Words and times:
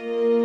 Hello, 0.00 0.37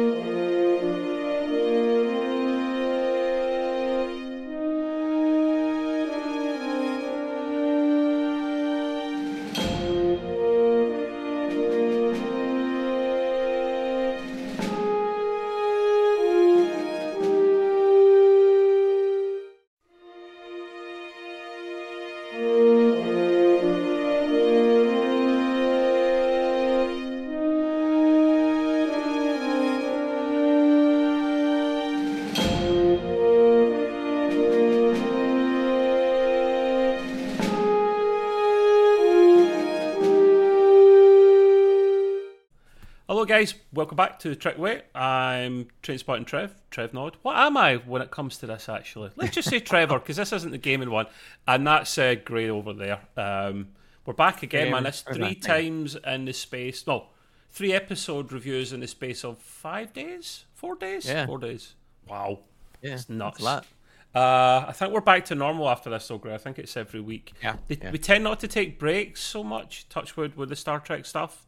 Welcome 43.73 43.95
back 43.95 44.19
to 44.19 44.29
the 44.29 44.35
Trek 44.35 44.59
Way. 44.59 44.83
I'm 44.93 45.67
Trainspotting 45.81 46.27
Trev, 46.27 46.53
Trev 46.69 46.93
Nod. 46.93 47.17
What 47.23 47.35
am 47.37 47.57
I 47.57 47.77
when 47.77 48.03
it 48.03 48.11
comes 48.11 48.37
to 48.37 48.45
this, 48.45 48.69
actually? 48.69 49.09
Let's 49.15 49.33
just 49.33 49.49
say 49.49 49.59
Trevor, 49.61 49.97
because 49.97 50.17
this 50.17 50.31
isn't 50.31 50.51
the 50.51 50.59
gaming 50.59 50.91
one. 50.91 51.07
And 51.47 51.65
that's 51.65 51.97
uh, 51.97 52.13
Gray 52.23 52.49
over 52.49 52.73
there. 52.73 52.99
Um, 53.17 53.69
we're 54.05 54.13
back 54.13 54.43
again, 54.43 54.69
man. 54.71 54.85
It's 54.85 55.01
three 55.01 55.33
times 55.33 55.95
in 56.05 56.25
the 56.25 56.33
space. 56.33 56.85
No, 56.85 57.07
three 57.49 57.73
episode 57.73 58.31
reviews 58.31 58.73
in 58.73 58.79
the 58.81 58.87
space 58.87 59.25
of 59.25 59.39
five 59.39 59.91
days? 59.91 60.45
Four 60.53 60.75
days? 60.75 61.08
Yeah. 61.08 61.25
Four 61.25 61.39
days. 61.39 61.73
Wow. 62.08 62.39
Yeah, 62.83 62.93
It's 62.93 63.09
nuts. 63.09 63.43
that's. 63.43 63.67
Uh, 64.13 64.65
I 64.67 64.71
think 64.73 64.93
we're 64.93 65.02
back 65.02 65.25
to 65.25 65.35
normal 65.35 65.67
after 65.67 65.89
this, 65.89 66.08
though, 66.08 66.19
Gray. 66.19 66.35
I 66.35 66.37
think 66.37 66.59
it's 66.59 66.77
every 66.77 66.99
week. 67.02 67.33
Yeah, 67.41 67.55
They- 67.67 67.80
yeah. 67.81 67.89
We 67.89 67.97
tend 67.97 68.23
not 68.23 68.39
to 68.41 68.47
take 68.47 68.77
breaks 68.77 69.19
so 69.23 69.43
much, 69.43 69.89
Touchwood, 69.89 70.35
with 70.35 70.49
the 70.49 70.55
Star 70.55 70.80
Trek 70.80 71.08
stuff. 71.08 71.47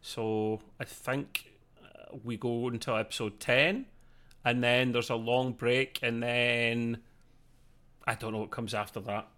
So 0.00 0.60
I 0.78 0.84
think 0.84 1.54
we 2.24 2.36
go 2.36 2.68
until 2.68 2.96
episode 2.96 3.40
10, 3.40 3.86
and 4.44 4.62
then 4.62 4.92
there's 4.92 5.10
a 5.10 5.14
long 5.16 5.52
break, 5.52 5.98
and 6.02 6.22
then 6.22 6.98
I 8.06 8.14
don't 8.14 8.32
know 8.32 8.38
what 8.38 8.50
comes 8.50 8.74
after 8.74 9.00
that. 9.00 9.28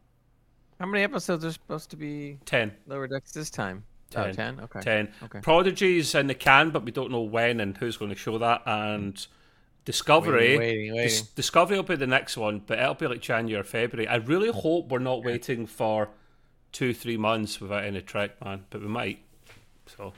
How 0.79 0.87
many 0.87 1.03
episodes 1.03 1.45
are 1.45 1.53
supposed 1.53 1.91
to 1.91 1.97
be 1.97 2.39
10. 2.45 2.73
Lower 2.87 3.09
Decks 3.09 3.33
this 3.33 3.51
time? 3.51 3.85
Oh, 4.17 4.25
10. 4.25 4.35
10? 4.35 4.61
Okay. 4.61 4.81
10. 4.81 5.13
Okay. 5.25 5.41
Prodigy's 5.41 6.15
in 6.15 6.29
the 6.29 6.35
can, 6.35 6.71
but 6.71 6.85
we 6.85 6.93
don't 6.93 7.11
know 7.11 7.23
when 7.23 7.61
and 7.61 7.77
who's 7.77 7.97
going 7.97 8.11
to 8.11 8.17
show 8.17 8.39
that. 8.39 8.63
And 8.65 9.27
Discovery. 9.85 10.59
Waiting, 10.59 10.59
waiting, 10.59 10.95
waiting. 10.95 11.09
Dis- 11.09 11.23
Discovery 11.31 11.77
will 11.77 11.83
be 11.83 11.97
the 11.97 12.07
next 12.07 12.37
one, 12.37 12.63
but 12.67 12.79
it'll 12.79 12.93
be 12.95 13.07
like 13.07 13.21
January 13.21 13.59
or 13.59 13.65
February. 13.65 14.07
I 14.07 14.17
really 14.17 14.51
hope 14.51 14.91
we're 14.91 14.99
not 14.99 15.25
waiting 15.25 15.67
for 15.67 16.11
two, 16.73 16.93
three 16.93 17.17
months 17.17 17.59
without 17.59 17.85
any 17.85 18.03
Trek, 18.03 18.33
man, 18.45 18.65
but 18.69 18.83
we 18.83 18.89
might. 18.89 19.21
So, 19.97 20.13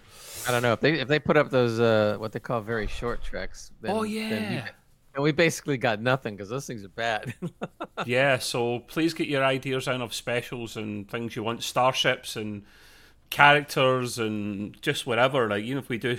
I 0.47 0.51
don't 0.51 0.63
know 0.63 0.73
if 0.73 0.81
they 0.81 0.95
if 1.01 1.09
they 1.09 1.19
put 1.19 1.37
up 1.37 1.51
those 1.51 1.79
uh 1.81 2.17
what 2.19 2.33
they 2.33 2.41
call 2.41 2.61
very 2.61 2.87
short 2.87 3.23
treks. 3.23 3.71
Then, 3.81 3.91
oh 3.93 4.03
then 4.03 4.05
we, 4.05 4.15
yeah, 4.17 4.69
and 5.15 5.25
we 5.25 5.33
basically 5.33 5.77
got 5.77 6.01
nothing 6.01 6.37
because 6.37 6.49
those 6.49 6.67
things 6.67 6.85
are 6.85 6.89
bad. 6.89 7.35
yeah. 8.07 8.39
So 8.39 8.81
please 8.81 9.15
get 9.15 9.29
your 9.29 9.45
ideas 9.45 9.89
out 9.89 10.01
of 10.01 10.15
specials 10.15 10.77
and 10.77 11.11
things 11.11 11.35
you 11.37 11.43
want, 11.43 11.63
starships 11.63 12.37
and 12.37 12.65
characters 13.31 14.19
and 14.19 14.81
just 14.83 15.07
whatever. 15.07 15.49
Like 15.49 15.65
even 15.65 15.79
if 15.79 15.89
we 15.89 15.99
do 15.99 16.17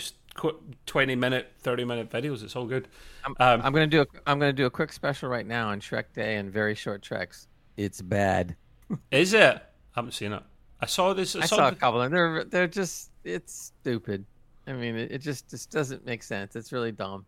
twenty 0.85 1.15
minute, 1.15 1.53
thirty 1.59 1.83
minute 1.83 2.09
videos, 2.09 2.43
it's 2.43 2.55
all 2.55 2.65
good. 2.65 2.87
I'm, 3.25 3.35
Um, 3.39 3.61
I'm 3.63 3.73
gonna 3.73 3.87
do 3.87 4.01
a 4.01 4.05
I'm 4.25 4.39
gonna 4.39 4.53
do 4.53 4.65
a 4.65 4.71
quick 4.71 4.91
special 4.91 5.29
right 5.29 5.45
now 5.45 5.69
on 5.69 5.79
Trek 5.79 6.13
Day 6.13 6.35
and 6.37 6.51
very 6.51 6.75
short 6.75 7.01
treks. 7.01 7.47
It's 7.77 8.01
bad. 8.01 8.55
Is 9.11 9.33
it? 9.33 9.41
I 9.41 9.61
haven't 9.95 10.13
seen 10.13 10.33
it. 10.33 10.43
I 10.81 10.85
saw 10.87 11.13
this. 11.13 11.35
I, 11.35 11.41
I 11.41 11.45
saw, 11.45 11.55
saw 11.57 11.67
a 11.69 11.75
couple 11.75 12.01
and 12.01 12.13
they're 12.13 12.43
they're 12.43 12.67
just 12.67 13.11
it's 13.23 13.71
stupid. 13.81 14.25
I 14.67 14.73
mean, 14.73 14.95
it, 14.95 15.11
it 15.11 15.17
just 15.19 15.49
just 15.49 15.69
doesn't 15.71 16.05
make 16.05 16.23
sense. 16.23 16.55
It's 16.55 16.71
really 16.71 16.91
dumb. 16.91 17.25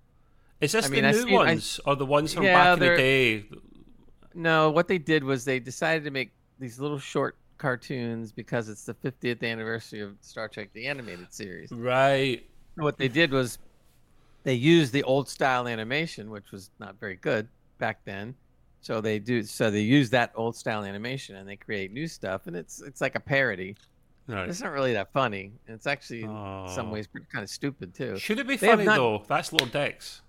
Is 0.61 0.71
this 0.71 0.85
I 0.85 0.89
mean, 0.89 1.03
the 1.03 1.09
I 1.09 1.11
new 1.11 1.23
see- 1.23 1.31
I- 1.33 1.35
ones 1.35 1.79
or 1.85 1.95
the 1.95 2.05
ones 2.05 2.33
from 2.33 2.43
Yeah, 2.43 2.53
back 2.63 2.73
in 2.73 2.79
the 2.79 2.95
day? 2.95 3.45
No, 4.33 4.71
what 4.71 4.87
they 4.87 4.97
did 4.97 5.23
was 5.23 5.45
they 5.45 5.59
decided 5.59 6.03
to 6.05 6.11
make 6.11 6.31
these 6.59 6.79
little 6.79 6.97
short 6.99 7.35
cartoons 7.57 8.31
because 8.31 8.67
it's 8.69 8.83
the 8.85 8.93
50th 8.95 9.43
anniversary 9.43 10.01
of 10.01 10.15
Star 10.21 10.47
Trek 10.47 10.69
the 10.73 10.87
animated 10.87 11.31
series. 11.33 11.71
Right. 11.71 12.43
What 12.75 12.97
they 12.97 13.07
did 13.07 13.31
was 13.31 13.59
they 14.43 14.55
used 14.55 14.91
the 14.93 15.03
old 15.03 15.29
style 15.29 15.67
animation, 15.67 16.29
which 16.31 16.51
was 16.51 16.71
not 16.79 16.99
very 16.99 17.15
good 17.15 17.47
back 17.77 17.99
then. 18.05 18.35
So 18.83 18.99
they 19.01 19.17
do 19.17 19.43
so 19.43 19.71
they 19.71 19.79
use 19.81 20.09
that 20.11 20.31
old 20.35 20.55
style 20.55 20.83
animation 20.83 21.37
and 21.37 21.47
they 21.47 21.55
create 21.55 21.91
new 21.93 22.05
stuff 22.07 22.47
and 22.47 22.55
it's 22.55 22.81
it's 22.81 22.99
like 23.01 23.15
a 23.15 23.19
parody. 23.19 23.75
Right. 24.27 24.47
It's 24.47 24.61
not 24.61 24.71
really 24.73 24.93
that 24.93 25.11
funny. 25.13 25.53
It's 25.67 25.87
actually 25.87 26.21
in 26.23 26.27
some 26.29 26.89
Oh. 26.89 26.91
ways 26.91 27.07
kind 27.31 27.43
of 27.43 27.49
stupid 27.49 27.93
too. 27.95 28.17
Should 28.19 28.39
it 28.39 28.47
be 28.47 28.57
They 28.57 28.67
funny 28.67 28.83
not- 28.85 28.97
though? 28.97 29.23
That's 29.27 29.51
Lower 29.53 29.67
Decks. 29.69 30.21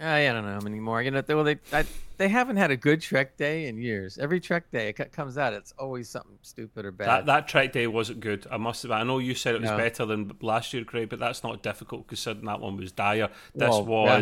Uh, 0.00 0.04
I 0.04 0.24
don't 0.26 0.44
know 0.44 0.58
anymore. 0.66 1.00
You 1.02 1.10
know, 1.10 1.22
they, 1.22 1.34
well, 1.34 1.42
they 1.44 1.56
I, 1.72 1.84
they 2.18 2.28
haven't 2.28 2.56
had 2.56 2.70
a 2.70 2.76
good 2.76 3.00
Trek 3.00 3.36
day 3.38 3.66
in 3.66 3.78
years. 3.78 4.18
Every 4.18 4.40
Trek 4.40 4.70
day 4.70 4.90
it 4.90 5.10
comes 5.12 5.38
out, 5.38 5.54
it's 5.54 5.72
always 5.78 6.08
something 6.08 6.36
stupid 6.42 6.84
or 6.84 6.92
bad. 6.92 7.08
That 7.08 7.26
that 7.26 7.48
Trek 7.48 7.72
Day 7.72 7.86
wasn't 7.86 8.20
good. 8.20 8.46
I 8.50 8.58
must 8.58 8.82
have. 8.82 8.92
I 8.92 9.02
know 9.04 9.18
you 9.18 9.34
said 9.34 9.54
it 9.54 9.62
was 9.62 9.70
No. 9.70 9.76
better 9.78 10.04
than 10.04 10.32
last 10.42 10.74
year, 10.74 10.84
Craig, 10.84 11.08
but 11.08 11.18
that's 11.18 11.42
not 11.42 11.62
difficult 11.62 12.06
considering 12.08 12.44
that 12.46 12.60
one 12.60 12.76
was 12.76 12.92
dire. 12.92 13.30
This 13.54 13.70
Well, 13.70 14.04
yeah. 14.04 14.18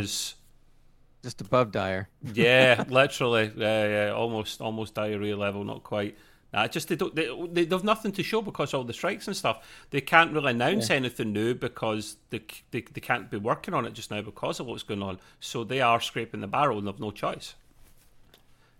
Just 1.24 1.40
above 1.40 1.72
dire. 1.72 2.10
yeah, 2.34 2.84
literally, 2.90 3.50
yeah, 3.56 3.88
yeah, 3.88 4.12
almost 4.12 4.60
almost 4.60 4.92
diarrhea 4.92 5.34
level, 5.34 5.64
not 5.64 5.82
quite. 5.82 6.18
Nah, 6.52 6.68
just 6.68 6.88
they 6.88 6.96
don't. 6.96 7.14
They, 7.16 7.64
they 7.64 7.64
have 7.74 7.82
nothing 7.82 8.12
to 8.12 8.22
show 8.22 8.42
because 8.42 8.74
of 8.74 8.78
all 8.78 8.84
the 8.84 8.92
strikes 8.92 9.26
and 9.26 9.34
stuff. 9.34 9.86
They 9.88 10.02
can't 10.02 10.34
really 10.34 10.50
announce 10.50 10.90
anything 10.90 11.32
new 11.32 11.54
because 11.54 12.18
they, 12.28 12.42
they 12.72 12.82
they 12.82 13.00
can't 13.00 13.30
be 13.30 13.38
working 13.38 13.72
on 13.72 13.86
it 13.86 13.94
just 13.94 14.10
now 14.10 14.20
because 14.20 14.60
of 14.60 14.66
what's 14.66 14.82
going 14.82 15.02
on. 15.02 15.18
So 15.40 15.64
they 15.64 15.80
are 15.80 15.98
scraping 15.98 16.42
the 16.42 16.46
barrel 16.46 16.76
and 16.76 16.86
they've 16.86 17.00
no 17.00 17.10
choice. 17.10 17.54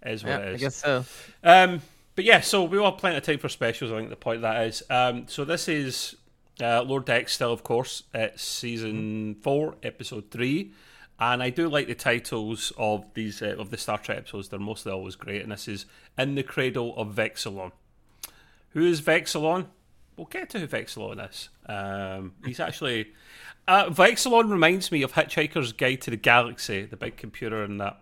Is 0.05 0.22
what 0.22 0.31
Yeah, 0.32 0.38
it 0.50 0.55
I 0.55 0.56
guess 0.59 0.76
so. 0.76 1.05
Um, 1.43 1.81
but 2.15 2.26
yeah, 2.26 2.41
so 2.41 2.65
we 2.65 2.76
all 2.76 2.91
have 2.91 3.00
plenty 3.00 3.16
of 3.16 3.22
time 3.22 3.38
for 3.38 3.49
specials. 3.49 3.91
I 3.91 3.97
think 3.97 4.11
the 4.11 4.16
point 4.16 4.37
of 4.37 4.43
that 4.43 4.66
is. 4.66 4.82
Um, 4.91 5.26
so 5.28 5.47
this 5.47 5.66
is 5.66 6.15
uh, 6.61 6.82
Lower 6.82 7.00
Decks 7.00 7.32
still, 7.32 7.53
of 7.53 7.65
course. 7.65 8.05
It's 8.12 8.43
season 8.43 9.37
four, 9.43 9.76
episode 9.82 10.31
three, 10.31 10.72
and 11.20 11.42
I 11.42 11.50
do 11.50 11.69
like 11.69 11.86
the 11.86 11.94
titles 11.94 12.72
of 12.76 13.04
these 13.14 13.41
uh, 13.42 13.54
of 13.58 13.70
the 13.70 13.76
Star 13.78 13.98
Trek 13.98 14.19
episodes. 14.19 14.48
They're 14.48 14.58
mostly 14.58 14.92
always 14.92 15.16
great, 15.16 15.42
and 15.42 15.52
this 15.52 15.69
is 15.69 15.86
in 16.19 16.34
the 16.34 16.42
cradle 16.42 16.94
of 16.97 17.14
Vexilon. 17.14 17.72
Who 18.70 18.84
is 18.84 19.00
Vexilon? 19.00 19.66
We'll 20.16 20.26
get 20.26 20.50
to 20.50 20.58
who 20.60 20.66
Vexilon 20.66 21.28
is. 21.28 21.48
Um, 21.66 22.34
he's 22.44 22.60
actually 22.60 23.12
uh, 23.66 23.86
Vexilon 23.91 24.50
reminds 24.50 24.92
me 24.92 25.02
of 25.02 25.12
Hitchhiker's 25.14 25.72
Guide 25.72 26.00
to 26.02 26.10
the 26.10 26.16
Galaxy, 26.16 26.84
the 26.84 26.97
big 26.97 27.16
computer, 27.16 27.62
and 27.64 27.81
that 27.81 28.00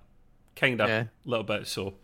kind 0.56 0.81
of 0.81 0.89
Yeah. 0.89 1.05
little 1.25 1.44
bit 1.44 1.67
so. 1.67 1.94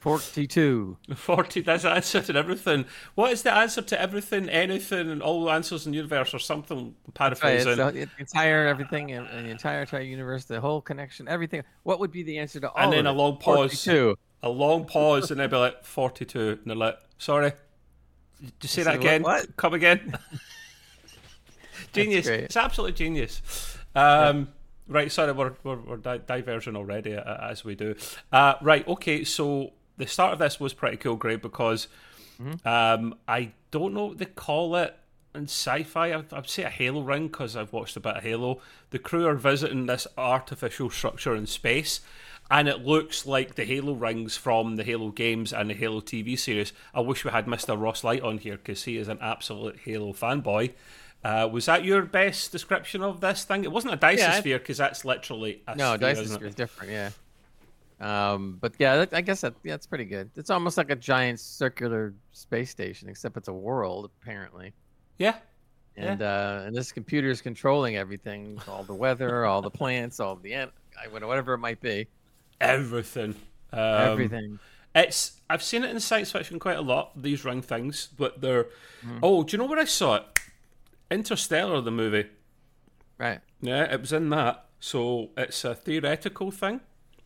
42. 0.00 0.96
40, 1.14 1.60
that's 1.62 1.82
the 1.84 1.90
answer 1.90 2.20
to 2.20 2.34
everything. 2.36 2.84
What 3.14 3.32
is 3.32 3.42
the 3.42 3.52
answer 3.52 3.82
to 3.82 4.00
everything, 4.00 4.48
anything, 4.48 5.10
and 5.10 5.22
all 5.22 5.50
answers 5.50 5.86
in 5.86 5.92
the 5.92 5.96
universe, 5.96 6.34
or 6.34 6.38
something? 6.38 6.78
Right, 7.18 7.32
it's 7.32 7.40
Paraphrasing. 7.40 7.76
the, 7.76 8.08
entire 8.18 8.66
everything 8.66 9.12
and, 9.12 9.26
the 9.26 9.50
entire 9.50 9.80
entire 9.80 10.02
universe, 10.02 10.44
the 10.44 10.60
whole 10.60 10.80
connection, 10.80 11.28
everything. 11.28 11.62
What 11.84 12.00
would 12.00 12.10
be 12.10 12.22
the 12.22 12.38
answer 12.38 12.60
to 12.60 12.70
all 12.70 12.84
and 12.84 12.92
then 12.92 13.06
a 13.06 13.12
long 13.12 13.38
pause. 13.38 13.84
42. 13.84 14.16
A 14.42 14.48
long 14.48 14.84
pause, 14.84 15.30
and 15.30 15.40
they'll 15.40 15.48
be 15.48 15.56
like, 15.56 15.84
42. 15.84 16.38
And 16.38 16.58
they're 16.66 16.76
like, 16.76 16.98
sorry. 17.18 17.52
You 18.40 18.68
say 18.68 18.82
I 18.82 18.84
that 18.84 18.92
say, 18.94 18.98
again? 18.98 19.22
"What- 19.22 19.46
what?" 19.46 19.56
Come 19.56 19.74
again. 19.74 20.18
genius. 21.94 22.26
It's 22.26 22.56
absolutely 22.56 22.92
genius. 22.92 23.40
Um, 23.94 24.48
Right, 24.86 25.10
sorry, 25.10 25.32
we're, 25.32 25.54
we're, 25.62 25.76
we're 25.76 25.96
di- 25.96 26.18
diverging 26.18 26.76
already, 26.76 27.14
uh, 27.16 27.50
as 27.50 27.64
we 27.64 27.74
do. 27.74 27.94
Uh, 28.30 28.54
right, 28.60 28.86
okay, 28.86 29.24
so 29.24 29.72
the 29.96 30.06
start 30.06 30.34
of 30.34 30.38
this 30.38 30.60
was 30.60 30.74
pretty 30.74 30.96
cool, 30.98 31.16
Greg, 31.16 31.42
because 31.42 31.88
Mm-hmm. 32.42 32.66
um, 32.66 33.14
I 33.28 33.52
don't 33.70 33.94
know 33.94 34.06
what 34.06 34.18
they 34.18 34.24
call 34.24 34.74
it 34.74 34.96
in 35.36 35.44
sci-fi. 35.44 36.12
I'd, 36.12 36.32
I'd 36.32 36.48
say 36.48 36.64
a 36.64 36.68
Halo 36.68 37.02
ring 37.02 37.28
because 37.28 37.54
I've 37.54 37.72
watched 37.72 37.96
a 37.96 38.00
bit 38.00 38.16
of 38.16 38.22
Halo. 38.24 38.60
The 38.90 38.98
crew 38.98 39.24
are 39.28 39.36
visiting 39.36 39.86
this 39.86 40.08
artificial 40.18 40.90
structure 40.90 41.36
in 41.36 41.46
space, 41.46 42.00
and 42.50 42.66
it 42.66 42.84
looks 42.84 43.24
like 43.24 43.54
the 43.54 43.64
Halo 43.64 43.92
rings 43.94 44.36
from 44.36 44.74
the 44.74 44.82
Halo 44.82 45.10
games 45.10 45.52
and 45.52 45.70
the 45.70 45.74
Halo 45.74 46.00
TV 46.00 46.36
series. 46.36 46.72
I 46.92 47.02
wish 47.02 47.24
we 47.24 47.30
had 47.30 47.46
Mr. 47.46 47.80
Ross 47.80 48.02
Light 48.02 48.22
on 48.22 48.38
here 48.38 48.56
because 48.56 48.82
he 48.82 48.96
is 48.96 49.06
an 49.06 49.18
absolute 49.20 49.78
Halo 49.84 50.12
fanboy. 50.12 50.72
Uh, 51.24 51.48
was 51.50 51.64
that 51.66 51.84
your 51.84 52.02
best 52.02 52.52
description 52.52 53.02
of 53.02 53.20
this 53.20 53.44
thing? 53.44 53.64
It 53.64 53.72
wasn't 53.72 53.94
a 53.94 53.96
Yeah, 53.96 54.08
I- 54.08 54.14
Dyson 54.16 54.40
sphere 54.42 54.58
because 54.58 54.76
that's 54.76 55.04
literally 55.04 55.62
a 55.66 55.74
No, 55.74 55.88
sphere, 55.94 55.98
Dyson 55.98 56.24
isn't 56.24 56.34
Sphere 56.36 56.46
it? 56.46 56.50
is 56.50 56.54
different, 56.54 56.92
yeah. 56.92 57.10
Um, 58.00 58.58
but 58.60 58.74
yeah, 58.78 58.96
that, 58.96 59.14
I 59.14 59.20
guess 59.22 59.40
that 59.42 59.54
yeah, 59.62 59.74
it's 59.74 59.86
pretty 59.86 60.04
good. 60.04 60.28
It's 60.36 60.50
almost 60.50 60.76
like 60.76 60.90
a 60.90 60.96
giant 60.96 61.40
circular 61.40 62.12
space 62.32 62.70
station, 62.70 63.08
except 63.08 63.36
it's 63.36 63.48
a 63.48 63.52
world 63.52 64.10
apparently. 64.20 64.74
Yeah, 65.16 65.36
and 65.96 66.20
uh, 66.20 66.64
and 66.66 66.74
this 66.76 66.90
computer 66.92 67.30
is 67.30 67.40
controlling 67.40 67.96
everything, 67.96 68.60
all 68.68 68.82
the 68.82 68.94
weather, 68.94 69.46
all 69.46 69.62
the 69.62 69.70
plants, 69.70 70.18
all 70.20 70.36
the 70.36 70.52
an- 70.54 70.72
whatever 71.10 71.54
it 71.54 71.58
might 71.58 71.80
be, 71.80 72.08
everything. 72.60 73.34
Um, 73.72 73.78
everything. 73.80 74.58
It's 74.94 75.40
I've 75.48 75.62
seen 75.62 75.84
it 75.84 75.90
in 75.90 76.00
science 76.00 76.32
fiction 76.32 76.58
quite 76.58 76.76
a 76.76 76.82
lot. 76.82 77.20
These 77.22 77.44
ring 77.44 77.62
things, 77.62 78.08
but 78.18 78.40
they're. 78.40 78.66
Oh, 79.22 79.44
do 79.44 79.56
you 79.56 79.62
know 79.62 79.68
where 79.68 79.78
I 79.78 79.84
saw 79.84 80.16
it? 80.16 80.24
Interstellar, 81.10 81.80
the 81.80 81.90
movie. 81.90 82.28
Right. 83.18 83.40
Yeah, 83.60 83.84
it 83.92 84.00
was 84.00 84.12
in 84.12 84.30
that. 84.30 84.66
So 84.80 85.30
it's 85.36 85.64
a 85.64 85.74
theoretical 85.74 86.50
thing. 86.50 86.80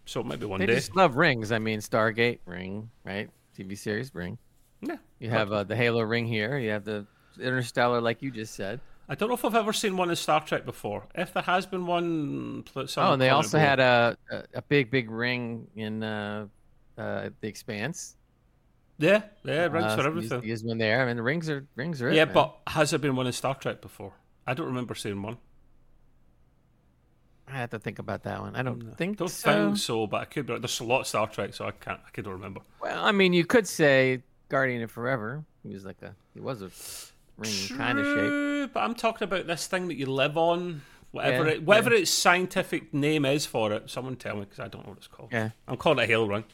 So 0.04 0.22
maybe 0.22 0.46
one 0.46 0.60
They 0.60 0.66
day. 0.66 0.74
just 0.76 0.94
love 0.96 1.16
rings. 1.16 1.52
I 1.52 1.58
mean, 1.58 1.80
Stargate 1.80 2.38
ring, 2.46 2.90
right? 3.04 3.28
TV 3.56 3.76
series 3.76 4.14
ring. 4.14 4.38
Yeah. 4.80 4.96
You 5.18 5.30
have 5.30 5.52
uh, 5.52 5.64
the 5.64 5.74
Halo 5.76 6.02
ring 6.02 6.26
here. 6.26 6.56
You 6.58 6.70
have 6.70 6.84
the 6.84 7.06
Interstellar, 7.40 8.00
like 8.00 8.22
you 8.22 8.30
just 8.30 8.54
said. 8.54 8.80
I 9.08 9.14
don't 9.14 9.28
know 9.28 9.34
if 9.34 9.44
I've 9.44 9.54
ever 9.54 9.72
seen 9.72 9.96
one 9.96 10.10
in 10.10 10.16
Star 10.16 10.44
Trek 10.44 10.64
before. 10.66 11.04
If 11.14 11.32
there 11.32 11.42
has 11.42 11.64
been 11.66 11.86
one, 11.86 12.64
Oh, 12.76 13.12
and 13.12 13.20
they 13.22 13.30
also 13.30 13.58
had 13.58 13.80
a, 13.80 14.16
a 14.30 14.42
a 14.54 14.62
big 14.62 14.90
big 14.90 15.10
ring 15.10 15.66
in 15.76 16.02
uh, 16.02 16.46
uh, 16.98 17.30
the 17.40 17.48
Expanse. 17.48 18.16
Yeah, 18.98 19.22
yeah, 19.44 19.66
rings 19.66 19.92
Uh, 19.92 19.96
for 19.96 20.06
everything. 20.08 20.42
Use, 20.42 20.62
use 20.62 20.64
one 20.64 20.78
there. 20.78 21.00
I 21.02 21.06
mean, 21.06 21.16
the 21.16 21.22
rings 21.22 21.48
are 21.48 21.66
rings 21.76 22.02
are. 22.02 22.08
it, 22.08 22.16
yeah, 22.16 22.24
man. 22.24 22.34
but 22.34 22.56
has 22.66 22.90
there 22.90 22.98
been 22.98 23.14
one 23.16 23.26
in 23.26 23.32
Star 23.32 23.54
Trek 23.54 23.80
before? 23.80 24.12
I 24.46 24.54
don't 24.54 24.66
remember 24.66 24.94
seeing 24.94 25.22
one. 25.22 25.38
I 27.46 27.52
have 27.58 27.70
to 27.70 27.78
think 27.78 27.98
about 27.98 28.24
that 28.24 28.40
one. 28.40 28.56
I 28.56 28.62
don't 28.62 28.96
think 28.98 29.16
Don't 29.16 29.28
so. 29.28 29.50
think 29.50 29.76
so, 29.78 30.06
but 30.06 30.20
I 30.20 30.24
could 30.26 30.46
be. 30.46 30.58
There's 30.58 30.80
a 30.80 30.84
lot 30.84 31.00
of 31.00 31.06
Star 31.06 31.26
Trek, 31.28 31.54
so 31.54 31.64
I 31.66 31.70
can't. 31.70 32.00
I 32.06 32.10
can't 32.10 32.26
remember. 32.26 32.60
Well, 32.80 33.02
I 33.04 33.12
mean, 33.12 33.32
you 33.32 33.44
could 33.46 33.66
say 33.66 34.22
Guardian 34.48 34.82
of 34.82 34.90
Forever. 34.90 35.44
He 35.62 35.72
was 35.72 35.84
like 35.84 36.02
a 36.02 36.14
he 36.34 36.40
was 36.40 36.60
a 36.62 36.70
ring 37.38 37.52
kind 37.78 37.98
of 37.98 38.04
shape. 38.04 38.70
But 38.74 38.80
I'm 38.80 38.94
talking 38.94 39.24
about 39.24 39.46
this 39.46 39.66
thing 39.66 39.88
that 39.88 39.94
you 39.96 40.06
live 40.06 40.36
on, 40.36 40.82
whatever 41.12 41.46
Yeah, 41.46 41.52
it, 41.54 41.62
whatever 41.62 41.92
its 41.92 42.10
scientific 42.10 42.92
name 42.92 43.24
is 43.24 43.46
for 43.46 43.72
it. 43.72 43.90
Someone 43.90 44.16
tell 44.16 44.34
me 44.36 44.40
because 44.42 44.60
I 44.60 44.68
don't 44.68 44.84
know 44.84 44.90
what 44.90 44.98
it's 44.98 45.06
called. 45.06 45.30
Yeah. 45.32 45.50
I'm 45.66 45.76
calling 45.76 45.98
it 45.98 46.04
a 46.04 46.06
Halo 46.06 46.26
ring. 46.26 46.44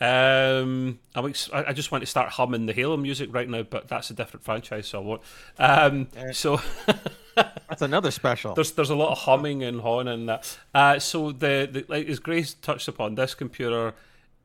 Um, 0.00 1.00
I'm 1.14 1.26
ex- 1.26 1.50
I 1.52 1.64
I 1.68 1.72
just 1.72 1.90
want 1.90 2.02
to 2.02 2.06
start 2.06 2.30
humming 2.30 2.66
the 2.66 2.72
Halo 2.72 2.96
music 2.96 3.30
right 3.32 3.48
now, 3.48 3.62
but 3.64 3.88
that's 3.88 4.10
a 4.10 4.14
different 4.14 4.44
franchise, 4.44 4.86
so 4.86 5.00
I 5.00 5.04
won't. 5.04 5.22
Um, 5.58 6.08
so 6.32 6.60
That's 7.68 7.82
another 7.82 8.10
special. 8.10 8.54
there's 8.54 8.72
there's 8.72 8.90
a 8.90 8.94
lot 8.96 9.10
of 9.10 9.18
humming 9.18 9.62
and 9.62 9.80
hawing 9.80 10.08
and 10.08 10.28
that. 10.28 10.58
Uh, 10.74 10.98
so 10.98 11.32
the, 11.32 11.68
the 11.70 11.84
like 11.88 12.08
as 12.08 12.20
Grace 12.20 12.54
touched 12.54 12.86
upon, 12.88 13.16
this 13.16 13.34
computer, 13.34 13.88
uh, 13.88 13.92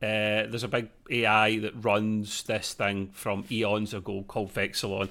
there's 0.00 0.64
a 0.64 0.68
big 0.68 0.88
AI 1.10 1.58
that 1.60 1.72
runs 1.84 2.42
this 2.44 2.72
thing 2.72 3.10
from 3.12 3.44
eons 3.50 3.94
ago 3.94 4.24
called 4.26 4.52
Vexilon, 4.52 5.08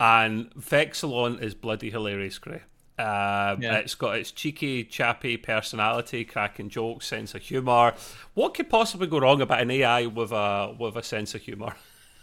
and 0.00 0.50
Vexilon 0.54 1.40
is 1.42 1.54
bloody 1.54 1.90
hilarious, 1.90 2.38
Gray. 2.38 2.62
Um, 3.02 3.60
Yeah. 3.62 3.76
It's 3.78 3.94
got 3.96 4.16
its 4.16 4.30
cheeky, 4.30 4.84
chappy 4.84 5.36
personality, 5.36 6.24
cracking 6.24 6.68
jokes, 6.68 7.06
sense 7.06 7.34
of 7.34 7.42
humour. 7.42 7.94
What 8.34 8.54
could 8.54 8.70
possibly 8.70 9.06
go 9.08 9.18
wrong 9.18 9.40
about 9.40 9.60
an 9.60 9.70
AI 9.70 10.06
with 10.06 10.30
a 10.32 10.74
with 10.78 10.96
a 10.96 11.02
sense 11.02 11.34
of 11.34 11.42
humour? 11.42 11.74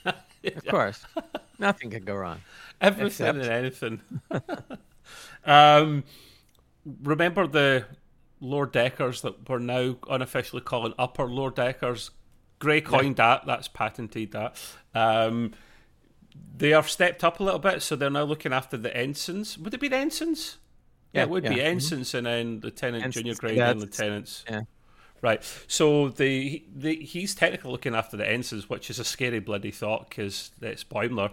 Of 0.41 0.65
course, 0.67 1.05
nothing 1.59 1.89
could 1.89 2.05
go 2.05 2.15
wrong. 2.15 2.39
Everything 2.79 3.07
Except- 3.27 3.37
and 3.39 3.47
anything. 3.47 4.01
um, 5.45 6.03
remember 7.03 7.45
the 7.45 7.85
lower 8.39 8.65
deckers 8.65 9.21
that 9.23 9.49
we're 9.49 9.59
now 9.59 9.97
unofficially 10.09 10.61
calling 10.61 10.93
upper 10.97 11.25
lower 11.25 11.51
deckers? 11.51 12.11
Gray 12.59 12.79
coined 12.79 13.17
that. 13.17 13.45
That's 13.45 13.67
patented. 13.67 14.31
That 14.31 14.55
um, 14.95 15.51
they 16.57 16.69
have 16.69 16.89
stepped 16.89 17.23
up 17.23 17.39
a 17.39 17.43
little 17.43 17.59
bit, 17.59 17.81
so 17.81 17.95
they're 17.97 18.09
now 18.09 18.23
looking 18.23 18.53
after 18.53 18.77
the 18.77 18.95
ensigns. 18.95 19.57
Would 19.57 19.73
it 19.73 19.79
be 19.81 19.87
the 19.89 19.97
ensigns? 19.97 20.57
Yeah, 21.13 21.21
Yeah, 21.21 21.23
it 21.23 21.29
would 21.29 21.43
be 21.43 21.49
yeah. 21.55 21.63
Mhm. 21.63 21.65
ensigns 21.71 22.13
and 22.13 22.25
then 22.27 22.59
lieutenant, 22.63 23.03
Ensigns, 23.05 23.15
junior 23.23 23.35
grade, 23.35 23.57
and 23.57 23.79
lieutenants. 23.79 24.45
Yeah. 24.49 24.61
Right. 25.21 25.43
So 25.67 26.09
the, 26.09 26.63
the 26.73 26.95
he's 26.95 27.35
technically 27.35 27.71
looking 27.71 27.93
after 27.95 28.15
the 28.15 28.29
ensigns, 28.29 28.69
which 28.69 28.89
is 28.89 28.99
a 28.99 29.03
scary 29.03 29.39
bloody 29.39 29.71
thought 29.71 30.09
because 30.09 30.51
it's 30.61 30.83
Boimler. 30.83 31.31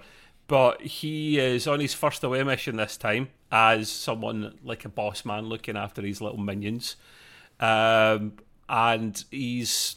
But 0.49 0.81
he 0.82 1.38
is 1.38 1.67
on 1.67 1.81
his 1.81 1.93
first 1.94 2.23
away 2.25 2.43
mission 2.43 2.76
this 2.76 2.96
time 2.96 3.28
as 3.52 3.88
someone 3.90 4.58
like 4.62 4.84
a 4.84 4.88
boss 4.88 5.25
man 5.25 5.46
looking 5.46 5.76
after 5.76 6.02
his 6.02 6.20
little 6.20 6.38
minions. 6.38 6.96
Um, 7.61 8.34
and 8.69 9.23
he's 9.31 9.96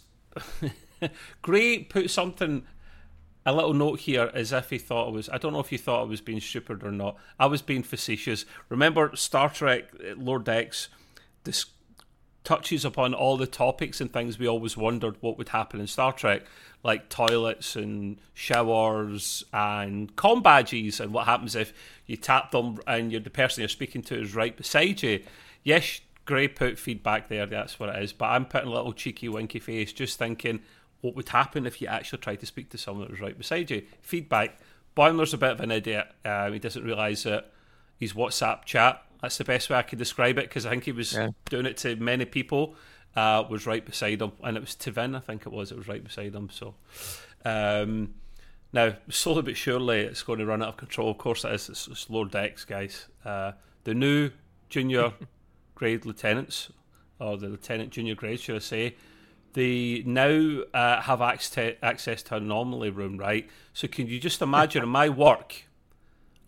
Gray 1.42 1.80
put 1.80 2.10
something 2.12 2.66
a 3.46 3.54
little 3.54 3.74
note 3.74 4.02
here 4.02 4.30
as 4.34 4.52
if 4.52 4.70
he 4.70 4.78
thought 4.78 5.10
it 5.10 5.14
was 5.14 5.30
I 5.30 5.38
don't 5.38 5.54
know 5.54 5.60
if 5.60 5.72
you 5.72 5.78
thought 5.78 6.04
it 6.04 6.10
was 6.10 6.22
being 6.22 6.42
stupid 6.42 6.84
or 6.84 6.92
not. 6.92 7.18
I 7.40 7.46
was 7.46 7.62
being 7.62 7.84
facetious. 7.84 8.46
Remember 8.70 9.16
Star 9.16 9.50
Trek 9.50 9.86
uh, 9.96 10.16
Lower 10.18 10.40
Decks 10.40 10.90
this 11.44 11.66
touches 12.44 12.86
upon 12.86 13.14
all 13.14 13.38
the 13.38 13.48
topics 13.48 14.02
and 14.02 14.12
things 14.12 14.40
we 14.40 14.48
always 14.48 14.76
wondered 14.76 15.16
what 15.20 15.38
would 15.38 15.50
happen 15.50 15.80
in 15.80 15.88
Star 15.88 16.12
Trek, 16.12 16.44
like 16.84 17.10
toilets 17.10 17.76
and 17.76 18.18
showers 18.34 19.44
and 19.54 20.16
com 20.16 20.42
badges 20.42 21.00
and 21.00 21.14
what 21.14 21.26
happens 21.26 21.56
if 21.56 21.74
you 22.06 22.18
tap 22.18 22.52
them 22.52 22.80
and 22.88 23.12
the 23.12 23.30
person 23.30 23.62
you're 23.62 23.70
speaking 23.70 24.02
to 24.02 24.20
is 24.20 24.34
right 24.34 24.56
beside 24.56 25.04
you. 25.04 25.22
Yes, 25.64 26.02
Gray 26.26 26.48
put 26.48 26.80
feedback 26.80 27.28
there, 27.28 27.46
that's 27.46 27.80
what 27.80 27.90
it 27.90 28.02
is, 28.02 28.14
but 28.14 28.28
I'm 28.28 28.46
putting 28.46 28.70
a 28.70 28.74
little 28.74 28.94
cheeky 28.94 29.30
winky 29.30 29.60
face 29.60 29.92
just 29.92 30.18
thinking 30.18 30.62
what 31.02 31.16
would 31.16 31.30
happen 31.30 31.66
if 31.66 31.82
you 31.82 31.88
actually 31.88 32.20
tried 32.20 32.40
to 32.42 32.46
speak 32.46 32.70
to 32.72 32.78
someone 32.78 33.06
that 33.06 33.12
was 33.12 33.22
right 33.22 33.38
beside 33.38 33.72
you. 33.72 33.84
Feedback. 34.02 34.58
Boimler's 34.98 35.34
a 35.34 35.38
bit 35.38 35.52
of 35.52 35.62
an 35.62 35.72
idiot. 35.72 36.08
Um, 36.26 36.54
he 36.54 36.60
doesn't 36.60 36.84
realise 36.84 37.24
that 37.24 37.52
his 37.98 38.14
WhatsApp 38.14 38.66
chat. 38.66 39.02
That's 39.22 39.38
the 39.38 39.44
best 39.46 39.70
way 39.70 39.78
I 39.78 39.82
could 39.84 40.00
describe 40.00 40.38
it 40.38 40.46
because 40.50 40.66
I 40.66 40.72
think 40.72 40.86
he 40.86 40.92
was 40.92 41.14
Yeah. 41.14 41.30
doing 41.50 41.66
it 41.66 41.78
to 41.78 41.96
many 41.96 42.26
people. 42.26 42.76
Uh, 43.16 43.44
was 43.50 43.66
right 43.66 43.84
beside 43.86 44.22
him, 44.22 44.32
and 44.44 44.56
it 44.56 44.60
was 44.60 44.76
Tivin, 44.76 45.16
I 45.16 45.20
think 45.20 45.46
it 45.46 45.52
was. 45.52 45.72
It 45.72 45.78
was 45.78 45.88
right 45.88 46.04
beside 46.04 46.34
him. 46.36 46.50
So 46.52 46.76
um, 47.44 48.14
now, 48.72 48.94
slowly 49.10 49.42
but 49.42 49.58
surely, 49.58 50.02
it's 50.02 50.22
going 50.22 50.40
to 50.40 50.46
run 50.46 50.62
out 50.62 50.70
of 50.70 50.78
control. 50.78 51.10
Of 51.10 51.18
course, 51.18 51.44
it 51.44 51.52
is. 51.54 51.70
It's, 51.70 51.88
it's 51.88 52.10
lower 52.10 52.26
decks, 52.26 52.66
guys. 52.66 53.08
Uh, 53.26 53.54
the 53.84 53.94
new 53.96 54.30
junior 54.70 55.14
grade 55.76 56.06
lieutenants, 56.06 56.72
or 57.20 57.38
the 57.38 57.48
lieutenant 57.50 57.90
junior 57.92 58.16
grade, 58.16 58.40
should 58.40 58.58
I 58.58 58.60
say? 58.60 58.96
They 59.54 60.04
now 60.06 60.62
uh, 60.74 61.02
have 61.02 61.22
access 61.22 61.76
access 61.82 62.24
to 62.24 62.36
an 62.36 62.44
anomaly 62.44 62.92
room, 62.92 63.18
right? 63.18 63.50
So, 63.74 63.88
can 63.88 64.08
you 64.08 64.20
just 64.20 64.42
imagine 64.42 64.84
in 64.84 64.90
my 64.90 65.10
work? 65.10 65.64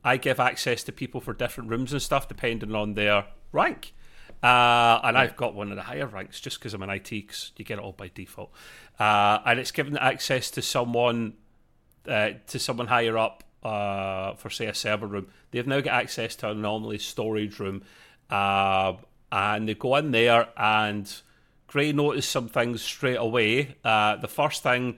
I 0.03 0.17
give 0.17 0.39
access 0.39 0.83
to 0.83 0.91
people 0.91 1.21
for 1.21 1.33
different 1.33 1.69
rooms 1.69 1.93
and 1.93 2.01
stuff 2.01 2.27
depending 2.27 2.75
on 2.75 2.93
their 2.93 3.25
rank. 3.51 3.93
Uh, 4.41 4.99
and 5.03 5.17
I've 5.17 5.35
got 5.35 5.53
one 5.53 5.69
of 5.69 5.75
the 5.75 5.83
higher 5.83 6.07
ranks 6.07 6.39
just 6.39 6.59
because 6.59 6.73
I'm 6.73 6.81
an 6.81 6.89
IT, 6.89 7.09
because 7.09 7.51
you 7.57 7.65
get 7.65 7.77
it 7.77 7.83
all 7.83 7.91
by 7.91 8.09
default. 8.13 8.51
Uh, 8.99 9.39
and 9.45 9.59
it's 9.59 9.71
given 9.71 9.97
access 9.97 10.49
to 10.51 10.61
someone 10.63 11.33
uh, 12.07 12.31
to 12.47 12.57
someone 12.57 12.87
higher 12.87 13.17
up 13.17 13.43
uh, 13.61 14.33
for, 14.33 14.49
say, 14.49 14.65
a 14.65 14.73
server 14.73 15.05
room. 15.05 15.27
They've 15.51 15.67
now 15.67 15.81
got 15.81 15.93
access 15.93 16.35
to 16.37 16.49
an 16.49 16.57
anomaly 16.57 16.97
storage 16.97 17.59
room. 17.59 17.83
Uh, 18.29 18.93
and 19.31 19.67
they 19.69 19.75
go 19.75 19.95
in 19.95 20.11
there, 20.11 20.49
and 20.57 21.21
Gray 21.71 21.93
noticed 21.93 22.29
some 22.29 22.49
things 22.49 22.81
straight 22.81 23.15
away. 23.15 23.75
Uh, 23.81 24.17
the 24.17 24.27
first 24.27 24.61
thing, 24.61 24.97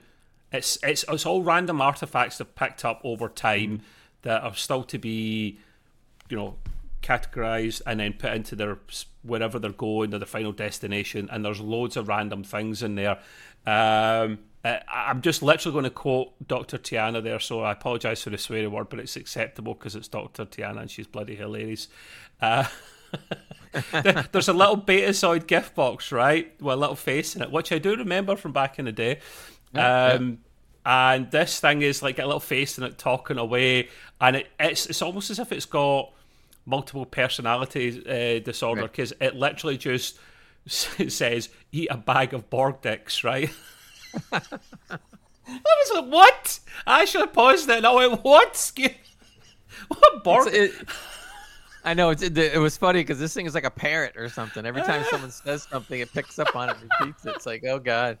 it's, 0.52 0.76
it's, 0.82 1.04
it's 1.08 1.24
all 1.24 1.40
random 1.44 1.80
artifacts 1.80 2.38
they've 2.38 2.54
picked 2.56 2.84
up 2.84 3.00
over 3.04 3.28
time 3.28 3.82
that 4.22 4.42
are 4.42 4.56
still 4.56 4.82
to 4.82 4.98
be, 4.98 5.60
you 6.28 6.36
know, 6.36 6.56
categorized 7.00 7.80
and 7.86 8.00
then 8.00 8.12
put 8.14 8.32
into 8.32 8.56
their 8.56 8.78
wherever 9.22 9.60
they're 9.60 9.70
going 9.70 10.10
to 10.10 10.18
their 10.18 10.26
final 10.26 10.50
destination. 10.50 11.28
And 11.30 11.44
there's 11.44 11.60
loads 11.60 11.96
of 11.96 12.08
random 12.08 12.42
things 12.42 12.82
in 12.82 12.96
there. 12.96 13.18
Um, 13.66 14.40
I- 14.64 14.82
I'm 14.88 15.22
just 15.22 15.42
literally 15.44 15.74
going 15.74 15.84
to 15.84 15.90
quote 15.90 16.32
Dr. 16.48 16.78
T'Ana 16.78 17.22
there, 17.22 17.38
so 17.38 17.60
I 17.60 17.70
apologise 17.70 18.24
for 18.24 18.30
the 18.30 18.38
swearing 18.38 18.72
word, 18.72 18.88
but 18.88 18.98
it's 18.98 19.14
acceptable 19.14 19.74
because 19.74 19.94
it's 19.94 20.08
Dr. 20.08 20.44
T'Ana 20.44 20.80
and 20.80 20.90
she's 20.90 21.06
bloody 21.06 21.36
hilarious. 21.36 21.86
Uh, 22.40 22.64
there's 24.32 24.48
a 24.48 24.52
little 24.52 24.76
Betazoid 24.76 25.46
gift 25.46 25.74
box, 25.74 26.12
right, 26.12 26.52
with 26.60 26.74
a 26.74 26.76
little 26.76 26.96
face 26.96 27.34
in 27.36 27.42
it, 27.42 27.50
which 27.50 27.72
I 27.72 27.78
do 27.78 27.96
remember 27.96 28.36
from 28.36 28.52
back 28.52 28.78
in 28.78 28.84
the 28.84 28.92
day. 28.92 29.20
Um, 29.74 30.38
And 30.86 31.30
this 31.30 31.60
thing 31.60 31.80
is 31.82 32.02
like 32.02 32.18
a 32.18 32.24
little 32.26 32.40
face 32.40 32.76
in 32.78 32.84
it 32.84 32.98
talking 32.98 33.38
away, 33.38 33.88
and 34.20 34.36
it, 34.36 34.48
it's 34.60 34.84
it's 34.86 35.00
almost 35.00 35.30
as 35.30 35.38
if 35.38 35.50
it's 35.50 35.64
got 35.64 36.12
multiple 36.66 37.06
personality 37.06 38.02
uh, 38.06 38.44
disorder 38.44 38.82
Right. 38.82 38.90
because 38.92 39.12
it 39.20 39.34
literally 39.34 39.78
just 39.78 40.18
says 40.66 41.48
eat 41.72 41.88
a 41.90 41.96
bag 41.96 42.34
of 42.34 42.50
Borg 42.50 42.82
dicks, 42.82 43.24
right? 43.24 43.50
I 44.32 44.40
was 45.48 45.92
like, 45.94 46.10
what? 46.12 46.60
I 46.86 47.04
should 47.04 47.20
have 47.22 47.32
paused 47.32 47.68
it 47.68 47.76
and 47.78 47.86
I 47.86 47.92
went, 47.94 48.22
what? 48.24 48.72
What 49.88 50.22
Borg? 50.24 50.48
It, 50.52 50.72
I 51.84 51.92
know 51.92 52.10
it's, 52.10 52.22
it, 52.22 52.36
it 52.38 52.58
was 52.58 52.76
funny 52.76 53.00
because 53.00 53.18
this 53.18 53.34
thing 53.34 53.44
is 53.44 53.54
like 53.54 53.64
a 53.64 53.70
parrot 53.70 54.16
or 54.16 54.28
something. 54.28 54.64
Every 54.64 54.82
time 54.82 55.04
someone 55.10 55.30
says 55.44 55.66
something, 55.70 56.00
it 56.00 56.12
picks 56.12 56.38
up 56.38 56.56
on 56.56 56.70
it, 56.70 56.76
and 56.80 56.90
repeats 57.00 57.26
it. 57.26 57.36
It's 57.36 57.46
like, 57.46 57.62
oh 57.66 57.78
god. 57.78 58.18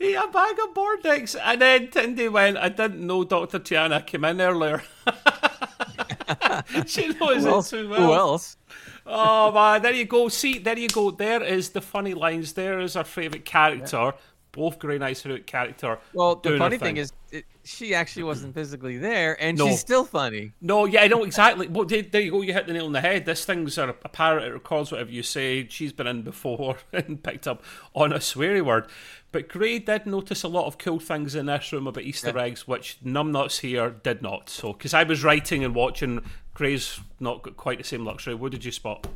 Eat 0.00 0.14
a 0.14 0.28
bag 0.28 0.56
of 0.58 1.02
dicks. 1.02 1.34
And 1.34 1.60
then 1.60 1.88
Tendi 1.88 2.30
went, 2.32 2.56
I 2.56 2.70
didn't 2.70 3.06
know 3.06 3.24
Dr. 3.24 3.58
T'Ana 3.58 4.06
came 4.06 4.24
in 4.24 4.40
earlier. 4.40 4.82
she 6.86 7.08
knows 7.08 7.42
Who 7.42 7.48
it 7.48 7.52
else? 7.52 7.70
too 7.70 7.88
well. 7.88 8.00
Who 8.00 8.12
else? 8.14 8.56
Oh 9.04 9.52
man, 9.52 9.82
there 9.82 9.92
you 9.92 10.04
go. 10.06 10.28
See, 10.28 10.58
there 10.58 10.78
you 10.78 10.88
go. 10.88 11.10
There 11.10 11.42
is 11.42 11.70
the 11.70 11.80
funny 11.80 12.14
lines. 12.14 12.52
There 12.54 12.80
is 12.80 12.96
our 12.96 13.04
favourite 13.04 13.44
character. 13.44 14.14
Both 14.52 14.78
Grey 14.78 14.98
Knight's 14.98 15.22
favourite 15.22 15.46
character. 15.46 15.98
Well, 16.12 16.36
the 16.36 16.58
funny 16.58 16.76
thing 16.76 16.98
is, 16.98 17.12
it, 17.30 17.46
she 17.64 17.94
actually 17.94 18.24
wasn't 18.24 18.52
physically 18.54 18.98
there, 18.98 19.40
and 19.42 19.56
No. 19.56 19.66
she's 19.68 19.80
still 19.80 20.04
funny. 20.04 20.52
No, 20.60 20.84
yeah, 20.84 21.02
I 21.02 21.08
know 21.08 21.24
exactly. 21.24 21.68
Well, 21.68 21.86
there, 21.86 22.02
there 22.02 22.20
you 22.20 22.30
go. 22.30 22.42
You 22.42 22.52
hit 22.52 22.66
the 22.66 22.74
nail 22.74 22.84
on 22.84 22.92
the 22.92 23.00
head. 23.00 23.24
This 23.24 23.46
thing's 23.46 23.78
a, 23.78 23.88
a 24.04 24.08
parrot. 24.10 24.44
It 24.44 24.52
records 24.52 24.92
whatever 24.92 25.10
you 25.10 25.22
say. 25.22 25.66
She's 25.68 25.92
been 25.94 26.06
in 26.06 26.20
before 26.22 26.76
and 26.92 27.22
picked 27.22 27.48
up 27.48 27.62
on 27.94 28.12
a 28.12 28.18
sweary 28.18 28.62
word. 28.62 28.88
But 29.30 29.48
Gray 29.48 29.78
did 29.78 30.04
notice 30.04 30.42
a 30.42 30.48
lot 30.48 30.66
of 30.66 30.76
cool 30.76 30.98
things 30.98 31.34
in 31.34 31.46
this 31.46 31.72
room 31.72 31.86
about 31.86 32.04
Easter 32.04 32.36
eggs, 32.38 32.68
which 32.68 32.98
numbnuts 33.02 33.60
here 33.60 33.88
did 34.02 34.20
not. 34.20 34.50
So, 34.50 34.74
because 34.74 34.92
I 34.92 35.04
was 35.04 35.24
writing 35.24 35.64
and 35.64 35.74
watching, 35.74 36.22
Gray's 36.52 37.00
not 37.18 37.42
got 37.42 37.56
quite 37.56 37.78
the 37.78 37.84
same 37.84 38.04
luxury. 38.04 38.34
What 38.34 38.52
did 38.52 38.66
you 38.66 38.72
spot? 38.72 39.06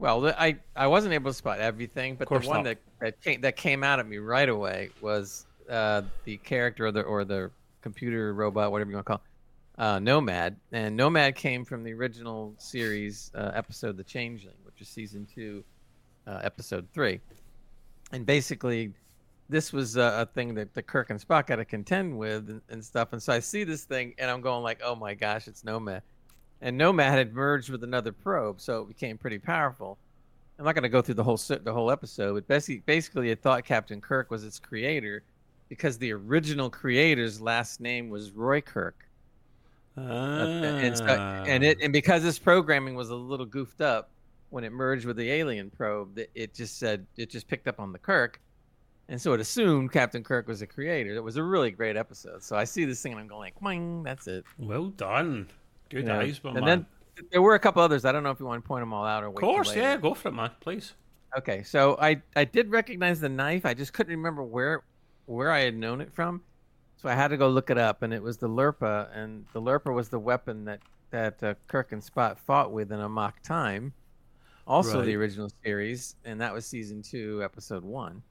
Well, 0.00 0.22
the- 0.22 0.40
I, 0.40 0.56
I 0.74 0.86
wasn't 0.86 1.12
able 1.12 1.30
to 1.30 1.34
spot 1.34 1.60
everything, 1.60 2.16
but 2.16 2.28
the 2.28 2.38
one 2.48 2.58
not. 2.58 2.64
that 2.64 2.78
that 3.00 3.20
came, 3.20 3.40
that 3.42 3.56
came 3.56 3.84
out 3.84 3.98
at 3.98 4.08
me 4.08 4.16
right 4.16 4.48
away 4.48 4.90
was 5.02 5.46
uh, 5.68 6.02
the 6.24 6.38
character 6.38 6.86
or 6.86 6.92
the 6.92 7.02
or 7.02 7.24
the 7.24 7.50
computer 7.82 8.32
robot, 8.32 8.72
whatever 8.72 8.90
you 8.90 8.96
want 8.96 9.06
to 9.06 9.12
call, 9.12 9.22
it, 9.78 9.82
uh, 9.82 9.98
Nomad. 9.98 10.56
And 10.72 10.96
Nomad 10.96 11.34
came 11.36 11.66
from 11.66 11.84
the 11.84 11.92
original 11.92 12.54
series 12.58 13.30
uh, 13.34 13.50
episode, 13.54 13.98
The 13.98 14.04
Changeling, 14.04 14.56
which 14.64 14.80
is 14.80 14.88
season 14.88 15.26
two, 15.32 15.62
uh, 16.26 16.40
episode 16.42 16.88
three. 16.94 17.20
And 18.12 18.24
basically, 18.24 18.92
this 19.50 19.70
was 19.72 19.96
a, 19.96 20.22
a 20.22 20.26
thing 20.26 20.54
that 20.54 20.72
the 20.72 20.82
Kirk 20.82 21.10
and 21.10 21.20
Spock 21.20 21.48
had 21.48 21.56
to 21.56 21.64
contend 21.66 22.16
with 22.16 22.48
and, 22.48 22.62
and 22.70 22.82
stuff. 22.84 23.12
And 23.12 23.22
so 23.22 23.34
I 23.34 23.40
see 23.40 23.64
this 23.64 23.84
thing, 23.84 24.14
and 24.18 24.30
I'm 24.30 24.40
going 24.40 24.62
like, 24.62 24.80
"Oh 24.82 24.94
my 24.94 25.12
gosh, 25.12 25.46
it's 25.46 25.62
Nomad!" 25.62 26.02
And 26.62 26.76
Nomad 26.76 27.12
had 27.12 27.32
merged 27.32 27.70
with 27.70 27.82
another 27.84 28.12
probe, 28.12 28.60
so 28.60 28.82
it 28.82 28.88
became 28.88 29.16
pretty 29.16 29.38
powerful. 29.38 29.96
I'm 30.58 30.64
not 30.66 30.74
going 30.74 30.82
to 30.82 30.90
go 30.90 31.00
through 31.00 31.14
the 31.14 31.24
whole 31.24 31.38
the 31.38 31.72
whole 31.72 31.90
episode, 31.90 32.34
but 32.34 32.46
basically, 32.46 32.82
basically, 32.84 33.30
it 33.30 33.40
thought 33.40 33.64
Captain 33.64 34.00
Kirk 34.00 34.30
was 34.30 34.44
its 34.44 34.58
creator 34.58 35.22
because 35.70 35.96
the 35.96 36.12
original 36.12 36.68
creator's 36.68 37.40
last 37.40 37.80
name 37.80 38.10
was 38.10 38.32
Roy 38.32 38.60
Kirk, 38.60 39.06
Uh, 39.96 40.00
and 40.02 40.96
so, 40.98 41.04
and 41.46 41.64
it 41.64 41.78
and 41.80 41.92
because 41.94 42.22
this 42.22 42.38
programming 42.38 42.94
was 42.94 43.08
a 43.10 43.14
little 43.14 43.46
goofed 43.46 43.80
up 43.80 44.10
when 44.50 44.64
it 44.64 44.70
merged 44.72 45.06
with 45.06 45.16
the 45.16 45.30
alien 45.30 45.70
probe, 45.70 46.18
it 46.34 46.52
just 46.52 46.78
said 46.78 47.06
it 47.16 47.30
just 47.30 47.48
picked 47.48 47.66
up 47.68 47.80
on 47.80 47.92
the 47.92 47.98
Kirk, 47.98 48.38
and 49.08 49.18
so 49.20 49.32
it 49.32 49.40
assumed 49.40 49.92
Captain 49.92 50.22
Kirk 50.22 50.46
was 50.46 50.60
the 50.60 50.66
creator. 50.66 51.14
It 51.14 51.24
was 51.24 51.36
a 51.36 51.42
really 51.42 51.70
great 51.70 51.96
episode. 51.96 52.42
So 52.42 52.54
I 52.56 52.64
see 52.64 52.84
this 52.84 53.00
thing 53.02 53.12
and 53.12 53.20
I'm 53.20 53.28
going 53.28 53.40
like, 53.40 53.58
"Boing, 53.60 54.04
that's 54.04 54.26
it." 54.26 54.44
well 54.58 54.88
done. 54.88 55.48
Good 55.90 56.06
Yeah. 56.06 56.18
eyes, 56.20 56.40
and 56.44 56.54
man. 56.54 56.64
then 56.64 56.86
there 57.30 57.42
were 57.42 57.54
a 57.54 57.58
couple 57.58 57.82
others. 57.82 58.04
I 58.04 58.12
don't 58.12 58.22
know 58.22 58.30
if 58.30 58.40
you 58.40 58.46
want 58.46 58.62
to 58.64 58.66
point 58.66 58.82
them 58.82 58.92
all 58.92 59.04
out 59.04 59.22
or 59.24 59.30
wait 59.30 59.36
of 59.36 59.40
course, 59.42 59.74
yeah, 59.76 59.96
go 59.96 60.14
for 60.14 60.28
it, 60.28 60.32
man. 60.34 60.50
Please. 60.60 60.94
Okay, 61.36 61.62
so 61.62 61.96
I 62.00 62.22
I 62.34 62.44
did 62.44 62.70
recognize 62.70 63.20
the 63.20 63.28
knife. 63.28 63.66
I 63.66 63.74
just 63.74 63.92
couldn't 63.92 64.12
remember 64.16 64.42
where 64.42 64.84
where 65.26 65.50
I 65.50 65.60
had 65.60 65.76
known 65.76 66.00
it 66.00 66.12
from, 66.12 66.42
so 66.96 67.08
I 67.08 67.14
had 67.14 67.28
to 67.28 67.36
go 67.36 67.48
look 67.48 67.70
it 67.70 67.78
up. 67.78 68.02
And 68.02 68.12
it 68.14 68.22
was 68.22 68.38
the 68.38 68.48
Lirpa, 68.48 69.08
and 69.16 69.44
the 69.52 69.60
Lirpa 69.60 69.94
was 69.94 70.08
the 70.08 70.18
weapon 70.18 70.64
that 70.64 70.80
that 71.10 71.42
uh, 71.42 71.54
Kirk 71.68 71.92
and 71.92 72.02
Spock 72.02 72.38
fought 72.38 72.72
with 72.72 72.90
in 72.92 73.00
Amok 73.00 73.42
Time. 73.42 73.92
Also, 74.66 74.98
Right. 74.98 75.06
the 75.06 75.16
original 75.16 75.50
series, 75.64 76.14
and 76.24 76.40
that 76.40 76.52
was 76.54 76.64
season 76.66 77.02
two, 77.02 77.42
episode 77.42 77.82
one. 77.82 78.22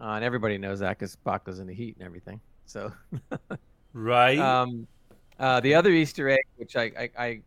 Uh, 0.00 0.12
and 0.14 0.24
everybody 0.24 0.56
knows 0.58 0.78
that 0.80 0.98
because 0.98 1.16
Spock 1.16 1.44
goes 1.44 1.58
into 1.58 1.72
heat 1.72 1.96
and 1.96 2.06
everything. 2.06 2.40
So, 2.66 2.92
Right. 3.92 4.38
um, 4.38 4.86
uh, 5.42 5.60
the 5.60 5.74
other 5.74 5.90
Easter 5.90 6.30
egg, 6.30 6.44
which 6.56 6.74
I, 6.76 6.84
I, 6.98 7.10
I, 7.18 7.40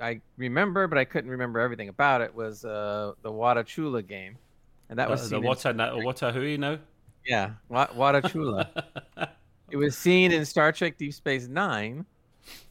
I 0.00 0.20
remember, 0.36 0.88
but 0.88 0.98
I 0.98 1.04
couldn't 1.04 1.30
remember 1.30 1.60
everything 1.60 1.88
about 1.88 2.20
it, 2.22 2.34
was 2.34 2.64
uh, 2.64 3.12
the 3.22 3.30
Wada 3.30 3.62
Chula 3.62 4.02
game, 4.02 4.36
and 4.90 4.98
that 4.98 5.08
was 5.08 5.20
Uh, 5.20 5.22
the 5.24 5.28
seen 5.28 5.36
in- 5.42 5.44
na- 5.72 5.94
a 5.94 5.98
now? 6.58 6.78
yeah, 7.24 7.50
Wa- 7.68 7.88
Wada 7.94 8.28
Chula. 8.28 8.68
it 9.70 9.76
was 9.76 9.96
seen 9.96 10.32
in 10.32 10.44
Star 10.44 10.72
Trek 10.72 10.98
Deep 10.98 11.12
Space 11.14 11.46
Nine, 11.46 12.04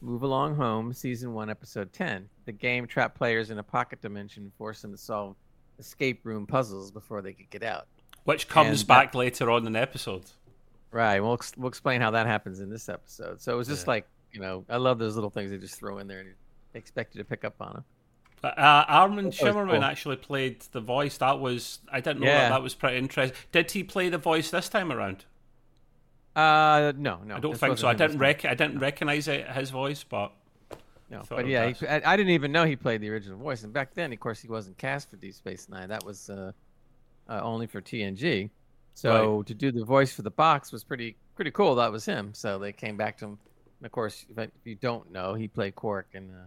Move 0.00 0.22
Along 0.22 0.54
Home, 0.56 0.92
Season 0.92 1.32
One, 1.32 1.48
Episode 1.50 1.92
Ten. 1.92 2.28
The 2.44 2.52
game 2.52 2.86
trapped 2.86 3.16
players 3.16 3.50
in 3.50 3.58
a 3.58 3.62
pocket 3.62 4.00
dimension, 4.02 4.42
and 4.44 4.52
forced 4.54 4.82
them 4.82 4.92
to 4.92 4.98
solve 4.98 5.36
escape 5.78 6.20
room 6.24 6.46
puzzles 6.46 6.90
before 6.90 7.22
they 7.22 7.32
could 7.34 7.50
get 7.50 7.62
out. 7.62 7.86
Which 8.24 8.48
comes 8.48 8.80
And 8.80 8.88
back 8.88 9.14
later 9.14 9.50
on 9.50 9.66
in 9.66 9.72
the 9.74 9.80
episode. 9.80 10.24
Right. 10.90 11.20
We'll 11.20 11.38
we'll 11.56 11.68
explain 11.68 12.00
how 12.00 12.12
that 12.12 12.26
happens 12.26 12.60
in 12.60 12.70
this 12.70 12.88
episode. 12.88 13.40
So 13.42 13.52
it 13.52 13.56
was 13.56 13.68
just 13.68 13.86
Yeah. 13.86 13.90
like 13.90 14.08
you 14.32 14.40
know, 14.40 14.64
I 14.68 14.76
love 14.76 14.98
those 14.98 15.14
little 15.14 15.30
things 15.30 15.50
they 15.50 15.58
just 15.58 15.78
throw 15.78 15.98
in 15.98 16.06
there 16.08 16.20
and 16.20 16.34
expect 16.74 17.14
you 17.14 17.22
to 17.22 17.24
pick 17.28 17.44
up 17.44 17.54
on 17.60 17.72
them. 17.74 17.84
Uh, 18.44 18.48
uh, 18.48 18.84
Armin 18.88 19.26
That 19.26 19.34
Shimmerman 19.34 19.74
cool. 19.76 19.84
actually 19.84 20.16
played 20.16 20.60
the 20.72 20.80
voice. 20.80 21.16
That 21.18 21.40
was 21.40 21.78
I 21.90 22.00
didn't 22.00 22.20
know 22.20 22.26
Yeah. 22.26 22.40
that. 22.42 22.48
That 22.50 22.62
was 22.62 22.74
pretty 22.74 22.98
interesting. 22.98 23.36
Did 23.52 23.70
he 23.70 23.82
play 23.82 24.08
the 24.08 24.18
voice 24.18 24.50
this 24.50 24.68
time 24.68 24.92
around? 24.92 25.24
Uh, 26.34 26.92
no, 26.96 27.20
no. 27.24 27.36
I 27.36 27.40
don't 27.40 27.52
this 27.52 27.60
think 27.60 27.78
so. 27.78 27.88
I 27.88 27.94
didn't 27.94 28.18
rec- 28.18 28.44
I 28.44 28.54
didn't 28.54 28.78
recognize 28.78 29.26
it, 29.26 29.48
his 29.52 29.70
voice, 29.70 30.04
but 30.04 30.32
No, 31.10 31.22
thought 31.22 31.36
but 31.36 31.46
yeah, 31.46 31.70
he, 31.72 31.86
I, 31.86 32.12
I 32.12 32.16
didn't 32.16 32.32
even 32.32 32.52
know 32.52 32.64
he 32.66 32.76
played 32.76 33.00
the 33.00 33.08
original 33.08 33.38
voice. 33.38 33.62
And 33.64 33.72
back 33.72 33.94
then, 33.94 34.12
of 34.12 34.20
course, 34.20 34.40
he 34.42 34.48
wasn't 34.48 34.76
cast 34.76 35.08
for 35.08 35.16
Deep 35.16 35.32
Space 35.34 35.68
Nine. 35.70 35.88
That 35.88 36.04
was 36.04 36.28
uh, 36.28 36.52
uh, 37.28 37.40
only 37.42 37.66
for 37.66 37.80
TNG. 37.80 38.50
So 38.92 39.42
to 39.44 39.54
do 39.54 39.72
the 39.72 39.84
voice 39.84 40.12
for 40.12 40.22
the 40.22 40.30
box 40.30 40.72
was 40.72 40.84
pretty 40.84 41.16
pretty 41.36 41.50
cool. 41.52 41.74
That 41.76 41.90
was 41.90 42.04
him. 42.04 42.32
So 42.34 42.58
they 42.58 42.72
came 42.72 42.96
back 42.98 43.16
to 43.18 43.24
him. 43.26 43.38
And 43.78 43.86
of 43.86 43.92
course, 43.92 44.26
if, 44.36 44.50
you 44.64 44.74
don't 44.74 45.10
know, 45.12 45.34
he 45.34 45.48
played 45.48 45.74
Quark 45.74 46.08
in 46.12 46.30
uh, 46.30 46.44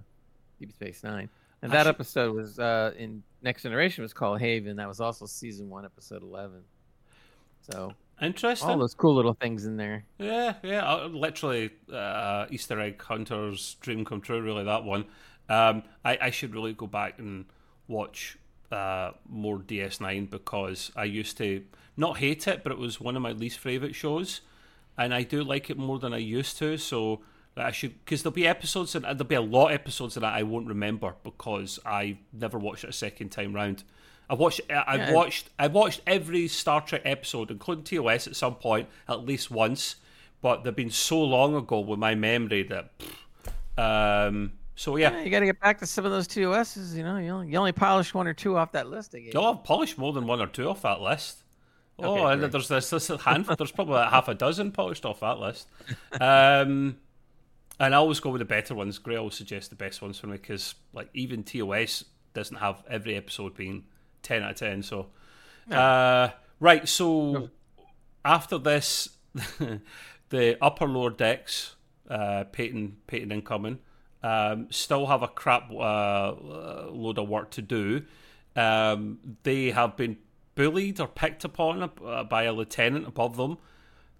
Deep 0.59 0.73
Space 0.73 1.03
Nine. 1.03 1.29
And 1.61 1.71
that 1.73 1.87
episode 1.87 2.33
was 2.35 2.57
uh, 2.57 2.93
in 2.97 3.21
Next 3.41 3.63
Generation 3.63 4.01
was 4.01 4.13
called 4.13 4.39
Haven. 4.39 4.77
That 4.77 4.87
was 4.87 5.01
also 5.01 5.25
season 5.25 5.69
one, 5.69 5.83
episode 5.83 6.23
eleven. 6.23 6.61
So 7.69 7.93
interesting. 8.21 8.69
all 8.69 8.77
those 8.77 8.95
cool 8.95 9.15
little 9.15 9.33
things 9.33 9.65
in 9.65 9.75
there. 9.75 10.05
Yeah, 10.17 10.53
yeah, 10.63 10.89
uh, 10.89 11.07
literally 11.07 11.71
uh, 11.91 12.45
Easter 12.49 12.79
egg 12.79 13.01
hunters 13.01 13.75
dream 13.81 14.05
come 14.05 14.21
true. 14.21 14.41
Really, 14.41 14.63
that 14.63 14.85
one. 14.85 15.05
Um, 15.49 15.83
I, 16.05 16.17
I 16.21 16.29
should 16.29 16.53
really 16.53 16.73
go 16.73 16.87
back 16.87 17.19
and 17.19 17.45
watch 17.87 18.37
uh, 18.71 19.11
more 19.27 19.59
DS9 19.59 20.29
because 20.29 20.91
I 20.95 21.05
used 21.05 21.37
to 21.37 21.63
not 21.97 22.17
hate 22.17 22.47
it, 22.47 22.63
but 22.63 22.71
it 22.71 22.77
was 22.77 23.01
one 23.01 23.15
of 23.15 23.21
my 23.21 23.31
least 23.31 23.59
favorite 23.59 23.95
shows, 23.95 24.41
and 24.99 25.13
I 25.13 25.23
do 25.23 25.43
like 25.43 25.69
it 25.71 25.77
more 25.77 25.97
than 25.97 26.13
I 26.13 26.17
used 26.17 26.57
to. 26.59 26.77
So 26.77 27.21
I 27.57 27.71
should 27.71 27.93
because 28.05 28.21
there'll 28.21 28.33
be 28.35 28.45
episodes 28.47 28.93
and 28.95 29.03
there'll 29.05 29.23
be 29.25 29.35
a 29.35 29.41
lot 29.41 29.67
of 29.69 29.71
episodes 29.73 30.13
that 30.15 30.23
I 30.23 30.43
won't 30.43 30.67
remember 30.67 31.15
because 31.23 31.79
I 31.85 32.19
never 32.31 32.57
watched 32.59 32.83
it 32.83 32.89
a 32.91 32.93
second 32.93 33.29
time 33.29 33.53
round. 33.53 33.83
I 34.29 34.35
watched. 34.35 34.61
I- 34.69 34.83
I've 34.85 34.99
Yeah. 34.99 35.13
watched. 35.13 35.49
I 35.57 35.65
watched 35.67 36.01
every 36.05 36.47
Star 36.47 36.81
Trek 36.81 37.01
episode, 37.05 37.49
including 37.49 37.83
TOS, 37.83 38.27
at 38.27 38.35
some 38.35 38.55
point, 38.55 38.87
at 39.07 39.25
least 39.25 39.49
once. 39.49 39.95
But 40.41 40.63
they've 40.63 40.75
been 40.75 40.91
so 40.91 41.19
long 41.21 41.55
ago 41.55 41.79
with 41.79 41.97
my 41.99 42.13
memory 42.15 42.63
that. 42.63 42.91
pfft. 42.99 44.27
Um. 44.27 44.53
So 44.75 44.95
yeah. 44.95 45.11
Yeah, 45.11 45.23
you 45.23 45.29
got 45.31 45.39
to 45.41 45.45
get 45.45 45.59
back 45.59 45.79
to 45.79 45.85
some 45.85 46.05
of 46.05 46.11
those 46.11 46.27
TOSs. 46.27 46.95
You 46.95 47.03
know, 47.03 47.17
you 47.17 47.29
only, 47.31 47.47
you 47.49 47.57
only 47.57 47.73
polished 47.73 48.13
one 48.13 48.27
or 48.27 48.33
two 48.33 48.55
off 48.55 48.71
that 48.73 48.87
list. 48.89 49.13
Again. 49.13 49.31
you. 49.33 49.39
Oh, 49.39 49.51
I've 49.53 49.63
polished 49.65 49.97
more 49.97 50.13
than 50.13 50.25
one 50.27 50.39
or 50.39 50.47
two 50.47 50.69
off 50.69 50.83
that 50.83 51.01
list. 51.01 51.43
Oh, 52.01 52.13
Okay, 52.15 52.31
and 52.33 52.39
great. 52.41 52.51
there's 52.51 52.67
this, 52.67 52.89
this 52.89 53.07
hand, 53.21 53.45
there's 53.57 53.71
probably 53.71 53.95
like 53.95 54.09
half 54.09 54.27
a 54.27 54.33
dozen 54.33 54.71
polished 54.71 55.05
off 55.05 55.19
that 55.21 55.39
list. 55.39 55.67
Um, 56.19 56.97
and 57.79 57.93
I 57.95 57.97
always 57.97 58.19
go 58.19 58.29
with 58.29 58.39
the 58.39 58.45
better 58.45 58.75
ones. 58.75 58.97
Gray 58.97 59.15
always 59.15 59.35
suggests 59.35 59.69
the 59.69 59.75
best 59.75 60.01
ones 60.01 60.17
for 60.19 60.27
me 60.27 60.33
because, 60.33 60.75
like, 60.93 61.09
even 61.13 61.43
TOS 61.43 62.03
doesn't 62.33 62.57
have 62.57 62.83
every 62.89 63.15
episode 63.15 63.55
being 63.55 63.85
ten 64.21 64.43
out 64.43 64.51
of 64.51 64.57
ten. 64.57 64.83
So, 64.83 65.07
uh, 65.71 66.29
right. 66.59 66.87
So 66.87 67.49
after 68.25 68.57
this, 68.57 69.09
the 70.29 70.57
upper 70.61 70.87
lower 70.87 71.09
decks, 71.09 71.75
uh, 72.09 72.43
Peyton, 72.51 72.97
Peyton 73.07 73.31
incoming, 73.31 73.79
um, 74.23 74.67
still 74.71 75.05
have 75.05 75.23
a 75.23 75.27
crap 75.29 75.71
uh, 75.71 76.33
load 76.91 77.17
of 77.17 77.29
work 77.29 77.51
to 77.51 77.61
do. 77.61 78.03
Um, 78.55 79.19
they 79.43 79.71
have 79.71 79.95
been 79.95 80.17
bullied 80.59 80.99
or 80.99 81.07
picked 81.07 81.45
upon 81.45 81.89
uh, 82.05 82.23
by 82.25 82.43
a 82.43 82.51
lieutenant 82.51 83.07
above 83.07 83.37
them 83.37 83.57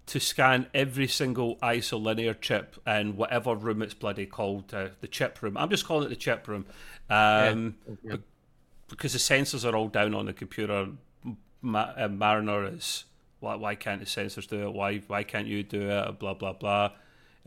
to 0.06 0.18
scan 0.18 0.66
every 0.72 1.06
single 1.06 1.56
isolinear 1.56 2.34
chip 2.40 2.76
in 2.86 3.14
whatever 3.14 3.54
room 3.54 3.82
it's 3.82 3.92
bloody 3.92 4.24
called, 4.24 4.72
uh, 4.72 4.88
the 5.02 5.06
chip 5.06 5.42
room. 5.42 5.56
I'm 5.58 5.68
just 5.68 5.84
calling 5.84 6.06
it 6.06 6.08
the 6.08 6.16
chip 6.16 6.48
room. 6.48 6.64
Um, 7.10 7.76
Yeah. 8.02 8.16
because 8.88 9.12
the 9.12 9.18
sensors 9.18 9.70
are 9.70 9.76
all 9.76 9.88
down 9.88 10.14
on 10.14 10.24
the 10.24 10.32
computer. 10.32 10.88
Ma- 11.60 11.92
uh, 11.94 12.08
Mariner 12.08 12.64
is 12.64 13.04
why, 13.40 13.54
why 13.56 13.74
can't 13.74 14.00
the 14.00 14.06
sensors 14.06 14.48
do 14.48 14.66
it? 14.66 14.72
Why 14.72 14.98
why 15.08 15.22
can't 15.24 15.46
you 15.46 15.62
do 15.62 15.90
it? 15.90 16.18
Blah 16.18 16.34
blah 16.34 16.54
blah. 16.54 16.92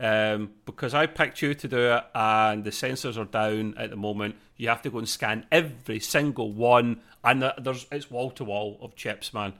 Um, 0.00 0.50
because 0.66 0.92
I 0.92 1.06
picked 1.06 1.40
you 1.40 1.54
to 1.54 1.68
do 1.68 1.78
it, 1.78 2.04
and 2.14 2.64
the 2.64 2.70
sensors 2.70 3.16
are 3.16 3.24
down 3.24 3.74
at 3.78 3.90
the 3.90 3.96
moment. 3.96 4.36
You 4.56 4.68
have 4.68 4.82
to 4.82 4.90
go 4.90 4.98
and 4.98 5.08
scan 5.08 5.46
every 5.52 6.00
single 6.00 6.52
one, 6.52 7.00
and 7.22 7.52
there's 7.58 7.86
it's 7.92 8.10
wall 8.10 8.30
to 8.32 8.44
wall 8.44 8.78
of 8.82 8.96
chips, 8.96 9.32
man. 9.32 9.54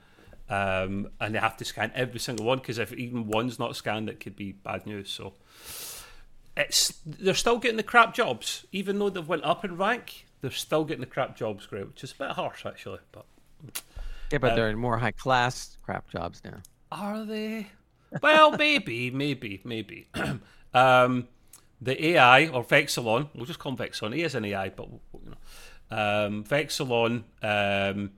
Um, 0.48 1.08
and 1.20 1.34
they 1.34 1.38
have 1.38 1.56
to 1.58 1.64
scan 1.64 1.90
every 1.94 2.20
single 2.20 2.44
one 2.44 2.58
because 2.58 2.78
if 2.78 2.92
even 2.92 3.28
one's 3.28 3.58
not 3.58 3.76
scanned, 3.76 4.10
it 4.10 4.20
could 4.20 4.36
be 4.36 4.52
bad 4.52 4.86
news. 4.86 5.08
So 5.08 5.34
it's 6.56 6.94
they're 7.06 7.34
still 7.34 7.58
getting 7.58 7.76
the 7.76 7.82
crap 7.82 8.14
jobs, 8.14 8.66
even 8.72 8.98
though 8.98 9.10
they've 9.10 9.26
went 9.26 9.44
up 9.44 9.64
in 9.64 9.76
rank. 9.76 10.26
They're 10.40 10.50
still 10.50 10.84
getting 10.84 11.00
the 11.00 11.06
crap 11.06 11.36
jobs, 11.36 11.64
great, 11.66 11.86
which 11.86 12.04
is 12.04 12.12
a 12.12 12.16
bit 12.16 12.30
harsh 12.32 12.66
actually. 12.66 13.00
But 13.12 13.24
yeah, 14.30 14.38
but 14.38 14.52
uh, 14.52 14.54
they're 14.56 14.70
in 14.70 14.78
more 14.78 14.98
high 14.98 15.12
class 15.12 15.78
crap 15.82 16.10
jobs 16.10 16.42
now. 16.44 16.58
Are 16.92 17.24
they? 17.24 17.68
Well, 18.22 18.52
maybe, 18.52 19.10
maybe, 19.10 19.60
maybe. 19.64 20.08
um, 20.74 21.28
the 21.80 22.06
AI 22.06 22.48
or 22.48 22.64
Vexilon, 22.64 23.28
we'll 23.34 23.46
just 23.46 23.58
call 23.58 23.72
him 23.72 23.78
Vexilon. 23.78 24.14
He 24.14 24.22
is 24.22 24.34
an 24.34 24.44
AI, 24.44 24.70
but 24.70 24.88
you 24.88 25.30
know, 25.30 25.36
um, 25.96 26.44
Vexilon 26.44 27.24
um, 27.42 28.10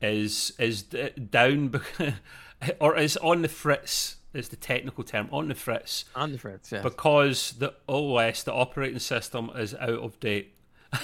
is 0.00 0.52
is 0.58 0.82
down 0.82 1.80
or 2.80 2.96
is 2.96 3.16
on 3.18 3.42
the 3.42 3.48
fritz. 3.48 4.16
Is 4.34 4.50
the 4.50 4.56
technical 4.56 5.04
term 5.04 5.28
on 5.32 5.48
the 5.48 5.54
fritz? 5.54 6.04
On 6.14 6.32
the 6.32 6.38
fritz, 6.38 6.70
yes. 6.70 6.82
Because 6.82 7.52
the 7.52 7.74
OS, 7.88 8.42
the 8.42 8.52
operating 8.52 8.98
system, 8.98 9.50
is 9.56 9.74
out 9.74 10.00
of 10.00 10.20
date. 10.20 10.54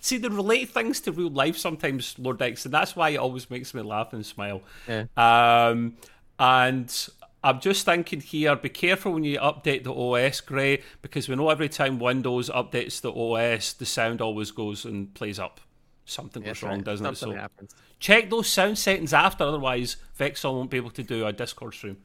See, 0.00 0.18
they 0.18 0.28
relate 0.28 0.68
things 0.68 1.00
to 1.02 1.12
real 1.12 1.30
life 1.30 1.56
sometimes, 1.56 2.16
Lower 2.18 2.34
Decks, 2.34 2.64
and 2.64 2.72
that's 2.72 2.94
why 2.94 3.10
it 3.10 3.16
always 3.16 3.50
makes 3.50 3.74
me 3.74 3.82
laugh 3.82 4.12
and 4.12 4.24
smile. 4.24 4.62
Yeah. 4.86 5.06
Um, 5.16 5.96
and 6.38 7.08
I'm 7.44 7.60
just 7.60 7.84
thinking 7.84 8.20
here, 8.20 8.56
be 8.56 8.70
careful 8.70 9.12
when 9.12 9.24
you 9.24 9.38
update 9.38 9.84
the 9.84 9.92
OS, 9.92 10.40
Gray, 10.40 10.82
because 11.02 11.28
we 11.28 11.36
know 11.36 11.50
every 11.50 11.68
time 11.68 11.98
Windows 11.98 12.48
updates 12.48 13.02
the 13.02 13.12
OS, 13.12 13.74
the 13.74 13.84
sound 13.84 14.22
always 14.22 14.50
goes 14.50 14.86
and 14.86 15.12
plays 15.12 15.38
up. 15.38 15.60
Something 16.06 16.42
goes 16.42 16.62
wrong, 16.62 16.76
right. 16.76 16.84
doesn't 16.84 17.04
Something 17.04 17.32
it? 17.32 17.34
So 17.36 17.40
happens. 17.40 17.74
check 18.00 18.30
those 18.30 18.48
sound 18.48 18.78
settings 18.78 19.12
after, 19.12 19.44
otherwise 19.44 19.96
Vexilon 20.18 20.54
won't 20.54 20.70
be 20.70 20.78
able 20.78 20.90
to 20.90 21.02
do 21.02 21.26
a 21.26 21.32
Discord 21.34 21.74
stream. 21.74 21.98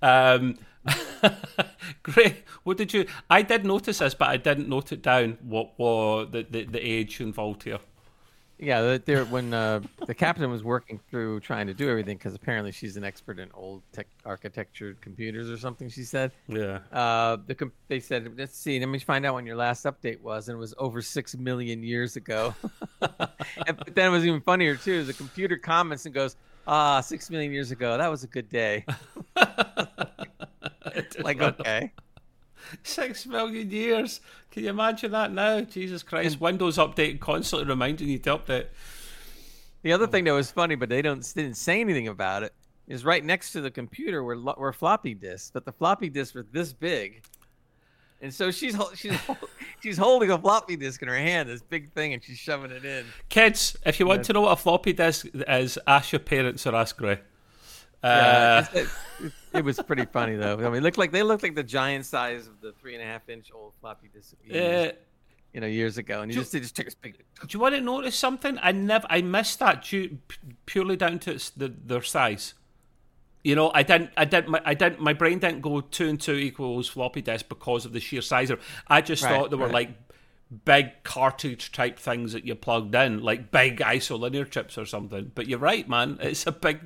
Um, 0.00 0.58
Gray, 2.02 2.44
what 2.62 2.76
did 2.76 2.92
you? 2.94 3.06
I 3.28 3.42
did 3.42 3.64
notice 3.64 3.98
this, 3.98 4.14
but 4.14 4.28
I 4.28 4.36
didn't 4.36 4.68
note 4.68 4.92
it 4.92 5.02
down. 5.02 5.38
What 5.42 5.78
was 5.78 6.28
the, 6.30 6.46
the, 6.48 6.64
the 6.64 6.80
age 6.80 7.20
involved 7.20 7.64
here? 7.64 7.78
Yeah, 8.58 8.98
there 9.04 9.24
when 9.24 9.52
uh, 9.52 9.80
the 10.06 10.14
captain 10.14 10.48
was 10.48 10.62
working 10.62 11.00
through 11.10 11.40
trying 11.40 11.66
to 11.66 11.74
do 11.74 11.90
everything 11.90 12.16
because 12.16 12.34
apparently 12.34 12.70
she's 12.70 12.96
an 12.96 13.02
expert 13.02 13.40
in 13.40 13.50
old 13.52 13.82
tech 13.92 14.06
architecture 14.24 14.96
computers 15.00 15.50
or 15.50 15.58
something. 15.58 15.88
She 15.88 16.04
said. 16.04 16.30
Yeah. 16.46 16.78
Uh, 16.92 17.38
the 17.46 17.70
they 17.88 17.98
said 17.98 18.32
let's 18.38 18.56
see, 18.56 18.78
let 18.78 18.88
me 18.88 19.00
find 19.00 19.26
out 19.26 19.34
when 19.34 19.44
your 19.44 19.56
last 19.56 19.84
update 19.84 20.20
was, 20.20 20.48
and 20.48 20.56
it 20.56 20.58
was 20.58 20.72
over 20.78 21.02
six 21.02 21.36
million 21.36 21.82
years 21.82 22.14
ago. 22.14 22.54
and, 23.00 23.76
but 23.76 23.94
then 23.94 24.06
it 24.06 24.10
was 24.10 24.24
even 24.24 24.40
funnier 24.40 24.76
too. 24.76 25.02
The 25.02 25.14
computer 25.14 25.56
comments 25.56 26.06
and 26.06 26.14
goes, 26.14 26.36
"Ah, 26.66 27.00
six 27.00 27.30
million 27.30 27.52
years 27.52 27.72
ago, 27.72 27.98
that 27.98 28.08
was 28.08 28.22
a 28.22 28.28
good 28.28 28.48
day." 28.48 28.84
like 31.18 31.40
okay. 31.40 31.90
Six 32.82 33.26
million 33.26 33.70
years. 33.70 34.20
Can 34.50 34.64
you 34.64 34.70
imagine 34.70 35.12
that 35.12 35.32
now? 35.32 35.60
Jesus 35.60 36.02
Christ. 36.02 36.40
Windows 36.40 36.78
update 36.78 37.20
constantly 37.20 37.68
reminding 37.68 38.08
you 38.08 38.18
to 38.18 38.38
update. 38.38 38.66
The 39.82 39.92
other 39.92 40.06
thing 40.06 40.24
that 40.24 40.32
was 40.32 40.50
funny, 40.50 40.76
but 40.76 40.88
they 40.88 41.02
don't 41.02 41.20
didn't 41.34 41.56
say 41.56 41.80
anything 41.80 42.08
about 42.08 42.42
it, 42.42 42.54
is 42.88 43.04
right 43.04 43.24
next 43.24 43.52
to 43.52 43.60
the 43.60 43.70
computer 43.70 44.22
were 44.22 44.38
were 44.56 44.72
floppy 44.72 45.14
disks, 45.14 45.50
but 45.52 45.64
the 45.64 45.72
floppy 45.72 46.08
disks 46.08 46.34
were 46.34 46.46
this 46.52 46.72
big, 46.72 47.22
and 48.22 48.32
so 48.32 48.50
she's 48.50 48.76
she's 48.94 49.18
she's 49.82 49.98
holding 49.98 50.30
a 50.30 50.38
floppy 50.38 50.76
disk 50.76 51.02
in 51.02 51.08
her 51.08 51.18
hand, 51.18 51.48
this 51.48 51.62
big 51.62 51.92
thing, 51.92 52.14
and 52.14 52.24
she's 52.24 52.38
shoving 52.38 52.70
it 52.70 52.84
in. 52.84 53.04
Kids, 53.28 53.76
if 53.84 54.00
you 54.00 54.06
want 54.06 54.24
to 54.24 54.32
know 54.32 54.42
what 54.42 54.52
a 54.52 54.56
floppy 54.56 54.94
disk 54.94 55.26
is, 55.34 55.78
ask 55.86 56.12
your 56.12 56.20
parents 56.20 56.66
or 56.66 56.74
ask 56.74 56.96
Gray. 56.96 57.20
Uh, 58.04 58.64
yeah, 58.74 58.84
it 59.54 59.64
was 59.64 59.80
pretty 59.80 60.04
funny 60.04 60.36
though. 60.36 60.58
I 60.58 60.64
mean, 60.64 60.74
it 60.74 60.82
looked 60.82 60.98
like 60.98 61.10
they 61.10 61.22
looked 61.22 61.42
like 61.42 61.54
the 61.54 61.62
giant 61.62 62.04
size 62.04 62.46
of 62.46 62.60
the 62.60 62.72
three 62.72 62.94
and 62.94 63.02
a 63.02 63.06
half 63.06 63.28
inch 63.28 63.50
old 63.54 63.72
floppy 63.80 64.10
disk. 64.12 64.34
Uh, 64.52 64.92
you 65.54 65.60
know, 65.60 65.66
years 65.66 65.98
ago, 65.98 66.20
and 66.20 66.32
you 66.32 66.38
just 66.38 66.52
they 66.52 66.60
just 66.60 66.76
took 66.76 66.88
a 66.88 66.90
big. 67.00 67.16
Do 67.16 67.46
you 67.48 67.60
want 67.60 67.76
to 67.76 67.80
notice 67.80 68.16
something? 68.16 68.58
I 68.60 68.72
never, 68.72 69.06
I 69.08 69.22
missed 69.22 69.60
that 69.60 69.84
due, 69.84 70.18
purely 70.66 70.96
down 70.96 71.20
to 71.20 71.32
its, 71.32 71.50
the, 71.50 71.68
their 71.68 72.02
size. 72.02 72.54
You 73.44 73.54
know, 73.54 73.70
I 73.72 73.84
didn't, 73.84 74.10
I 74.16 74.24
didn't, 74.24 74.48
my, 74.48 74.60
I 74.64 74.74
didn't, 74.74 75.00
my 75.00 75.12
brain 75.12 75.38
didn't 75.38 75.60
go 75.60 75.80
two 75.80 76.08
and 76.08 76.20
two 76.20 76.34
equals 76.34 76.88
floppy 76.88 77.22
disk 77.22 77.48
because 77.48 77.84
of 77.86 77.92
the 77.92 78.00
sheer 78.00 78.20
size 78.20 78.50
of. 78.50 78.60
I 78.88 79.00
just 79.00 79.22
right, 79.22 79.30
thought 79.30 79.50
they 79.50 79.56
were 79.56 79.66
right. 79.66 79.74
like 79.74 80.03
big 80.64 81.02
cartridge 81.02 81.72
type 81.72 81.98
things 81.98 82.32
that 82.32 82.44
you 82.44 82.54
plugged 82.54 82.94
in, 82.94 83.22
like 83.22 83.50
big 83.50 83.78
isolinear 83.78 84.48
chips 84.48 84.78
or 84.78 84.86
something. 84.86 85.32
But 85.34 85.48
you're 85.48 85.58
right, 85.58 85.88
man. 85.88 86.18
It's 86.20 86.46
a 86.46 86.52
big, 86.52 86.80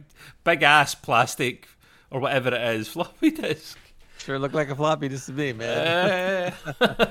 big 0.45 0.63
ass 0.63 0.95
plastic 0.95 1.69
or 2.11 2.21
whatever 2.21 2.55
it 2.55 2.77
is 2.77 2.89
floppy 2.89 3.31
disk. 3.31 3.79
Sure, 4.19 4.39
look 4.39 4.53
like 4.53 4.69
a 4.69 4.75
floppy 4.75 5.09
disk 5.09 5.27
to 5.27 5.33
me, 5.33 5.53
man. 5.53 6.53
Uh, 6.81 7.07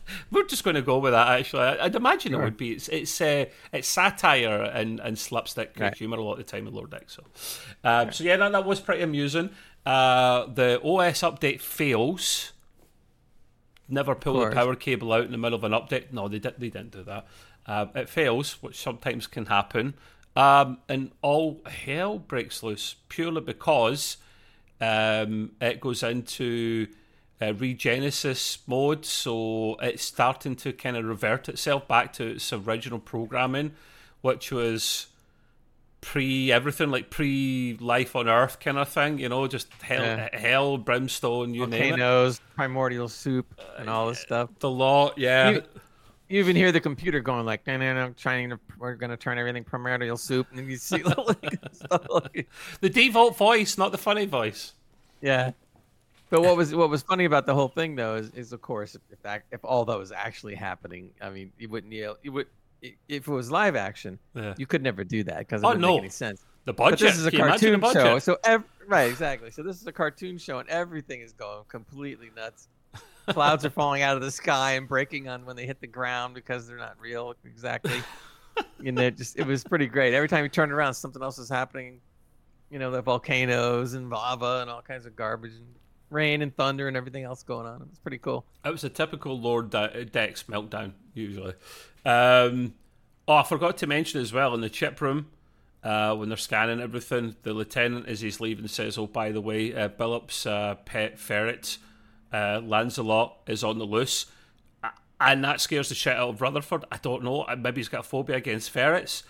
we're 0.30 0.46
just 0.46 0.62
going 0.62 0.76
to 0.76 0.82
go 0.82 0.98
with 0.98 1.12
that. 1.12 1.28
Actually, 1.28 1.62
I'd 1.62 1.94
imagine 1.94 2.32
sure. 2.32 2.42
it 2.42 2.44
would 2.44 2.56
be. 2.56 2.72
It's 2.72 2.88
it's 2.88 3.20
uh, 3.20 3.46
it's 3.72 3.88
satire 3.88 4.62
and, 4.62 5.00
and 5.00 5.18
slapstick 5.18 5.74
right. 5.78 5.94
humor 5.96 6.18
a 6.18 6.22
lot 6.22 6.32
of 6.32 6.38
the 6.38 6.44
time 6.44 6.66
in 6.66 6.74
Lower 6.74 6.86
Deck. 6.86 7.04
So, 7.08 7.24
um, 7.82 8.06
right. 8.06 8.14
so 8.14 8.24
yeah, 8.24 8.36
that, 8.36 8.52
that 8.52 8.64
was 8.64 8.78
pretty 8.78 9.02
amusing. 9.02 9.50
Uh, 9.86 10.46
the 10.46 10.80
OS 10.84 11.22
update 11.22 11.60
fails 11.60 12.52
never 13.90 14.14
pull 14.14 14.40
the 14.40 14.50
power 14.50 14.74
cable 14.74 15.12
out 15.12 15.24
in 15.24 15.32
the 15.32 15.38
middle 15.38 15.56
of 15.56 15.64
an 15.64 15.72
update. 15.72 16.12
No, 16.12 16.28
they, 16.28 16.38
did, 16.38 16.54
they 16.58 16.68
didn't 16.68 16.92
do 16.92 17.02
that. 17.04 17.26
Uh, 17.66 17.86
it 17.94 18.08
fails, 18.08 18.54
which 18.62 18.80
sometimes 18.80 19.26
can 19.26 19.46
happen. 19.46 19.94
Um, 20.36 20.78
and 20.88 21.10
all 21.22 21.60
hell 21.66 22.18
breaks 22.18 22.62
loose 22.62 22.96
purely 23.08 23.40
because 23.40 24.16
um, 24.80 25.52
it 25.60 25.80
goes 25.80 26.02
into 26.02 26.86
uh, 27.40 27.46
regenesis 27.46 28.58
mode. 28.66 29.04
So 29.04 29.76
it's 29.80 30.04
starting 30.04 30.56
to 30.56 30.72
kind 30.72 30.96
of 30.96 31.04
revert 31.04 31.48
itself 31.48 31.88
back 31.88 32.12
to 32.14 32.26
its 32.26 32.52
original 32.52 32.98
programming, 32.98 33.72
which 34.20 34.52
was 34.52 35.06
pre 36.00 36.50
everything, 36.52 36.90
like 36.90 37.10
pre 37.10 37.76
life 37.80 38.16
on 38.16 38.28
Earth 38.28 38.60
kind 38.60 38.78
of 38.78 38.88
thing. 38.88 39.18
You 39.18 39.28
know, 39.28 39.46
just 39.46 39.72
hell, 39.82 40.02
yeah. 40.02 40.28
Eh, 40.32 40.38
hell, 40.38 40.78
brimstone, 40.78 41.54
you 41.54 41.66
volcanoes, 41.66 42.40
primordial 42.54 43.08
soup, 43.08 43.46
uh, 43.58 43.80
and 43.80 43.90
all 43.90 44.08
this 44.08 44.20
stuff. 44.20 44.50
The 44.58 44.70
law, 44.70 45.12
yeah. 45.16 45.50
You, 45.50 45.62
you 46.28 46.38
even 46.38 46.56
hear 46.56 46.72
the 46.72 46.80
computer 46.80 47.20
going 47.20 47.44
like, 47.44 47.66
"No, 47.66 47.76
no, 47.76 47.94
no, 47.94 48.14
trying 48.16 48.50
to, 48.50 48.60
we're 48.78 48.94
gonna 48.94 49.16
turn 49.16 49.38
everything 49.38 49.64
primordial 49.64 50.16
soup," 50.16 50.46
and 50.54 50.70
you 50.70 50.76
see 50.76 51.02
like, 52.10 52.48
the 52.80 52.88
default 52.88 53.36
voice, 53.36 53.76
not 53.76 53.92
the 53.92 53.98
funny 53.98 54.26
voice. 54.26 54.74
Yeah. 55.20 55.52
But 56.30 56.42
what 56.42 56.56
was 56.56 56.72
what 56.72 56.88
was 56.88 57.02
funny 57.02 57.24
about 57.24 57.44
the 57.44 57.54
whole 57.54 57.68
thing 57.68 57.96
though 57.96 58.14
is, 58.14 58.30
is 58.30 58.52
of 58.52 58.62
course 58.62 58.94
if 58.94 59.20
that 59.22 59.42
if 59.50 59.64
all 59.64 59.84
that 59.86 59.98
was 59.98 60.12
actually 60.12 60.54
happening, 60.54 61.10
I 61.20 61.30
mean 61.30 61.52
you 61.58 61.68
wouldn't 61.68 61.92
you, 61.92 62.14
you 62.22 62.30
would 62.30 62.46
if 62.82 63.28
it 63.28 63.28
was 63.28 63.50
live 63.50 63.76
action, 63.76 64.18
yeah. 64.34 64.54
you 64.56 64.66
could 64.66 64.82
never 64.82 65.04
do 65.04 65.22
that 65.24 65.38
because 65.40 65.62
it 65.62 65.64
oh, 65.64 65.68
wouldn't 65.68 65.82
no. 65.82 65.94
make 65.94 66.00
any 66.00 66.08
sense. 66.08 66.44
The 66.64 66.72
budget. 66.72 67.00
But 67.00 67.06
this 67.06 67.18
is 67.18 67.26
a 67.26 67.30
Can 67.30 67.48
cartoon 67.48 67.80
show, 67.92 68.18
so 68.18 68.36
ev- 68.44 68.64
right, 68.86 69.10
exactly. 69.10 69.50
So 69.50 69.62
this 69.62 69.80
is 69.80 69.86
a 69.86 69.92
cartoon 69.92 70.38
show, 70.38 70.58
and 70.58 70.68
everything 70.68 71.20
is 71.20 71.32
going 71.32 71.64
completely 71.68 72.30
nuts. 72.36 72.68
Clouds 73.28 73.64
are 73.64 73.70
falling 73.70 74.02
out 74.02 74.16
of 74.16 74.22
the 74.22 74.30
sky 74.30 74.72
and 74.72 74.88
breaking 74.88 75.28
on 75.28 75.46
when 75.46 75.56
they 75.56 75.66
hit 75.66 75.80
the 75.80 75.86
ground 75.86 76.34
because 76.34 76.66
they're 76.66 76.76
not 76.76 76.96
real 77.00 77.34
exactly. 77.44 78.02
and 78.84 78.98
it 78.98 79.16
just 79.16 79.38
it 79.38 79.46
was 79.46 79.64
pretty 79.64 79.86
great. 79.86 80.14
Every 80.14 80.28
time 80.28 80.44
you 80.44 80.48
turned 80.48 80.72
around, 80.72 80.94
something 80.94 81.22
else 81.22 81.38
was 81.38 81.48
happening. 81.48 82.00
You 82.70 82.78
know, 82.78 82.90
the 82.90 83.02
volcanoes 83.02 83.94
and 83.94 84.10
lava 84.10 84.60
and 84.60 84.70
all 84.70 84.82
kinds 84.82 85.06
of 85.06 85.16
garbage 85.16 85.52
and 85.52 85.66
rain 86.10 86.42
and 86.42 86.54
thunder 86.54 86.88
and 86.88 86.96
everything 86.96 87.24
else 87.24 87.42
going 87.42 87.66
on. 87.66 87.82
It 87.82 87.88
was 87.88 87.98
pretty 87.98 88.18
cool. 88.18 88.44
It 88.64 88.70
was 88.70 88.84
a 88.84 88.88
typical 88.88 89.38
Lord 89.38 89.70
De- 89.70 90.04
Dex 90.04 90.44
meltdown, 90.44 90.92
usually. 91.14 91.54
Um, 92.04 92.74
oh, 93.26 93.34
I 93.34 93.42
forgot 93.44 93.78
to 93.78 93.86
mention 93.86 94.20
as 94.20 94.32
well 94.32 94.54
in 94.54 94.60
the 94.60 94.68
chip 94.70 95.00
room 95.00 95.28
uh, 95.82 96.14
when 96.14 96.28
they're 96.28 96.36
scanning 96.36 96.80
everything, 96.80 97.36
the 97.42 97.52
lieutenant, 97.54 98.06
as 98.06 98.20
he's 98.20 98.40
leaving, 98.40 98.68
says, 98.68 98.98
"Oh, 98.98 99.06
by 99.06 99.32
the 99.32 99.40
way, 99.40 99.74
uh, 99.74 99.88
Billup's 99.88 100.44
uh, 100.46 100.74
pet 100.84 101.18
ferret, 101.18 101.78
uh, 102.32 102.60
Lancelot, 102.62 103.38
is 103.46 103.64
on 103.64 103.78
the 103.78 103.86
loose." 103.86 104.26
And 105.22 105.44
that 105.44 105.60
scares 105.60 105.90
the 105.90 105.94
shit 105.94 106.16
out 106.16 106.30
of 106.30 106.40
Rutherford. 106.40 106.86
I 106.90 106.96
don't 106.96 107.22
know. 107.22 107.46
Maybe 107.58 107.80
he's 107.80 107.90
got 107.90 108.00
a 108.00 108.02
phobia 108.02 108.36
against 108.36 108.70
ferrets, 108.70 109.22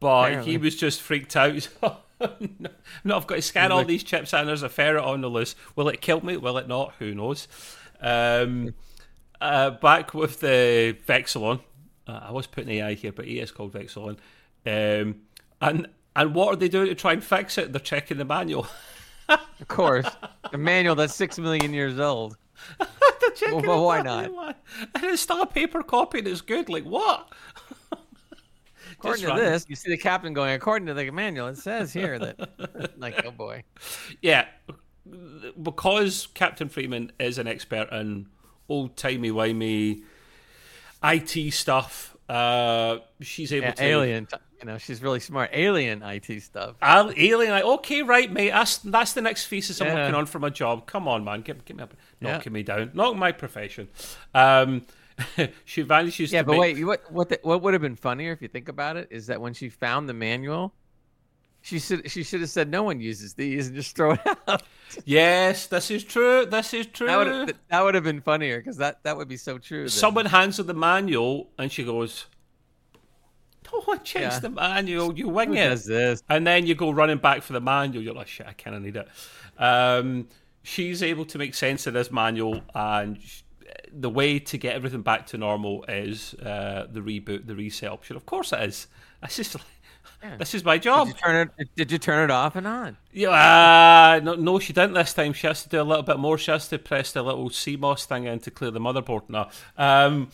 but 0.00 0.26
Apparently. 0.26 0.52
he 0.52 0.58
was 0.58 0.74
just 0.74 1.00
freaked 1.00 1.36
out. 1.36 1.68
no, 2.20 2.30
no, 3.04 3.16
I've 3.16 3.26
got 3.26 3.36
to 3.36 3.42
scan 3.42 3.72
all 3.72 3.84
these 3.84 4.02
chips 4.02 4.32
and 4.32 4.48
there's 4.48 4.62
a 4.62 4.68
ferret 4.68 5.04
on 5.04 5.20
the 5.20 5.28
loose. 5.28 5.54
Will 5.74 5.88
it 5.88 6.00
kill 6.00 6.20
me? 6.24 6.36
Will 6.36 6.58
it 6.58 6.68
not? 6.68 6.94
Who 6.98 7.14
knows? 7.14 7.48
Um, 8.00 8.74
uh, 9.40 9.70
back 9.70 10.14
with 10.14 10.40
the 10.40 10.96
Vexilon, 11.06 11.60
uh, 12.06 12.20
I 12.24 12.30
was 12.30 12.46
putting 12.46 12.70
AI 12.70 12.94
here, 12.94 13.12
but 13.12 13.26
he 13.26 13.38
is 13.38 13.50
called 13.50 13.72
Vexilon. 13.72 14.18
Um, 14.66 15.22
and 15.60 15.88
and 16.14 16.34
what 16.34 16.48
are 16.48 16.56
they 16.56 16.68
doing 16.68 16.88
to 16.88 16.94
try 16.94 17.12
and 17.12 17.22
fix 17.22 17.58
it? 17.58 17.72
They're 17.72 17.80
checking 17.80 18.16
the 18.16 18.24
manual. 18.24 18.66
of 19.28 19.68
course, 19.68 20.08
the 20.50 20.58
manual 20.58 20.94
that's 20.94 21.14
six 21.14 21.38
million 21.38 21.74
years 21.74 21.98
old. 21.98 22.36
well, 22.80 23.60
well 23.62 23.84
why 23.84 24.00
not? 24.00 24.56
And 24.94 25.04
it's 25.04 25.22
still 25.22 25.42
a 25.42 25.46
paper 25.46 25.82
copy 25.82 26.18
and 26.20 26.28
it's 26.28 26.40
good. 26.40 26.68
Like 26.68 26.84
what? 26.84 27.32
According 28.98 29.26
to 29.26 29.34
this, 29.34 29.66
you 29.68 29.76
see 29.76 29.90
the 29.90 29.96
captain 29.96 30.32
going. 30.32 30.54
According 30.54 30.86
to 30.86 30.94
the 30.94 31.10
manual, 31.10 31.48
it 31.48 31.58
says 31.58 31.92
here 31.92 32.18
that, 32.18 32.94
like, 32.98 33.24
oh 33.24 33.30
boy. 33.30 33.62
Yeah, 34.22 34.46
because 35.62 36.28
Captain 36.34 36.68
Freeman 36.68 37.12
is 37.18 37.38
an 37.38 37.46
expert 37.46 37.88
in 37.92 38.26
old 38.68 38.96
timey 38.96 39.30
wimey 39.30 40.02
IT 41.02 41.52
stuff. 41.52 42.16
Uh, 42.28 42.98
she's 43.20 43.52
able 43.52 43.66
Yeah, 43.66 43.72
to 43.72 43.84
alien. 43.84 44.28
You 44.60 44.66
know, 44.66 44.78
she's 44.78 45.02
really 45.02 45.20
smart. 45.20 45.50
Alien 45.52 46.02
IT 46.02 46.40
stuff. 46.42 46.76
Al- 46.80 47.12
alien, 47.16 47.50
like, 47.52 47.64
okay, 47.64 48.02
right, 48.02 48.32
mate. 48.32 48.50
That's 48.50 48.78
that's 48.78 49.12
the 49.12 49.20
next 49.20 49.46
thesis 49.48 49.80
I'm 49.80 49.88
Yeah. 49.88 49.94
working 49.94 50.14
on 50.14 50.26
for 50.26 50.38
my 50.38 50.48
job. 50.48 50.86
Come 50.86 51.06
on, 51.06 51.24
man, 51.24 51.42
get, 51.42 51.62
get 51.66 51.76
me 51.76 51.82
up, 51.82 51.94
Yeah. 52.20 52.32
knocking 52.32 52.52
me 52.54 52.62
down, 52.62 52.90
not 52.94 53.16
my 53.18 53.32
profession. 53.32 53.88
Um, 54.34 54.86
she 55.64 55.82
vanishes. 55.82 56.32
Yeah, 56.32 56.40
to 56.42 56.46
but 56.46 56.52
make- 56.52 56.60
wait, 56.76 56.84
what 56.84 57.12
what 57.12 57.28
the, 57.28 57.38
what 57.42 57.62
would 57.62 57.72
have 57.74 57.82
been 57.82 57.96
funnier 57.96 58.32
if 58.32 58.42
you 58.42 58.48
think 58.48 58.68
about 58.68 58.96
it 58.96 59.08
is 59.10 59.26
that 59.28 59.40
when 59.40 59.54
she 59.54 59.68
found 59.68 60.08
the 60.08 60.14
manual, 60.14 60.74
she 61.62 61.78
should 61.78 62.10
she 62.10 62.22
should 62.22 62.40
have 62.40 62.50
said 62.50 62.68
no 62.68 62.82
one 62.82 63.00
uses 63.00 63.34
these 63.34 63.68
and 63.68 63.76
just 63.76 63.96
throw 63.96 64.12
it 64.12 64.20
out. 64.48 64.62
Yes, 65.04 65.66
this 65.66 65.90
is 65.90 66.04
true. 66.04 66.46
This 66.46 66.72
is 66.74 66.86
true. 66.86 67.06
That 67.06 67.16
would 67.18 67.56
that 67.70 67.82
would 67.84 67.94
have 67.94 68.04
been 68.04 68.20
funnier 68.20 68.58
because 68.58 68.76
that 68.76 69.02
that 69.04 69.16
would 69.16 69.28
be 69.28 69.36
so 69.36 69.58
true. 69.58 69.80
then. 69.84 69.88
Someone 69.88 70.26
hands 70.26 70.58
her 70.58 70.62
the 70.62 70.74
manual, 70.74 71.50
and 71.58 71.72
she 71.72 71.82
goes, 71.82 72.26
"No 73.72 73.80
one 73.80 74.02
checks 74.04 74.34
Yeah. 74.36 74.38
the 74.40 74.50
manual. 74.50 75.16
You 75.18 75.28
wing 75.28 75.54
Who 75.54 75.58
it." 75.60 75.82
this? 75.84 76.22
and 76.28 76.46
then 76.46 76.66
you 76.66 76.74
go 76.74 76.90
running 76.90 77.18
back 77.18 77.42
for 77.42 77.52
the 77.52 77.60
manual. 77.60 78.02
You're 78.02 78.14
like, 78.14 78.28
shit, 78.28 78.46
I 78.46 78.52
kind 78.52 78.76
of 78.76 78.82
need 78.82 78.96
it. 78.96 79.08
Um, 79.58 80.28
she's 80.62 81.02
able 81.02 81.24
to 81.26 81.38
make 81.38 81.54
sense 81.54 81.86
of 81.86 81.94
this 81.94 82.10
manual, 82.12 82.60
and 82.74 83.18
the 83.92 84.10
way 84.10 84.38
to 84.38 84.58
get 84.58 84.74
everything 84.74 85.02
back 85.02 85.26
to 85.28 85.38
normal 85.38 85.84
is 85.88 86.34
uh, 86.34 86.86
the 86.90 87.00
reboot, 87.00 87.46
the 87.46 87.54
reset 87.54 87.90
option. 87.90 88.16
Of 88.16 88.26
course, 88.26 88.52
it 88.52 88.60
is. 88.60 88.86
This 89.22 89.38
is 89.38 89.56
Yeah. 90.22 90.36
this 90.36 90.54
is 90.54 90.64
my 90.64 90.78
job. 90.78 91.08
Did 91.08 91.16
you 91.16 91.20
turn 91.22 91.50
it? 91.58 91.68
Did 91.76 91.92
you 91.92 91.98
turn 91.98 92.24
it 92.24 92.30
off 92.32 92.56
and 92.56 92.66
on? 92.66 92.96
Yeah, 93.12 93.30
uh, 93.30 94.20
no, 94.22 94.34
no, 94.34 94.58
she 94.58 94.72
didn't 94.72 94.94
this 94.94 95.12
time. 95.14 95.32
She 95.32 95.46
has 95.46 95.62
to 95.64 95.68
do 95.68 95.80
a 95.80 95.84
little 95.84 96.02
bit 96.02 96.18
more. 96.18 96.38
She 96.38 96.50
has 96.50 96.68
to 96.68 96.78
press 96.78 97.12
the 97.12 97.22
little 97.22 97.50
CMOS 97.50 98.04
thing 98.06 98.24
in 98.24 98.38
to 98.40 98.50
clear 98.50 98.70
the 98.70 98.80
motherboard 98.80 99.28
now. 99.28 99.50
Um, 99.76 100.28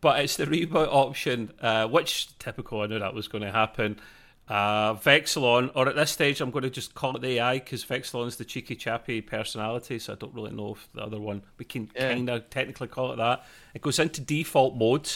but 0.00 0.20
it's 0.20 0.36
the 0.36 0.44
reboot 0.46 0.88
option, 0.88 1.52
uh, 1.60 1.86
which 1.88 2.36
typical. 2.38 2.82
I 2.82 2.86
knew 2.86 2.98
that 2.98 3.14
was 3.14 3.26
going 3.28 3.42
to 3.42 3.50
happen. 3.50 3.98
Uh, 4.46 4.94
Vexilon, 4.96 5.70
or 5.74 5.88
at 5.88 5.96
this 5.96 6.10
stage, 6.10 6.40
I'm 6.42 6.50
going 6.50 6.64
to 6.64 6.70
just 6.70 6.94
call 6.94 7.16
it 7.16 7.22
the 7.22 7.38
AI 7.38 7.54
because 7.60 7.82
Vexilon's 7.82 8.36
the 8.36 8.44
cheeky 8.44 8.76
chappy 8.76 9.22
personality, 9.22 9.98
so 9.98 10.12
I 10.12 10.16
don't 10.16 10.34
really 10.34 10.50
know 10.52 10.72
if 10.72 10.86
the 10.92 11.00
other 11.02 11.18
one 11.18 11.42
we 11.56 11.64
can 11.64 11.90
Yeah. 11.94 12.12
kind 12.12 12.28
of 12.28 12.50
technically 12.50 12.88
call 12.88 13.12
it 13.12 13.16
that. 13.16 13.46
It 13.72 13.80
goes 13.80 13.98
into 13.98 14.20
default 14.20 14.76
mode, 14.76 15.10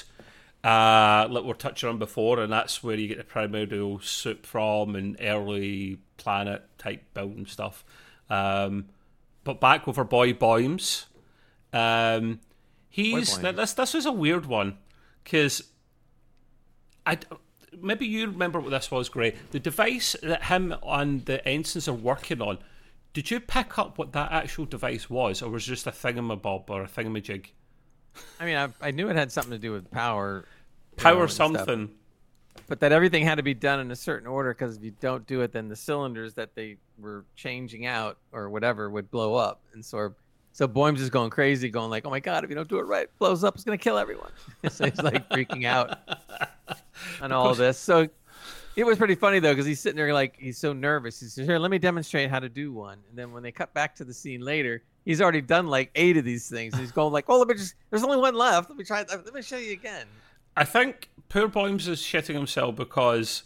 uh, 0.64 1.26
like 1.30 1.42
we 1.42 1.48
we're 1.48 1.54
touching 1.54 1.90
on 1.90 1.98
before, 1.98 2.40
and 2.40 2.50
that's 2.50 2.82
where 2.82 2.96
you 2.96 3.06
get 3.08 3.18
the 3.18 3.24
primordial 3.24 4.00
soup 4.00 4.46
from 4.46 4.96
and 4.96 5.14
early 5.20 5.98
planet 6.16 6.64
type 6.78 7.02
building 7.12 7.44
stuff. 7.44 7.84
Um, 8.30 8.86
but 9.44 9.60
back 9.60 9.86
with 9.86 9.98
our 9.98 10.04
boy 10.04 10.32
Boims, 10.32 11.04
um, 11.74 12.40
he's 12.88 13.36
Boy 13.36 13.42
now 13.42 13.52
Boims. 13.52 13.56
this. 13.58 13.72
This 13.74 13.92
was 13.92 14.06
a 14.06 14.12
weird 14.12 14.46
one 14.46 14.78
because 15.22 15.64
I 17.04 17.18
maybe 17.80 18.06
you 18.06 18.26
remember 18.26 18.60
what 18.60 18.70
this 18.70 18.90
was. 18.90 19.08
Great, 19.08 19.50
the 19.52 19.60
device 19.60 20.14
that 20.22 20.44
him 20.44 20.74
and 20.86 21.24
the 21.26 21.46
ensigns 21.46 21.88
are 21.88 21.92
working 21.94 22.40
on. 22.40 22.58
Did 23.14 23.30
you 23.30 23.40
pick 23.40 23.78
up 23.78 23.98
what 23.98 24.12
that 24.12 24.30
actual 24.32 24.64
device 24.66 25.08
was, 25.10 25.42
or 25.42 25.50
was 25.50 25.64
it 25.64 25.70
just 25.70 25.86
a 25.86 25.90
thingamabob 25.90 26.68
or 26.68 26.82
a 26.82 26.86
thingamajig? 26.86 27.46
I 28.38 28.44
mean, 28.44 28.56
I, 28.56 28.68
I 28.80 28.90
knew 28.90 29.08
it 29.08 29.16
had 29.16 29.32
something 29.32 29.52
to 29.52 29.58
do 29.58 29.72
with 29.72 29.90
power. 29.90 30.44
you 30.98 31.04
know, 31.04 31.10
Power 31.10 31.28
stuff, 31.28 31.56
something. 31.56 31.90
but 32.66 32.80
that 32.80 32.92
everything 32.92 33.24
had 33.24 33.36
to 33.36 33.42
be 33.42 33.54
done 33.54 33.80
in 33.80 33.90
a 33.90 33.96
certain 33.96 34.26
order 34.26 34.52
because 34.52 34.76
if 34.76 34.84
you 34.84 34.92
don't 35.00 35.26
do 35.26 35.40
it, 35.40 35.52
then 35.52 35.68
the 35.68 35.76
cylinders 35.76 36.34
that 36.34 36.54
they 36.54 36.76
were 36.98 37.24
changing 37.34 37.86
out 37.86 38.18
or 38.32 38.50
whatever 38.50 38.90
would 38.90 39.10
blow 39.10 39.34
up. 39.34 39.60
And 39.72 39.84
so, 39.84 40.14
so 40.52 40.66
Boims 40.68 41.00
is 41.00 41.10
going 41.10 41.30
crazy, 41.30 41.70
going 41.70 41.90
like, 41.90 42.04
"Oh 42.06 42.10
my 42.10 42.20
god, 42.20 42.44
if 42.44 42.50
you 42.50 42.56
don't 42.56 42.68
do 42.68 42.78
it 42.78 42.82
right, 42.86 43.04
it 43.04 43.18
blows 43.18 43.42
up. 43.44 43.54
It's 43.54 43.64
gonna 43.64 43.78
kill 43.78 43.98
everyone." 43.98 44.30
so 44.68 44.84
he's 44.84 45.00
like 45.00 45.28
freaking 45.30 45.64
out 45.64 45.98
on 47.22 47.32
all 47.32 47.54
this. 47.54 47.78
So 47.78 48.08
it 48.76 48.84
was 48.84 48.96
pretty 48.96 49.16
funny 49.16 49.40
though 49.40 49.52
because 49.52 49.66
he's 49.66 49.80
sitting 49.80 49.96
there 49.96 50.12
like 50.14 50.36
he's 50.38 50.58
so 50.58 50.72
nervous. 50.72 51.18
He 51.20 51.26
says, 51.26 51.46
"Here, 51.46 51.58
let 51.58 51.70
me 51.70 51.78
demonstrate 51.78 52.30
how 52.30 52.38
to 52.38 52.48
do 52.48 52.72
one." 52.72 52.98
And 53.08 53.18
then 53.18 53.32
when 53.32 53.42
they 53.42 53.52
cut 53.52 53.74
back 53.74 53.94
to 53.96 54.04
the 54.04 54.14
scene 54.14 54.40
later, 54.40 54.82
he's 55.04 55.20
already 55.20 55.40
done 55.40 55.66
like 55.66 55.90
eight 55.94 56.16
of 56.16 56.24
these 56.24 56.48
things. 56.48 56.76
He's 56.76 56.92
going 56.92 57.12
like, 57.12 57.24
"Oh, 57.28 57.38
let 57.38 57.48
me 57.48 57.54
just. 57.54 57.74
There's 57.90 58.04
only 58.04 58.18
one 58.18 58.34
left. 58.34 58.70
Let 58.70 58.78
me 58.78 58.84
try. 58.84 59.00
Uh, 59.00 59.18
let 59.24 59.34
me 59.34 59.42
show 59.42 59.56
you 59.56 59.72
again." 59.72 60.06
I 60.56 60.64
think 60.64 61.10
poor 61.28 61.48
Boims 61.48 61.88
is 61.88 62.00
shitting 62.00 62.34
himself 62.34 62.76
because 62.76 63.44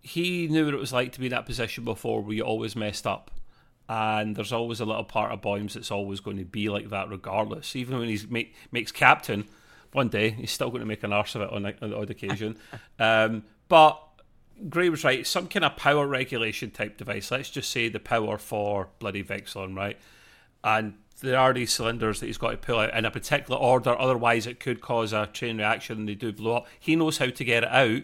he 0.00 0.48
knew 0.48 0.66
what 0.66 0.74
it 0.74 0.80
was 0.80 0.92
like 0.92 1.12
to 1.12 1.20
be 1.20 1.26
in 1.26 1.30
that 1.32 1.46
position 1.46 1.84
before 1.84 2.22
where 2.22 2.34
you 2.34 2.42
always 2.42 2.76
messed 2.76 3.06
up. 3.06 3.30
And 3.88 4.34
there's 4.36 4.52
always 4.52 4.80
a 4.80 4.84
little 4.84 5.04
part 5.04 5.32
of 5.32 5.40
Boims 5.40 5.74
that's 5.74 5.90
always 5.90 6.20
going 6.20 6.38
to 6.38 6.44
be 6.44 6.68
like 6.68 6.90
that 6.90 7.10
regardless. 7.10 7.74
Even 7.76 7.98
when 7.98 8.08
he 8.08 8.18
make, 8.28 8.54
makes 8.70 8.92
captain, 8.92 9.44
one 9.94 10.08
day 10.08 10.30
he's 10.30 10.50
still 10.50 10.70
going 10.70 10.80
to 10.80 10.86
make 10.86 11.04
an 11.04 11.12
arse 11.12 11.34
of 11.36 11.42
it 11.42 11.50
on, 11.50 11.66
a- 11.66 11.74
on 11.80 11.94
odd 11.94 12.10
occasion. 12.10 12.56
um, 12.98 13.44
but 13.68 14.00
Gray 14.68 14.88
was 14.88 15.04
right. 15.04 15.26
Some 15.26 15.46
kind 15.46 15.64
of 15.64 15.76
power 15.76 16.06
regulation 16.06 16.70
type 16.70 16.96
device. 16.96 17.30
Let's 17.30 17.50
just 17.50 17.70
say 17.70 17.88
the 17.88 18.00
power 18.00 18.36
for 18.36 18.88
bloody 18.98 19.22
Vexilon, 19.22 19.76
right? 19.76 19.98
And 20.62 20.94
there 21.20 21.38
are 21.38 21.52
these 21.52 21.72
cylinders 21.72 22.20
that 22.20 22.26
he's 22.26 22.38
got 22.38 22.50
to 22.50 22.56
pull 22.56 22.80
out 22.80 22.92
in 22.92 23.04
a 23.04 23.10
particular 23.10 23.58
order. 23.58 23.98
Otherwise, 23.98 24.46
it 24.46 24.58
could 24.58 24.80
cause 24.80 25.12
a 25.12 25.28
chain 25.32 25.58
reaction 25.58 26.00
and 26.00 26.08
they 26.08 26.14
do 26.14 26.32
blow 26.32 26.56
up. 26.56 26.66
He 26.80 26.96
knows 26.96 27.18
how 27.18 27.26
to 27.26 27.44
get 27.44 27.62
it 27.62 27.70
out, 27.70 28.02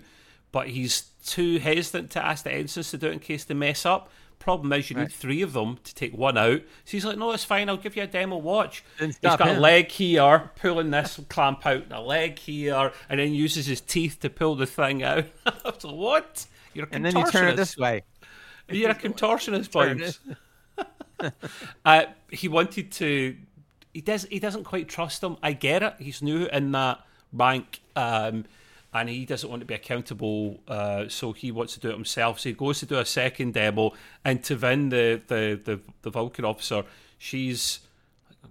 but 0.53 0.68
he's 0.68 1.11
too 1.26 1.59
hesitant 1.59 2.11
to 2.12 2.24
ask 2.24 2.44
the 2.44 2.53
ensigns 2.53 2.90
to 2.92 2.98
do 2.98 3.09
it 3.09 3.14
in 3.14 3.18
case 3.18 3.44
they 3.44 3.55
mess 3.55 3.85
up. 3.85 4.11
Problem 4.40 4.72
is, 4.72 4.88
you 4.88 4.96
need 4.96 5.12
three 5.12 5.42
of 5.42 5.53
them 5.53 5.79
to 5.85 5.94
take 5.94 6.16
one 6.16 6.38
out. 6.38 6.62
So 6.87 6.92
he's 6.92 7.05
like, 7.05 7.18
"No, 7.18 7.31
it's 7.33 7.44
fine. 7.44 7.68
I'll 7.68 7.76
give 7.76 7.94
you 7.94 8.03
a 8.03 8.07
demo 8.07 8.38
watch." 8.38 8.83
He's 8.98 9.18
got 9.18 9.40
a 9.46 9.53
leg 9.53 9.90
here, 9.90 10.50
pulling 10.57 10.90
this 10.90 11.20
clamp 11.29 11.66
out, 11.66 11.83
and 11.83 11.92
a 11.92 12.00
leg 12.00 12.38
here, 12.38 12.90
and 13.11 13.20
then 13.20 13.35
uses 13.35 13.66
his 13.66 13.83
teeth 13.83 14.18
to 14.20 14.31
pull 14.31 14.57
the 14.57 14.64
thing 14.64 15.03
out. 15.03 15.26
so 15.79 15.92
what? 15.92 16.46
You're 16.72 16.87
a 16.87 16.88
And 16.90 17.05
then 17.05 17.16
you 17.18 17.31
turn 17.31 17.48
it 17.48 17.57
this 17.57 17.76
way. 17.76 18.03
You're 18.70 18.90
a 18.90 18.94
contortionist, 18.94 19.70
Turn 19.70 21.33
Uh, 21.85 22.05
he 22.31 22.48
wanted 22.48 22.90
to. 22.92 23.37
He 23.92 24.00
does. 24.00 24.26
He 24.31 24.38
doesn't 24.38 24.64
quite 24.64 24.88
trust 24.88 25.22
him. 25.22 25.37
I 25.42 25.53
get 25.53 25.83
it. 25.83 25.96
He's 25.98 26.22
new 26.22 26.46
in 26.46 26.72
that 26.72 27.05
rank, 27.31 27.81
um, 27.94 28.46
and 28.92 29.09
he 29.09 29.24
doesn't 29.24 29.48
want 29.48 29.61
to 29.61 29.66
be 29.66 29.74
accountable. 29.74 30.61
Uh, 30.66 31.09
so 31.09 31.33
he 31.33 31.50
wants 31.53 31.74
to 31.74 31.81
do 31.81 31.90
it 31.90 31.94
himself. 31.94 32.40
So 32.40 32.48
he 32.48 32.55
goes 32.55 32.81
to 32.81 32.87
do 32.87 32.98
a 32.98 33.05
second 33.05 33.55
demo, 33.55 33.92
and 34.24 34.42
to 34.44 34.57
Vin, 34.57 34.88
the 34.88 35.20
the 35.26 35.61
the, 35.62 35.81
the 36.03 36.11
Vulcan 36.11 36.44
officer, 36.44 36.85
she's 37.18 37.81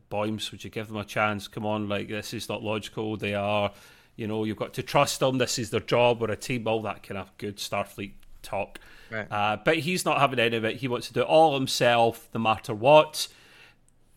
Boims. 0.09 0.51
Would 0.51 0.63
you 0.63 0.69
give 0.69 0.87
them 0.87 0.97
a 0.97 1.05
chance? 1.05 1.47
Come 1.47 1.65
on, 1.65 1.89
like 1.89 2.07
this 2.07 2.33
is 2.33 2.49
not 2.49 2.63
logical. 2.63 3.17
They 3.17 3.33
are. 3.33 3.71
You 4.15 4.27
know, 4.27 4.43
you've 4.43 4.57
got 4.57 4.73
to 4.73 4.83
trust 4.83 5.21
them. 5.21 5.37
This 5.37 5.57
is 5.57 5.69
their 5.69 5.79
job. 5.79 6.19
We're 6.19 6.31
a 6.31 6.35
team. 6.35 6.67
All 6.67 6.81
that 6.81 7.03
kind 7.03 7.17
of 7.17 7.35
good 7.37 7.57
Starfleet 7.57 8.11
talk. 8.41 8.79
Right. 9.09 9.31
Uh, 9.31 9.57
but 9.63 9.77
he's 9.77 10.05
not 10.05 10.19
having 10.19 10.39
any 10.39 10.57
of 10.57 10.65
it. 10.65 10.77
He 10.77 10.87
wants 10.87 11.07
to 11.07 11.13
do 11.13 11.21
it 11.21 11.27
all 11.27 11.55
himself, 11.55 12.29
no 12.33 12.39
matter 12.41 12.73
what. 12.73 13.27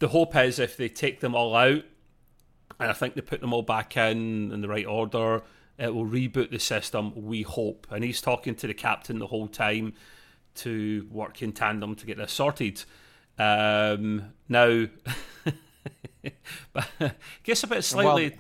The 0.01 0.09
hope 0.09 0.35
is 0.35 0.59
if 0.59 0.77
they 0.77 0.89
take 0.89 1.21
them 1.21 1.35
all 1.35 1.55
out, 1.55 1.85
and 2.81 2.91
I 2.91 2.93
think 2.93 3.15
they 3.15 3.21
put 3.21 3.41
them 3.41 3.53
all 3.53 3.63
back 3.63 3.97
in 3.97 4.51
in 4.51 4.61
the 4.61 4.69
right 4.69 4.87
order, 4.87 5.43
it 5.79 5.95
will 5.95 6.07
reboot 6.07 6.51
the 6.51 6.59
system. 6.59 7.13
We 7.15 7.43
hope. 7.43 7.87
And 7.91 8.05
he's 8.05 8.21
talking 8.21 8.55
to 8.57 8.67
the 8.67 8.75
captain 8.75 9.19
the 9.19 9.27
whole 9.27 9.49
time 9.49 9.95
to 10.57 11.07
work 11.11 11.43
in 11.43 11.53
tandem 11.53 11.95
to 11.97 12.07
get 12.07 12.19
this 12.19 12.33
sorted. 12.33 12.85
Um, 13.39 14.33
now, 14.49 14.87
but 16.73 16.89
I 17.01 17.13
guess 17.43 17.63
a 17.63 17.67
bit 17.67 17.83
slightly. 17.85 18.39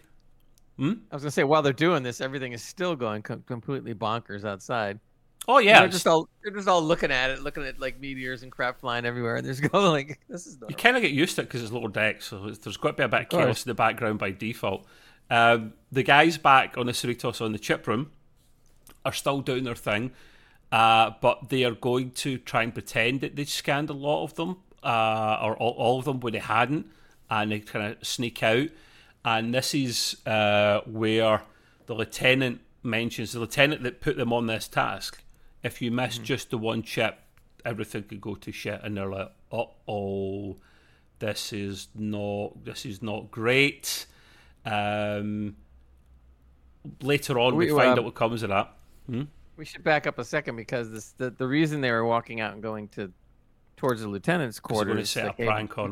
I 0.79 1.14
was 1.14 1.23
gonna 1.23 1.31
say 1.31 1.45
while 1.45 1.62
they're 1.62 1.73
doing 1.73 2.03
this, 2.03 2.21
everything 2.21 2.53
is 2.53 2.62
still 2.62 2.97
going 2.97 3.23
com- 3.23 3.45
completely 3.47 3.95
bonkers 3.95 4.45
outside. 4.45 4.99
oh 5.47 5.59
yeah, 5.59 5.81
they're 5.81 5.88
just 5.88 6.07
all 6.07 6.29
they're 6.42 6.53
just 6.53 6.66
all 6.68 6.83
looking 6.83 7.11
at 7.12 7.31
it, 7.31 7.40
looking 7.42 7.62
at 7.64 7.79
like 7.79 8.01
meteors 8.01 8.42
and 8.42 8.51
crap 8.51 8.81
flying 8.81 9.05
everywhere, 9.05 9.37
and 9.37 9.47
they're 9.47 9.68
going 9.71 9.90
like, 9.90 10.21
"This 10.29 10.47
is 10.47 10.55
You 10.55 10.61
normal." 10.61 10.77
kind 10.79 10.97
of 10.97 11.03
get 11.03 11.12
used 11.12 11.37
to 11.37 11.42
it 11.42 11.45
because 11.45 11.62
it's 11.62 11.73
lower 11.73 11.88
deck, 11.88 12.21
so 12.23 12.51
there's 12.51 12.77
got 12.77 12.90
to 12.90 12.95
be 12.95 13.03
a 13.05 13.09
bit 13.09 13.23
of 13.23 13.29
chaos 13.29 13.64
in 13.64 13.71
the 13.71 13.75
background 13.75 14.18
by 14.18 14.31
default. 14.33 14.87
Um, 15.31 15.75
the 15.91 16.03
guys 16.03 16.39
back 16.39 16.77
on 16.77 16.87
the 16.87 16.93
Cerritos 16.93 17.41
on 17.41 17.53
the 17.53 17.59
chip 17.59 17.87
room 17.87 18.11
are 19.05 19.13
still 19.13 19.41
doing 19.41 19.65
their 19.65 19.75
thing, 19.75 20.13
uh, 20.71 21.13
but 21.21 21.49
they 21.49 21.65
are 21.65 21.75
going 21.75 22.11
to 22.13 22.39
try 22.39 22.63
and 22.63 22.73
pretend 22.73 23.21
that 23.21 23.37
they 23.37 23.45
scanned 23.45 23.91
a 23.91 23.95
lot 23.95 24.25
of 24.25 24.35
them, 24.35 24.59
uh, 24.83 25.39
or 25.43 25.57
all, 25.57 25.73
all 25.73 25.99
of 25.99 26.05
them 26.05 26.21
when 26.21 26.33
they 26.33 26.39
hadn't, 26.39 26.87
and 27.31 27.53
they 27.53 27.61
kind 27.61 27.93
of 27.93 28.07
sneak 28.07 28.43
out. 28.43 28.69
And 29.25 29.55
this 29.55 29.75
is 29.75 30.17
uh, 30.27 30.81
where 30.87 31.43
the 31.87 31.95
lieutenant 31.95 32.61
mentions 32.83 33.33
the 33.33 33.41
lieutenant 33.41 33.83
that 33.83 34.01
put 34.01 34.17
them 34.17 34.33
on 34.33 34.47
this 34.47 34.69
task. 34.69 35.23
If 35.63 35.81
you 35.81 35.91
miss 35.91 36.19
just 36.19 36.51
the 36.51 36.59
one 36.59 36.83
chip, 36.83 37.19
everything 37.65 38.05
could 38.05 38.21
go 38.21 38.35
to 38.35 38.53
shit, 38.53 38.81
and 38.83 38.97
they're 38.97 39.09
like, 39.09 39.31
"Uh 39.53 39.65
oh, 39.87 40.57
this 41.21 41.53
is 41.53 41.89
not 41.95 42.65
this 42.65 42.85
is 42.85 43.03
not 43.03 43.31
great." 43.31 44.07
Um, 44.64 45.57
later 47.01 47.38
on, 47.38 47.57
we, 47.57 47.66
We- 47.66 47.72
find 47.72 47.92
um, 47.92 47.98
out 47.98 48.05
what 48.05 48.14
comes 48.14 48.42
of 48.42 48.51
that. 48.51 48.77
We 49.57 49.64
should 49.66 49.85
back 49.85 50.07
up 50.07 50.18
a 50.18 50.25
second 50.25 50.57
because 50.57 50.90
this 50.90 51.12
the, 51.18 51.31
the 51.31 51.46
reason 51.46 51.81
they 51.81 51.90
were 51.90 52.05
walking 52.07 52.40
out 52.40 52.55
and 52.55 52.62
going 52.62 52.88
to 52.88 53.12
towards 53.77 54.01
the 54.01 54.09
lieutenant's 54.09 54.59
they're 54.59 54.75
quarters 54.77 55.16
like, 55.16 55.38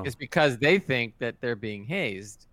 is 0.06 0.14
because 0.14 0.56
they 0.58 0.78
think 0.78 1.14
that 1.18 1.40
they're 1.40 1.56
being 1.56 1.84
hazed. 1.84 2.46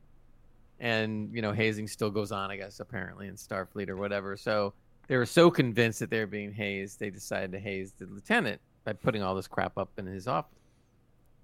and 0.79 1.33
you 1.33 1.41
know 1.41 1.53
hazing 1.53 1.87
still 1.87 2.11
goes 2.11 2.31
on, 2.31 2.51
I 2.51 2.57
guess 2.57 2.79
apparently 2.79 3.27
in 3.27 3.35
Starfleet 3.35 3.89
or 3.89 3.95
whatever. 3.95 4.35
So 4.35 4.73
they 5.07 5.15
were 5.15 5.25
so 5.25 5.49
convinced 5.49 5.99
that 5.99 6.09
they 6.09 6.19
were 6.19 6.27
being 6.27 6.51
hazed, 6.51 6.99
they 6.99 7.09
decided 7.09 7.51
to 7.53 7.59
haze 7.59 7.93
the 7.97 8.05
lieutenant 8.07 8.59
by 8.83 8.93
putting 8.93 9.23
all 9.23 9.33
this 9.35 9.47
crap 9.47 9.77
up 9.77 9.89
in 9.97 10.05
his 10.05 10.27
office. 10.27 10.59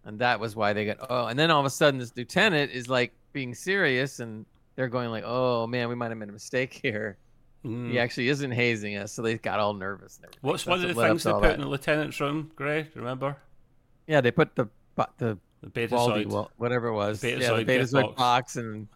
And 0.06 0.20
that 0.20 0.40
was 0.40 0.56
why 0.56 0.74
they 0.74 0.86
got 0.86 0.98
oh, 1.10 1.28
and 1.28 1.40
then 1.40 1.50
all 1.50 1.62
of 1.62 1.66
a 1.66 1.70
sudden 1.70 2.00
this 2.00 2.12
lieutenant 2.18 2.72
is 2.72 2.90
like 2.90 3.14
being 3.32 3.56
serious, 3.56 4.20
and 4.20 4.46
they're 4.76 4.88
going 4.88 5.10
like, 5.10 5.24
oh 5.26 5.68
man, 5.68 5.90
we 5.90 5.96
might 5.96 6.10
have 6.10 6.18
made 6.18 6.30
a 6.30 6.34
mistake 6.34 6.80
here. 6.82 7.18
Mm. 7.66 7.92
He 7.92 8.00
actually 8.00 8.28
isn't 8.28 8.52
hazing 8.52 8.98
us, 8.98 9.14
so 9.14 9.22
they 9.22 9.38
got 9.38 9.60
all 9.60 9.74
nervous. 9.74 10.20
What's 10.42 10.66
one 10.66 10.84
of 10.84 10.88
the 10.88 11.02
things 11.02 11.24
they 11.24 11.32
put 11.32 11.42
that. 11.44 11.56
in 11.56 11.62
the 11.62 11.68
lieutenant's 11.68 12.20
room, 12.20 12.52
Gray? 12.56 12.90
Remember? 12.94 13.38
Yeah, 14.08 14.22
they 14.22 14.32
put 14.32 14.56
the 14.56 14.68
the, 15.18 15.38
the 15.62 15.70
Betazoid, 15.70 16.30
Baldy, 16.30 16.50
whatever 16.58 16.88
it 16.88 16.94
was, 16.94 17.22
Betazoid 17.22 17.40
yeah, 17.40 17.56
the 17.56 17.66
Betazoid 17.66 18.02
box. 18.02 18.16
box 18.16 18.56
and 18.58 18.88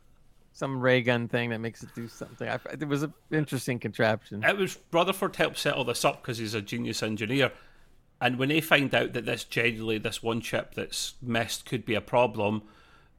some 0.57 0.81
ray 0.81 1.01
gun 1.01 1.27
thing 1.27 1.51
that 1.51 1.59
makes 1.59 1.83
it 1.83 1.93
do 1.93 2.07
something. 2.07 2.49
I, 2.49 2.59
it 2.71 2.87
was 2.87 3.03
an 3.03 3.13
interesting 3.31 3.79
contraption. 3.79 4.43
It 4.43 4.57
was 4.57 4.77
Rutherford 4.91 5.35
helped 5.35 5.59
set 5.59 5.75
all 5.75 5.83
this 5.83 6.03
up 6.03 6.21
because 6.21 6.39
he's 6.39 6.55
a 6.55 6.61
genius 6.61 7.03
engineer. 7.03 7.51
And 8.19 8.39
when 8.39 8.49
they 8.49 8.61
find 8.61 8.93
out 8.95 9.13
that 9.13 9.25
this 9.25 9.43
genuinely, 9.43 9.99
this 9.99 10.23
one 10.23 10.41
chip 10.41 10.73
that's 10.73 11.13
missed 11.21 11.65
could 11.65 11.85
be 11.85 11.93
a 11.93 12.01
problem, 12.01 12.63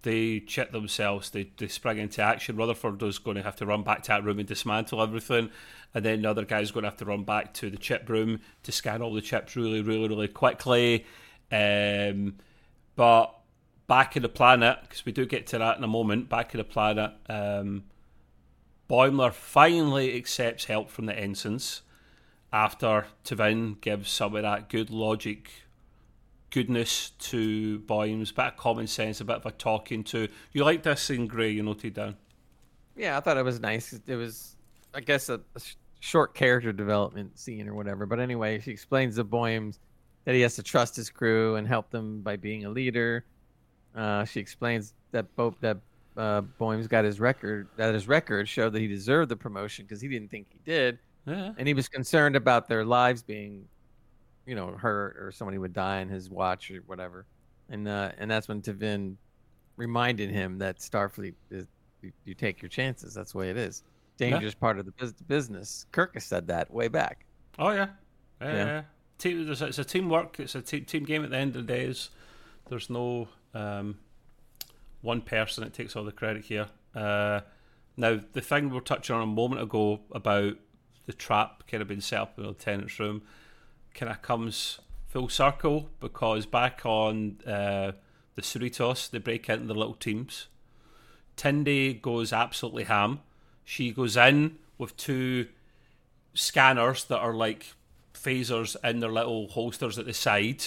they 0.02 0.40
chip 0.40 0.72
themselves. 0.72 1.30
They, 1.30 1.50
they 1.56 1.68
spring 1.68 1.98
into 1.98 2.22
action. 2.22 2.56
Rutherford 2.56 3.02
is 3.02 3.18
going 3.18 3.36
to 3.36 3.42
have 3.42 3.56
to 3.56 3.66
run 3.66 3.82
back 3.82 4.02
to 4.04 4.08
that 4.08 4.24
room 4.24 4.38
and 4.38 4.48
dismantle 4.48 5.02
everything. 5.02 5.50
And 5.94 6.04
then 6.04 6.22
the 6.22 6.30
other 6.30 6.44
guy's 6.44 6.70
going 6.70 6.84
to 6.84 6.90
have 6.90 6.98
to 6.98 7.04
run 7.04 7.24
back 7.24 7.54
to 7.54 7.70
the 7.70 7.76
chip 7.76 8.08
room 8.08 8.40
to 8.62 8.72
scan 8.72 9.02
all 9.02 9.12
the 9.12 9.20
chips 9.20 9.56
really, 9.56 9.82
really, 9.82 10.08
really 10.08 10.28
quickly. 10.28 11.04
Um, 11.50 12.36
but 12.94 13.34
back 13.86 14.16
in 14.16 14.22
the 14.22 14.28
planet, 14.28 14.78
because 14.82 15.04
we 15.04 15.12
do 15.12 15.26
get 15.26 15.46
to 15.48 15.58
that 15.58 15.78
in 15.78 15.84
a 15.84 15.88
moment, 15.88 16.28
back 16.28 16.54
in 16.54 16.58
the 16.58 16.64
planet, 16.64 17.12
um, 17.28 17.84
Boimler 18.88 19.32
finally 19.32 20.16
accepts 20.16 20.66
help 20.66 20.90
from 20.90 21.06
the 21.06 21.18
ensigns 21.18 21.82
after 22.52 23.06
T'Vin 23.24 23.80
gives 23.80 24.10
some 24.10 24.34
of 24.34 24.42
that 24.42 24.68
good 24.68 24.90
logic, 24.90 25.50
goodness 26.50 27.10
to 27.18 27.80
Boims, 27.80 28.32
bit 28.32 28.46
of 28.46 28.56
common 28.56 28.86
sense, 28.86 29.20
a 29.20 29.24
bit 29.24 29.36
of 29.36 29.46
a 29.46 29.50
talking 29.50 30.04
to. 30.04 30.28
You 30.52 30.64
like 30.64 30.82
this 30.82 31.02
scene, 31.02 31.26
Gray, 31.26 31.50
you 31.50 31.62
noted 31.62 31.94
down? 31.94 32.16
Yeah, 32.96 33.16
I 33.16 33.20
thought 33.20 33.36
it 33.36 33.44
was 33.44 33.60
nice. 33.60 33.98
It 34.06 34.16
was, 34.16 34.56
I 34.94 35.00
guess, 35.00 35.28
a, 35.28 35.40
a 35.54 35.60
short 36.00 36.34
character 36.34 36.72
development 36.72 37.38
scene 37.38 37.68
or 37.68 37.74
whatever. 37.74 38.06
But 38.06 38.20
anyway, 38.20 38.60
she 38.60 38.70
explains 38.70 39.16
to 39.16 39.24
Boims 39.24 39.78
that 40.24 40.34
he 40.34 40.40
has 40.40 40.56
to 40.56 40.62
trust 40.62 40.96
his 40.96 41.10
crew 41.10 41.56
and 41.56 41.66
help 41.66 41.90
them 41.90 42.20
by 42.22 42.36
being 42.36 42.64
a 42.64 42.70
leader 42.70 43.24
uh, 43.98 44.24
she 44.24 44.40
explains 44.40 44.94
that 45.10 45.34
Bo- 45.36 45.56
that 45.60 45.78
uh, 46.16 46.42
got 46.88 47.04
his 47.04 47.20
record 47.20 47.68
that 47.76 47.94
his 47.94 48.08
record 48.08 48.48
showed 48.48 48.72
that 48.72 48.80
he 48.80 48.88
deserved 48.88 49.28
the 49.30 49.36
promotion 49.36 49.84
because 49.84 50.00
he 50.00 50.08
didn't 50.08 50.30
think 50.30 50.46
he 50.50 50.58
did, 50.64 50.98
yeah. 51.26 51.52
and 51.58 51.66
he 51.66 51.74
was 51.74 51.88
concerned 51.88 52.36
about 52.36 52.68
their 52.68 52.84
lives 52.84 53.22
being, 53.22 53.64
you 54.48 54.54
know, 54.54 54.68
hurt 54.68 55.16
or 55.20 55.30
somebody 55.30 55.58
would 55.58 55.74
die 55.74 56.00
in 56.00 56.08
his 56.08 56.30
watch 56.30 56.70
or 56.70 56.78
whatever, 56.86 57.26
and 57.68 57.86
uh, 57.86 58.12
and 58.18 58.30
that's 58.30 58.48
when 58.48 58.62
T'Vin 58.62 59.16
reminded 59.76 60.30
him 60.30 60.58
that 60.58 60.78
Starfleet 60.78 61.34
is 61.50 61.66
you, 62.00 62.12
you, 62.24 62.34
take 62.34 62.62
your 62.62 62.70
chances. 62.70 63.12
That's 63.12 63.32
the 63.32 63.38
way 63.38 63.50
it 63.50 63.58
is. 63.58 63.82
Dangerous 64.16 64.54
yeah. 64.54 64.60
part 64.60 64.78
of 64.78 64.86
the 64.86 65.14
business. 65.28 65.84
Kirk 65.92 66.14
has 66.14 66.24
said 66.24 66.46
that 66.46 66.72
way 66.72 66.88
back. 66.88 67.26
Oh 67.58 67.70
yeah, 67.70 67.88
yeah. 68.40 68.52
yeah. 68.52 68.64
yeah. 68.64 68.82
Team, 69.18 69.50
it's 69.50 69.78
a 69.78 69.84
teamwork. 69.84 70.40
It's 70.40 70.54
a 70.54 70.62
team, 70.62 70.84
team 70.86 71.04
game. 71.04 71.24
At 71.24 71.30
the 71.30 71.36
end 71.36 71.54
of 71.54 71.66
the 71.66 71.72
day, 71.72 71.92
there's 72.68 72.88
no 72.88 73.28
um, 73.52 73.98
one 75.02 75.20
person 75.20 75.64
that 75.64 75.74
takes 75.74 75.94
all 75.94 76.04
the 76.04 76.12
credit 76.12 76.44
here. 76.44 76.68
Uh, 76.94 77.40
now, 77.98 78.20
the 78.32 78.40
thing 78.40 78.70
we 78.70 78.76
were 78.76 78.80
touching 78.80 79.14
on 79.14 79.22
a 79.22 79.26
moment 79.26 79.60
ago 79.60 80.00
about 80.12 80.54
the 81.06 81.12
trap 81.12 81.66
kind 81.66 81.82
of 81.82 81.88
being 81.88 82.00
set 82.00 82.20
up 82.20 82.34
in 82.38 82.44
the 82.44 82.50
lieutenant's 82.50 82.98
room 82.98 83.22
kind 83.98 84.12
of 84.12 84.22
comes 84.22 84.78
full 85.08 85.28
circle 85.28 85.90
because 85.98 86.46
back 86.46 86.82
on 86.84 87.38
uh, 87.46 87.92
the 88.36 88.42
Cerritos, 88.42 89.10
they 89.10 89.18
break 89.18 89.48
into 89.48 89.66
their 89.66 89.76
little 89.76 89.94
teams. 89.94 90.46
Tendi 91.36 92.00
goes 92.00 92.32
absolutely 92.32 92.84
ham. 92.84 93.20
She 93.64 93.90
goes 93.90 94.16
in 94.16 94.58
with 94.78 94.96
two 94.96 95.48
scanners 96.34 97.04
that 97.04 97.18
are 97.18 97.34
like 97.34 97.74
phasers 98.14 98.76
in 98.84 99.00
their 99.00 99.10
little 99.10 99.48
holsters 99.48 99.98
at 99.98 100.06
the 100.06 100.14
side 100.14 100.64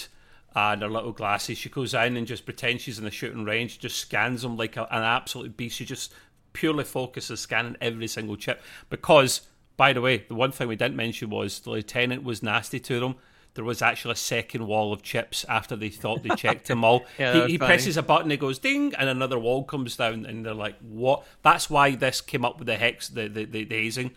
and 0.54 0.82
her 0.82 0.88
little 0.88 1.12
glasses. 1.12 1.56
She 1.56 1.70
goes 1.70 1.94
in 1.94 2.16
and 2.16 2.26
just 2.26 2.44
pretends 2.44 2.82
she's 2.82 2.98
in 2.98 3.04
the 3.04 3.10
shooting 3.10 3.44
range, 3.44 3.78
just 3.78 3.98
scans 3.98 4.42
them 4.42 4.56
like 4.56 4.76
a, 4.76 4.82
an 4.82 5.02
absolute 5.02 5.56
beast. 5.56 5.76
She 5.76 5.86
just 5.86 6.12
purely 6.52 6.84
focuses 6.84 7.40
scanning 7.40 7.76
every 7.80 8.06
single 8.06 8.36
chip. 8.36 8.62
Because, 8.90 9.42
by 9.82 9.92
the 9.92 10.00
way, 10.00 10.18
the 10.28 10.36
one 10.36 10.52
thing 10.52 10.68
we 10.68 10.76
didn't 10.76 10.94
mention 10.94 11.28
was 11.28 11.58
the 11.58 11.70
lieutenant 11.70 12.22
was 12.22 12.40
nasty 12.40 12.78
to 12.78 13.00
them. 13.00 13.16
There 13.54 13.64
was 13.64 13.82
actually 13.82 14.12
a 14.12 14.14
second 14.14 14.68
wall 14.68 14.92
of 14.92 15.02
chips 15.02 15.44
after 15.48 15.74
they 15.74 15.88
thought 15.88 16.22
they 16.22 16.36
checked 16.36 16.68
them 16.68 16.84
all. 16.84 17.04
yeah, 17.18 17.46
he, 17.46 17.52
he 17.54 17.58
presses 17.58 17.96
a 17.96 18.02
button, 18.04 18.30
it 18.30 18.38
goes 18.38 18.60
ding, 18.60 18.94
and 18.94 19.08
another 19.08 19.40
wall 19.40 19.64
comes 19.64 19.96
down, 19.96 20.24
and 20.24 20.46
they're 20.46 20.54
like, 20.54 20.76
"What?" 20.82 21.24
That's 21.42 21.68
why 21.68 21.96
this 21.96 22.20
came 22.20 22.44
up 22.44 22.60
with 22.60 22.68
the 22.68 22.76
hex, 22.76 23.08
the 23.08 23.26
the, 23.26 23.44
the, 23.44 23.64
the 23.64 23.74
hazing, 23.74 24.12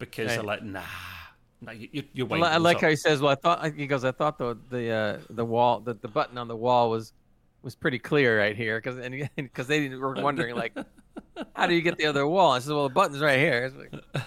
because 0.00 0.30
right. 0.30 0.34
they're 0.34 0.42
like, 0.42 0.64
"Nah." 0.64 0.82
you, 2.12 2.26
well, 2.26 2.42
I 2.42 2.56
like 2.56 2.80
how 2.80 2.88
he 2.88 2.96
says, 2.96 3.20
"Well, 3.20 3.30
I 3.30 3.36
thought," 3.36 3.72
he 3.72 3.86
goes, 3.86 4.04
"I 4.04 4.10
thought 4.10 4.36
the 4.36 4.58
the 4.68 4.90
uh, 4.90 5.18
the 5.30 5.44
wall, 5.44 5.78
the, 5.78 5.94
the 5.94 6.08
button 6.08 6.38
on 6.38 6.48
the 6.48 6.56
wall 6.56 6.90
was 6.90 7.12
was 7.62 7.76
pretty 7.76 8.00
clear 8.00 8.40
right 8.40 8.56
here 8.56 8.78
because 8.78 8.98
and 8.98 9.30
because 9.36 9.68
they 9.68 9.90
were 9.90 10.14
wondering 10.14 10.56
like, 10.56 10.76
how 11.54 11.68
do 11.68 11.74
you 11.76 11.82
get 11.82 11.98
the 11.98 12.06
other 12.06 12.26
wall?" 12.26 12.50
I 12.50 12.58
said, 12.58 12.72
"Well, 12.72 12.88
the 12.88 12.94
button's 12.94 13.20
right 13.20 13.38
here." 13.38 13.72
Like, 13.78 14.24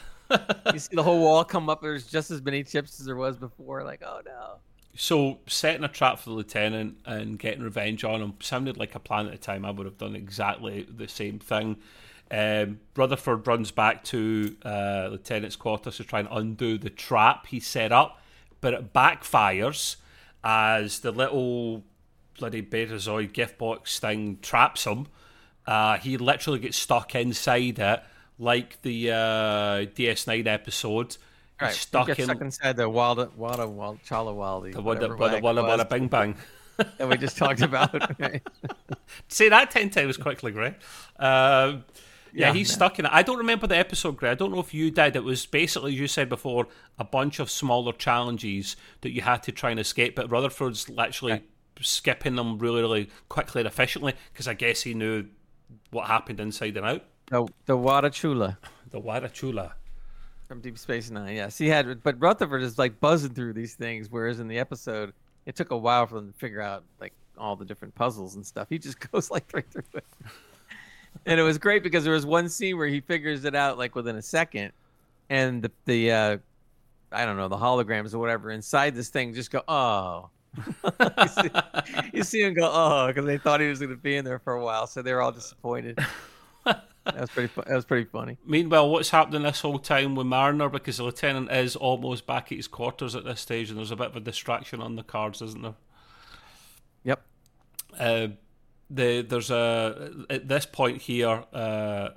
you 0.73 0.79
see 0.79 0.95
the 0.95 1.03
whole 1.03 1.19
wall 1.19 1.43
come 1.43 1.69
up. 1.69 1.81
There's 1.81 2.07
just 2.07 2.31
as 2.31 2.41
many 2.41 2.63
chips 2.63 2.99
as 2.99 3.05
there 3.05 3.15
was 3.15 3.37
before. 3.37 3.83
Like, 3.83 4.01
oh 4.05 4.21
no. 4.25 4.57
So 4.95 5.39
setting 5.47 5.83
a 5.83 5.87
trap 5.87 6.19
for 6.19 6.31
the 6.31 6.35
lieutenant 6.35 6.97
and 7.05 7.37
getting 7.37 7.61
revenge 7.61 8.03
on 8.03 8.21
him 8.21 8.33
sounded 8.39 8.77
like 8.77 8.95
a 8.95 8.99
plan 8.99 9.27
at 9.27 9.31
the 9.31 9.37
time. 9.37 9.63
I 9.63 9.71
would 9.71 9.85
have 9.85 9.97
done 9.97 10.15
exactly 10.15 10.87
the 10.89 11.07
same 11.07 11.39
thing. 11.39 11.77
Um, 12.29 12.79
Rutherford 12.95 13.47
runs 13.47 13.71
back 13.71 14.03
to 14.05 14.55
uh, 14.65 15.09
Lieutenant's 15.11 15.55
quarters 15.55 15.97
to 15.97 16.03
try 16.03 16.19
and 16.19 16.27
undo 16.29 16.77
the 16.77 16.89
trap 16.89 17.47
he 17.47 17.59
set 17.59 17.91
up, 17.91 18.21
but 18.59 18.73
it 18.73 18.91
backfires 18.91 19.97
as 20.43 20.99
the 20.99 21.11
little 21.11 21.83
bloody 22.37 22.61
Betazoid 22.61 23.33
gift 23.33 23.57
box 23.57 23.99
thing 23.99 24.39
traps 24.41 24.85
him. 24.85 25.07
Uh, 25.65 25.97
he 25.97 26.17
literally 26.17 26.59
gets 26.59 26.77
stuck 26.77 27.13
inside 27.15 27.79
it, 27.79 28.03
like 28.39 28.81
the 28.81 29.11
uh, 29.11 29.15
DS9 29.95 30.47
episode. 30.47 31.17
Right, 31.59 31.73
stuck, 31.73 32.09
in, 32.09 32.25
stuck 32.25 32.41
inside 32.41 32.77
the 32.77 32.87
Walla 32.87 33.31
Walla 33.35 33.67
Walla 33.67 33.97
Chala 34.07 34.35
Waldy. 34.35 34.73
The 34.73 34.81
Walla 34.81 35.15
Walla 35.15 35.41
Walla 35.41 35.63
Walla 35.63 35.85
Bing 35.85 36.07
Bang. 36.07 36.35
that 36.77 37.09
we 37.09 37.17
just 37.17 37.37
talked 37.37 37.61
about. 37.61 37.91
Say 39.27 39.49
that 39.49 39.71
ten 39.71 39.89
times 39.89 40.17
quickly, 40.17 40.51
Greg. 40.51 40.75
Um, 41.17 41.83
yeah, 42.33 42.53
he's 42.53 42.71
stuck 42.71 42.99
in 42.99 43.05
it. 43.05 43.11
I 43.11 43.23
don't 43.23 43.39
remember 43.39 43.65
the 43.65 43.77
episode, 43.77 44.17
Greg. 44.17 44.33
I 44.33 44.35
don't 44.35 44.51
know 44.51 44.59
if 44.59 44.73
you 44.73 44.91
did. 44.91 45.15
It 45.15 45.23
was 45.23 45.47
basically, 45.47 45.93
as 45.93 45.99
you 45.99 46.07
said 46.07 46.29
before, 46.29 46.67
a 46.99 47.03
bunch 47.03 47.39
of 47.39 47.49
smaller 47.49 47.93
challenges 47.93 48.75
that 49.01 49.11
you 49.11 49.21
had 49.21 49.41
to 49.43 49.51
try 49.51 49.71
and 49.71 49.79
escape. 49.79 50.15
But 50.15 50.29
Rutherford's 50.29 50.87
literally 50.89 51.41
skipping 51.81 52.35
them 52.35 52.59
really, 52.59 52.81
really 52.81 53.09
quickly 53.29 53.61
and 53.61 53.67
efficiently 53.67 54.13
because 54.31 54.47
I 54.47 54.53
guess 54.53 54.81
he 54.81 54.93
knew 54.93 55.25
what 55.89 56.05
happened 56.05 56.39
inside 56.39 56.77
and 56.77 56.85
out. 56.85 57.03
The 57.27 57.47
the 57.65 57.77
Wada 57.77 58.09
Chula. 58.09 58.57
The 58.89 58.99
Wada 58.99 59.29
Chula. 59.29 59.75
From 60.47 60.61
Deep 60.61 60.77
Space 60.77 61.09
Nine, 61.09 61.35
yes. 61.35 61.57
He 61.57 61.67
had, 61.67 62.01
but 62.03 62.15
Rutherford 62.21 62.61
is 62.61 62.77
like 62.77 63.01
buzzing 63.01 63.33
through 63.33 63.51
these 63.51 63.75
things, 63.75 64.09
whereas 64.09 64.39
in 64.39 64.47
the 64.47 64.57
episode, 64.57 65.11
it 65.45 65.57
took 65.57 65.71
a 65.71 65.77
while 65.77 66.07
for 66.07 66.15
them 66.15 66.31
to 66.31 66.39
figure 66.39 66.61
out 66.61 66.83
like 67.01 67.11
all 67.37 67.57
the 67.57 67.65
different 67.65 67.93
puzzles 67.95 68.35
and 68.35 68.45
stuff. 68.45 68.67
He 68.69 68.79
just 68.79 68.97
goes 69.11 69.29
like 69.29 69.45
right 69.53 69.65
through 69.69 69.83
it 69.93 70.05
and 71.25 71.39
it 71.39 71.43
was 71.43 71.57
great 71.57 71.83
because 71.83 72.03
there 72.03 72.13
was 72.13 72.25
one 72.25 72.49
scene 72.49 72.77
where 72.77 72.87
he 72.87 73.01
figures 73.01 73.45
it 73.45 73.55
out 73.55 73.77
like 73.77 73.95
within 73.95 74.15
a 74.15 74.21
second, 74.21 74.71
and 75.29 75.61
the 75.61 75.71
the 75.85 76.11
uh, 76.11 76.37
I 77.11 77.25
don't 77.25 77.37
know 77.37 77.47
the 77.47 77.57
holograms 77.57 78.13
or 78.13 78.19
whatever 78.19 78.51
inside 78.51 78.95
this 78.95 79.09
thing 79.09 79.33
just 79.33 79.51
go 79.51 79.61
oh. 79.67 80.29
you, 80.83 81.27
see, 81.27 81.49
you 82.13 82.23
see 82.23 82.41
him 82.41 82.53
go 82.55 82.71
oh 82.73 83.07
because 83.07 83.25
they 83.25 83.37
thought 83.37 83.59
he 83.59 83.67
was 83.67 83.77
going 83.79 83.91
to 83.91 83.97
be 83.97 84.15
in 84.15 84.25
there 84.25 84.39
for 84.39 84.53
a 84.53 84.63
while, 84.63 84.87
so 84.87 85.01
they're 85.01 85.21
all 85.21 85.31
disappointed. 85.31 85.99
That 86.67 87.21
was 87.21 87.29
pretty. 87.29 87.53
That 87.55 87.75
was 87.75 87.85
pretty 87.85 88.09
funny. 88.09 88.37
Meanwhile, 88.45 88.89
what's 88.89 89.09
happening 89.09 89.43
this 89.43 89.61
whole 89.61 89.79
time 89.79 90.15
with 90.15 90.27
Mariner 90.27 90.69
because 90.69 90.97
the 90.97 91.03
lieutenant 91.03 91.51
is 91.51 91.75
almost 91.75 92.27
back 92.27 92.51
at 92.51 92.57
his 92.57 92.67
quarters 92.67 93.15
at 93.15 93.23
this 93.23 93.41
stage, 93.41 93.69
and 93.69 93.77
there's 93.77 93.91
a 93.91 93.95
bit 93.95 94.07
of 94.07 94.15
a 94.15 94.19
distraction 94.19 94.81
on 94.81 94.95
the 94.95 95.03
cards, 95.03 95.41
isn't 95.41 95.61
there? 95.61 95.75
Yep. 97.03 97.21
Uh, 97.99 98.27
the 98.89 99.21
there's 99.21 99.51
a 99.51 100.11
at 100.29 100.47
this 100.47 100.65
point 100.65 101.01
here, 101.01 101.43
uh, 101.53 102.09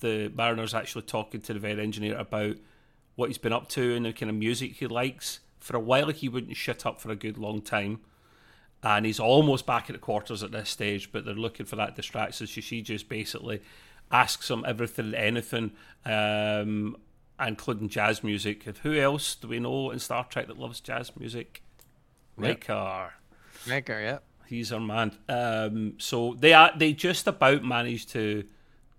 the 0.00 0.30
Mariner's 0.34 0.74
actually 0.74 1.02
talking 1.02 1.40
to 1.42 1.54
the 1.54 1.58
vet 1.58 1.78
engineer 1.78 2.16
about 2.16 2.56
what 3.14 3.28
he's 3.28 3.38
been 3.38 3.52
up 3.52 3.68
to 3.70 3.94
and 3.94 4.06
the 4.06 4.12
kind 4.12 4.30
of 4.30 4.36
music 4.36 4.74
he 4.74 4.86
likes. 4.86 5.40
For 5.58 5.76
a 5.76 5.80
while, 5.80 6.10
he 6.10 6.28
wouldn't 6.28 6.56
shut 6.56 6.86
up 6.86 7.00
for 7.00 7.10
a 7.10 7.16
good 7.16 7.38
long 7.38 7.60
time, 7.60 8.00
and 8.82 9.06
he's 9.06 9.20
almost 9.20 9.66
back 9.66 9.88
at 9.88 9.94
the 9.94 9.98
quarters 9.98 10.42
at 10.42 10.52
this 10.52 10.70
stage. 10.70 11.12
But 11.12 11.24
they're 11.24 11.34
looking 11.34 11.66
for 11.66 11.76
that 11.76 11.96
distraction, 11.96 12.46
so 12.46 12.60
she 12.60 12.82
just 12.82 13.08
basically 13.08 13.60
asks 14.10 14.50
him 14.50 14.64
everything 14.66 15.14
anything, 15.14 15.72
um, 16.04 16.96
including 17.44 17.88
jazz 17.88 18.22
music. 18.22 18.64
Who 18.82 18.98
else 18.98 19.34
do 19.34 19.48
we 19.48 19.58
know 19.58 19.90
in 19.90 19.98
Star 19.98 20.24
Trek 20.24 20.46
that 20.48 20.58
loves 20.58 20.80
jazz 20.80 21.10
music? 21.16 21.62
Yep. 22.38 22.68
Riker. 22.68 23.12
Riker, 23.66 24.00
yep. 24.00 24.22
He's 24.46 24.72
our 24.72 24.80
man. 24.80 25.12
Um, 25.28 25.94
so 25.98 26.36
they 26.38 26.52
are 26.52 26.70
they 26.76 26.92
just 26.92 27.26
about 27.26 27.64
managed 27.64 28.10
to 28.10 28.44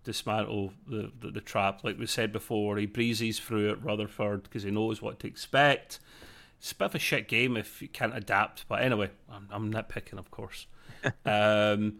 dismantle 0.03 0.73
the, 0.87 1.11
the, 1.19 1.31
the 1.31 1.41
trap, 1.41 1.83
like 1.83 1.99
we 1.99 2.05
said 2.05 2.31
before. 2.31 2.77
He 2.77 2.85
breezes 2.85 3.39
through 3.39 3.71
it, 3.71 3.83
Rutherford, 3.83 4.43
because 4.43 4.63
he 4.63 4.71
knows 4.71 5.01
what 5.01 5.19
to 5.19 5.27
expect. 5.27 5.99
It's 6.59 6.71
a 6.71 6.75
bit 6.75 6.85
of 6.85 6.95
a 6.95 6.99
shit 6.99 7.27
game 7.27 7.55
if 7.55 7.81
you 7.81 7.87
can't 7.87 8.15
adapt. 8.15 8.67
But 8.67 8.81
anyway, 8.81 9.11
I'm, 9.31 9.47
I'm 9.51 9.73
nitpicking, 9.73 10.17
of 10.17 10.31
course. 10.31 10.67
um, 11.25 11.99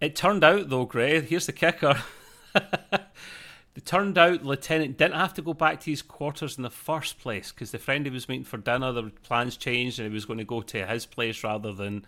it 0.00 0.14
turned 0.14 0.44
out, 0.44 0.68
though, 0.68 0.84
Gray, 0.84 1.20
here's 1.20 1.46
the 1.46 1.52
kicker. 1.52 2.02
it 2.54 3.84
turned 3.84 4.18
out 4.18 4.44
Lieutenant 4.44 4.98
didn't 4.98 5.16
have 5.16 5.34
to 5.34 5.42
go 5.42 5.54
back 5.54 5.80
to 5.80 5.90
his 5.90 6.02
quarters 6.02 6.56
in 6.56 6.62
the 6.62 6.70
first 6.70 7.18
place 7.18 7.50
because 7.50 7.70
the 7.70 7.78
friend 7.78 8.04
he 8.04 8.10
was 8.10 8.28
meeting 8.28 8.44
for 8.44 8.58
dinner, 8.58 8.92
the 8.92 9.10
plans 9.22 9.56
changed 9.56 9.98
and 9.98 10.08
he 10.08 10.14
was 10.14 10.26
going 10.26 10.38
to 10.38 10.44
go 10.44 10.60
to 10.60 10.86
his 10.86 11.06
place 11.06 11.42
rather 11.42 11.72
than 11.72 12.04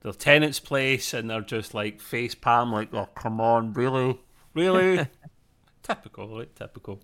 the 0.00 0.08
lieutenant's 0.08 0.60
place. 0.60 1.14
And 1.14 1.30
they're 1.30 1.40
just 1.40 1.74
like 1.74 2.00
face 2.00 2.34
palm, 2.34 2.72
like, 2.72 2.92
oh, 2.92 3.08
come 3.14 3.40
on, 3.40 3.72
really? 3.74 4.18
Really? 4.54 5.06
typical, 5.82 6.36
right? 6.38 6.54
Typical. 6.56 7.00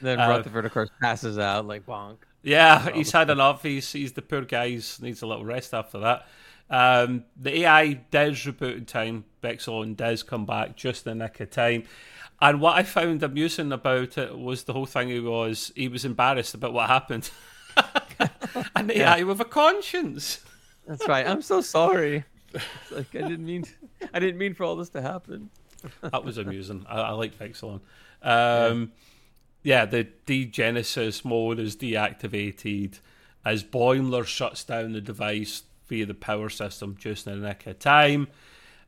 Then 0.00 0.20
Uh, 0.20 0.28
Rutherford, 0.28 0.66
of 0.66 0.72
course, 0.72 0.90
passes 1.00 1.38
out 1.38 1.66
like 1.66 1.86
bonk. 1.86 2.18
Yeah, 2.42 2.90
he's 2.92 3.12
had 3.12 3.30
enough. 3.30 3.62
He's 3.62 3.90
he's 3.92 4.12
the 4.12 4.22
poor 4.22 4.42
guy. 4.42 4.68
He 4.68 4.82
needs 5.00 5.22
a 5.22 5.26
little 5.26 5.44
rest 5.44 5.74
after 5.74 5.98
that. 5.98 6.26
Um, 6.70 7.24
the 7.36 7.60
AI 7.62 7.94
does 8.10 8.36
reboot 8.38 8.76
in 8.76 8.84
time. 8.84 9.24
Vexilon 9.42 9.96
does 9.96 10.22
come 10.22 10.44
back 10.46 10.76
just 10.76 11.06
in 11.06 11.18
the 11.18 11.24
nick 11.24 11.40
of 11.40 11.50
time. 11.50 11.84
And 12.40 12.60
what 12.60 12.76
I 12.76 12.82
found 12.84 13.22
amusing 13.22 13.72
about 13.72 14.16
it 14.18 14.38
was 14.38 14.64
the 14.64 14.72
whole 14.72 14.86
thing. 14.86 15.08
He 15.08 15.20
was 15.20 15.72
he 15.74 15.88
was 15.88 16.04
embarrassed 16.04 16.54
about 16.54 16.72
what 16.72 16.88
happened. 16.88 17.30
and 18.76 18.90
the 18.90 18.96
Yeah. 18.96 19.14
AI 19.16 19.22
with 19.24 19.40
a 19.40 19.44
conscience. 19.44 20.40
That's 20.86 21.06
right. 21.08 21.26
I'm 21.26 21.42
so 21.42 21.60
sorry. 21.60 22.24
It's 22.54 22.64
like 22.90 23.14
I 23.14 23.20
didn't 23.28 23.44
mean, 23.44 23.64
I 24.14 24.18
didn't 24.20 24.38
mean 24.38 24.54
for 24.54 24.64
all 24.64 24.76
this 24.76 24.88
to 24.90 25.02
happen. 25.02 25.50
That 26.02 26.24
was 26.24 26.38
amusing. 26.38 26.86
I, 26.88 27.00
I 27.00 27.10
like 27.10 27.36
Vexilon. 27.38 27.80
Um, 28.22 28.22
yeah. 28.22 28.86
The 29.84 30.08
degenesis 30.26 31.24
mode 31.24 31.58
is 31.58 31.76
deactivated 31.76 33.00
as 33.44 33.64
Boimler 33.64 34.26
shuts 34.26 34.64
down 34.64 34.92
the 34.92 35.00
device 35.00 35.62
via 35.86 36.06
the 36.06 36.14
power 36.14 36.48
system 36.48 36.96
just 36.98 37.26
in 37.26 37.40
the 37.40 37.48
nick 37.48 37.66
of 37.66 37.78
time. 37.78 38.28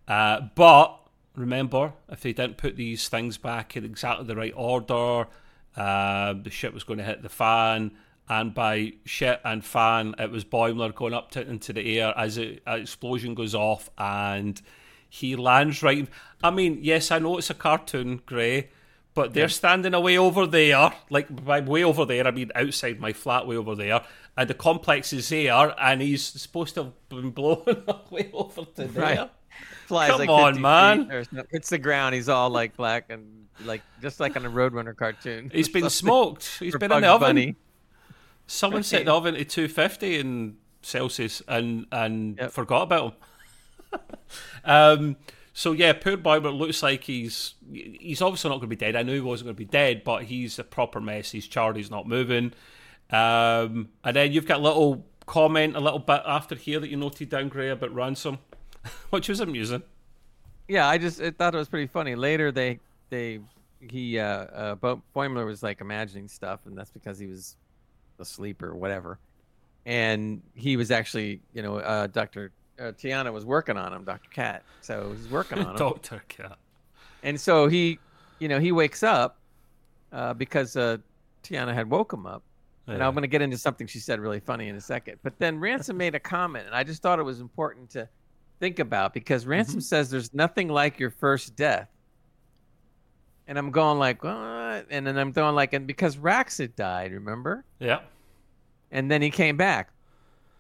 Uh, 0.06 0.42
but 0.54 0.98
remember, 1.35 1.92
if 2.09 2.20
they 2.20 2.33
didn't 2.33 2.59
put 2.59 2.76
these 2.76 3.09
things 3.09 3.38
back 3.38 3.76
in 3.76 3.85
exactly 3.85 4.26
the 4.26 4.37
right 4.37 4.52
order, 4.54 5.26
uh, 5.76 6.35
the 6.35 6.50
ship 6.50 6.74
was 6.74 6.85
going 6.85 6.98
to 6.98 7.04
hit 7.04 7.22
the 7.22 7.28
fan. 7.28 7.92
And 8.28 8.54
by 8.54 8.92
shit 9.04 9.40
and 9.44 9.64
fan, 9.64 10.14
it 10.18 10.30
was 10.30 10.44
Boimler 10.44 10.94
going 10.94 11.14
up 11.14 11.33
to, 11.33 11.48
into 11.48 11.72
the 11.72 11.98
air 11.98 12.14
as 12.16 12.37
an 12.37 12.61
explosion 12.66 13.35
goes 13.35 13.56
off 13.56 13.90
and 13.98 14.61
he 15.09 15.35
lands 15.35 15.83
right. 15.83 16.09
I 16.42 16.50
mean, 16.50 16.78
yes, 16.80 17.11
I 17.11 17.18
know 17.18 17.38
it's 17.38 17.50
a 17.50 17.54
cartoon, 17.54 18.22
Grey, 18.26 18.70
but 19.14 19.34
they're 19.34 19.48
standing 19.48 19.94
away 19.94 20.16
over 20.18 20.46
there. 20.46 20.92
Like, 21.10 21.44
by 21.44 21.60
way 21.60 21.82
over 21.84 22.04
there, 22.04 22.26
I 22.26 22.30
mean 22.30 22.50
outside 22.54 23.00
my 23.00 23.12
flat, 23.12 23.46
way 23.46 23.56
over 23.56 23.74
there. 23.74 24.02
And 24.36 24.48
the 24.48 24.54
complex 24.54 25.12
is 25.12 25.28
there, 25.28 25.74
and 25.80 26.00
he's 26.00 26.22
supposed 26.24 26.74
to 26.76 26.84
have 26.84 27.08
been 27.08 27.30
blown 27.30 27.64
way 28.10 28.30
over 28.32 28.64
to 28.64 28.84
there. 28.86 29.02
Right. 29.02 29.30
Flies 29.86 30.10
Come 30.10 30.18
like 30.20 30.28
on, 30.28 30.52
50 30.52 30.62
man. 30.62 31.04
feet 31.06 31.14
or 31.14 31.24
something. 31.24 31.46
hits 31.50 31.68
the 31.70 31.78
ground. 31.78 32.14
He's 32.14 32.28
all 32.28 32.48
like 32.50 32.76
black 32.76 33.06
and 33.10 33.46
like 33.64 33.82
just 34.00 34.20
like 34.20 34.36
on 34.36 34.46
a 34.46 34.50
Roadrunner 34.50 34.96
cartoon. 34.96 35.50
He's 35.52 35.68
been 35.68 35.90
smoked. 35.90 36.58
He's 36.60 36.76
been 36.76 36.92
in 36.92 37.00
the 37.02 37.08
oven. 37.08 37.26
Bunny. 37.28 37.56
Someone 38.46 38.82
set 38.84 39.04
the 39.04 39.12
oven 39.12 39.34
to 39.34 39.44
250 39.44 40.18
in 40.18 40.56
Celsius 40.82 41.42
and 41.48 41.86
and 41.90 42.38
Yep. 42.38 42.52
forgot 42.52 42.82
about 42.82 43.14
him. 43.92 44.00
um, 44.64 45.16
so 45.60 45.72
yeah, 45.72 45.92
poor 45.92 46.16
but 46.16 46.54
looks 46.54 46.82
like 46.82 47.04
he's 47.04 47.52
he's 47.70 48.22
obviously 48.22 48.48
not 48.48 48.60
going 48.60 48.70
to 48.70 48.76
be 48.76 48.76
dead. 48.76 48.96
I 48.96 49.02
knew 49.02 49.12
he 49.12 49.20
wasn't 49.20 49.48
going 49.48 49.56
to 49.56 49.58
be 49.58 49.66
dead, 49.66 50.04
but 50.04 50.22
he's 50.22 50.58
a 50.58 50.64
proper 50.64 51.02
mess. 51.02 51.32
He's 51.32 51.46
charred. 51.46 51.76
He's 51.76 51.90
not 51.90 52.08
moving. 52.08 52.54
Um, 53.10 53.90
and 54.02 54.16
then 54.16 54.32
you've 54.32 54.46
got 54.46 54.60
a 54.60 54.62
little 54.62 55.04
comment 55.26 55.76
a 55.76 55.80
little 55.80 55.98
bit 55.98 56.22
after 56.24 56.54
here 56.54 56.80
that 56.80 56.88
you 56.88 56.96
noted 56.96 57.28
down, 57.28 57.50
Gray, 57.50 57.68
about 57.68 57.94
ransom, 57.94 58.38
which 59.10 59.28
was 59.28 59.40
amusing. 59.40 59.82
Yeah, 60.66 60.88
I 60.88 60.96
just 60.96 61.20
I 61.20 61.30
thought 61.30 61.54
it 61.54 61.58
was 61.58 61.68
pretty 61.68 61.88
funny. 61.88 62.14
Later, 62.14 62.50
they 62.50 62.80
they 63.10 63.40
he 63.80 64.18
uh, 64.18 64.24
uh 64.24 64.74
Bo- 64.76 65.02
Boimler 65.14 65.44
was 65.44 65.62
like 65.62 65.82
imagining 65.82 66.28
stuff, 66.28 66.60
and 66.64 66.74
that's 66.74 66.90
because 66.90 67.18
he 67.18 67.26
was 67.26 67.56
asleep 68.18 68.62
or 68.62 68.74
whatever. 68.74 69.18
And 69.84 70.40
he 70.54 70.78
was 70.78 70.90
actually, 70.90 71.42
you 71.52 71.60
know, 71.60 71.76
uh, 71.76 72.06
Doctor 72.06 72.50
uh, 72.80 72.92
T'Ana 72.92 73.32
was 73.32 73.44
working 73.44 73.76
on 73.76 73.92
him, 73.92 74.04
Doctor 74.04 74.30
Cat. 74.30 74.62
So 74.80 75.12
he's 75.16 75.28
working 75.28 75.58
on 75.58 75.70
him. 75.72 75.76
Doctor 75.76 76.22
Cat. 76.28 76.58
And 77.22 77.38
so 77.40 77.68
he, 77.68 77.98
you 78.38 78.48
know, 78.48 78.58
he 78.58 78.72
wakes 78.72 79.02
up 79.02 79.38
uh, 80.12 80.32
because 80.34 80.76
uh, 80.76 80.96
T'Ana 81.42 81.74
had 81.74 81.90
woke 81.90 82.12
him 82.12 82.26
up. 82.26 82.42
And 82.86 83.04
I'm 83.04 83.12
going 83.12 83.22
to 83.22 83.28
get 83.28 83.40
into 83.40 83.56
something 83.56 83.86
she 83.86 84.00
said 84.00 84.18
really 84.18 84.40
funny 84.40 84.66
in 84.68 84.74
a 84.74 84.80
second. 84.80 85.18
But 85.22 85.38
then 85.38 85.60
Ransom 85.60 85.96
made 85.96 86.16
a 86.16 86.18
comment, 86.18 86.66
and 86.66 86.74
I 86.74 86.82
just 86.82 87.02
thought 87.02 87.20
it 87.20 87.22
was 87.22 87.38
important 87.38 87.88
to 87.90 88.08
think 88.58 88.80
about 88.80 89.14
because 89.14 89.46
Ransom 89.46 89.74
Mm-hmm. 89.76 89.80
says 89.82 90.10
there's 90.10 90.34
nothing 90.34 90.66
like 90.68 90.98
your 90.98 91.10
first 91.10 91.54
death. 91.54 91.88
And 93.46 93.56
I'm 93.58 93.70
going 93.70 93.98
like, 94.00 94.24
what? 94.24 94.86
And 94.90 95.06
then 95.06 95.16
I'm 95.18 95.30
going 95.30 95.54
like, 95.54 95.72
and 95.72 95.86
because 95.86 96.18
Rax 96.18 96.58
had 96.58 96.74
died, 96.74 97.12
remember? 97.12 97.64
Yeah. 97.78 98.00
and 98.90 99.08
then 99.08 99.22
he 99.22 99.30
came 99.30 99.56
back 99.56 99.90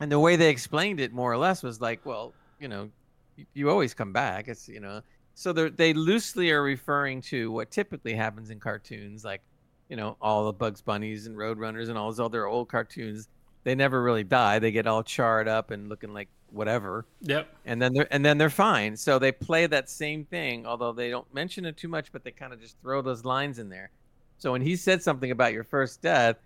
and 0.00 0.10
the 0.10 0.18
way 0.18 0.36
they 0.36 0.50
explained 0.50 1.00
it 1.00 1.12
more 1.12 1.30
or 1.32 1.36
less 1.36 1.62
was 1.62 1.80
like 1.80 2.04
well 2.04 2.32
you 2.58 2.68
know 2.68 2.90
you, 3.36 3.46
you 3.54 3.70
always 3.70 3.94
come 3.94 4.12
back. 4.12 4.48
It's 4.48 4.68
you 4.68 4.80
know 4.80 5.00
so 5.34 5.52
they 5.52 5.70
they 5.70 5.92
loosely 5.94 6.50
are 6.50 6.62
referring 6.62 7.22
to 7.22 7.50
what 7.50 7.70
typically 7.70 8.14
happens 8.14 8.50
in 8.50 8.60
cartoons 8.60 9.24
like 9.24 9.40
you 9.88 9.96
know 9.96 10.16
all 10.20 10.44
the 10.46 10.52
bugs 10.52 10.80
bunnies 10.80 11.26
and 11.26 11.36
roadrunners 11.36 11.88
and 11.88 11.96
all 11.96 12.08
those 12.08 12.20
other 12.20 12.46
old 12.46 12.68
cartoons. 12.68 13.28
They 13.62 13.74
never 13.74 14.02
really 14.02 14.24
die. 14.24 14.58
They 14.58 14.72
get 14.72 14.86
all 14.86 15.02
charred 15.02 15.46
up 15.46 15.70
and 15.70 15.88
looking 15.88 16.14
like 16.14 16.28
whatever. 16.50 17.04
Yep. 17.20 17.48
and 17.66 17.80
then 17.80 17.92
they're 17.92 18.12
and 18.12 18.24
then 18.24 18.38
they're 18.38 18.50
fine. 18.50 18.96
So 18.96 19.18
they 19.18 19.32
play 19.32 19.66
that 19.66 19.88
same 19.88 20.24
thing 20.24 20.66
although 20.66 20.92
they 20.92 21.10
don't 21.10 21.32
mention 21.34 21.64
it 21.64 21.76
too 21.76 21.88
much 21.88 22.12
but 22.12 22.24
they 22.24 22.30
kind 22.30 22.52
of 22.52 22.60
just 22.60 22.76
throw 22.82 23.02
those 23.02 23.24
lines 23.24 23.58
in 23.58 23.68
there. 23.68 23.90
So 24.38 24.52
when 24.52 24.62
he 24.62 24.74
said 24.76 25.02
something 25.02 25.30
about 25.30 25.52
your 25.52 25.64
first 25.64 26.00
death 26.00 26.36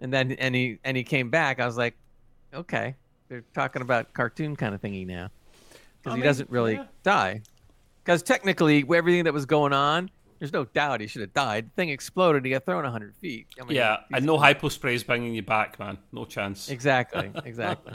and 0.00 0.12
then 0.12 0.32
and 0.32 0.54
he 0.54 0.78
and 0.84 0.96
he 0.96 1.04
came 1.04 1.30
back 1.30 1.60
i 1.60 1.66
was 1.66 1.76
like 1.76 1.94
okay 2.52 2.96
they're 3.28 3.44
talking 3.54 3.82
about 3.82 4.12
cartoon 4.12 4.56
kind 4.56 4.74
of 4.74 4.80
thingy 4.80 5.06
now 5.06 5.30
because 6.02 6.14
he 6.14 6.20
mean, 6.20 6.24
doesn't 6.24 6.50
really 6.50 6.74
yeah. 6.74 6.84
die 7.02 7.40
because 8.02 8.22
technically 8.22 8.84
everything 8.94 9.24
that 9.24 9.32
was 9.32 9.46
going 9.46 9.72
on 9.72 10.10
there's 10.38 10.52
no 10.52 10.64
doubt 10.64 11.00
he 11.00 11.06
should 11.06 11.22
have 11.22 11.32
died 11.32 11.66
the 11.66 11.70
thing 11.70 11.88
exploded 11.88 12.44
he 12.44 12.50
got 12.50 12.64
thrown 12.64 12.82
100 12.82 13.14
feet 13.16 13.46
I 13.60 13.64
mean, 13.64 13.76
Yeah. 13.76 13.98
And 14.12 14.26
no 14.26 14.36
hypo 14.36 14.68
spray 14.68 14.94
is 14.94 15.02
bringing 15.02 15.34
you 15.34 15.42
back, 15.42 15.78
man. 15.78 15.96
No 16.12 16.24
chance. 16.24 16.68
Exactly, 16.68 17.30
exactly. 17.44 17.94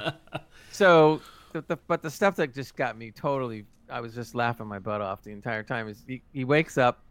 so, 0.72 1.22
the, 1.54 1.62
the, 1.68 1.78
but 1.88 2.02
the 2.02 2.10
stuff 2.10 2.36
that 2.38 2.54
just 2.54 2.76
got 2.76 2.98
me 2.98 3.12
totally, 3.12 3.65
I 3.89 4.02
was 4.02 4.13
just 4.13 4.36
laughing 4.36 4.68
my 4.68 4.80
butt 4.80 5.02
off 5.02 5.24
the 5.24 5.32
entire 5.32 5.63
time. 5.63 5.88
Is 5.88 6.04
he, 6.08 6.22
he 6.34 6.44
wakes 6.44 6.78
up, 6.78 7.04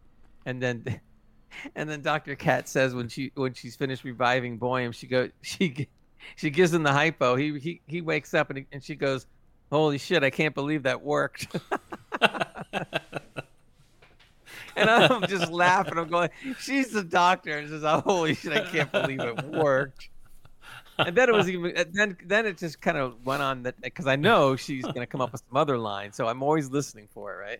and 0.45 0.61
then, 0.61 0.99
and 1.75 1.89
then 1.89 2.01
Doctor 2.01 2.35
Cat 2.35 2.67
says 2.67 2.93
when 2.93 3.07
she 3.07 3.31
when 3.35 3.53
she's 3.53 3.75
finished 3.75 4.03
reviving 4.03 4.59
Boyum, 4.59 4.93
she 4.93 5.07
go 5.07 5.29
she 5.41 5.87
she 6.35 6.49
gives 6.49 6.73
him 6.73 6.83
the 6.83 6.91
hypo. 6.93 7.35
He 7.35 7.57
he 7.59 7.81
he 7.87 8.01
wakes 8.01 8.33
up 8.33 8.49
and 8.49 8.59
he, 8.59 8.65
and 8.71 8.83
she 8.83 8.95
goes, 8.95 9.25
"Holy 9.71 9.97
shit! 9.97 10.23
I 10.23 10.29
can't 10.29 10.55
believe 10.55 10.83
that 10.83 11.01
worked." 11.01 11.55
And 14.75 14.89
I'm 14.89 15.27
just 15.27 15.51
laughing. 15.51 15.97
I'm 15.97 16.07
going, 16.07 16.29
she's 16.59 16.91
the 16.91 17.03
doctor, 17.03 17.57
and 17.57 17.69
says, 17.69 17.83
"Oh, 17.83 18.01
holy 18.01 18.33
shit! 18.33 18.53
I 18.53 18.61
can't 18.61 18.91
believe 18.91 19.19
it 19.19 19.43
worked." 19.45 20.09
And 20.97 21.15
then 21.15 21.29
it 21.29 21.33
was 21.33 21.49
even 21.49 21.73
then 21.91 22.17
then 22.25 22.45
it 22.45 22.57
just 22.57 22.81
kind 22.81 22.97
of 22.97 23.25
went 23.25 23.41
on 23.41 23.63
that 23.63 23.79
because 23.81 24.07
I 24.07 24.15
know 24.15 24.55
she's 24.55 24.85
gonna 24.85 25.07
come 25.07 25.21
up 25.21 25.31
with 25.31 25.41
some 25.49 25.57
other 25.57 25.77
line, 25.77 26.11
so 26.11 26.27
I'm 26.27 26.43
always 26.43 26.69
listening 26.69 27.07
for 27.13 27.33
it, 27.33 27.59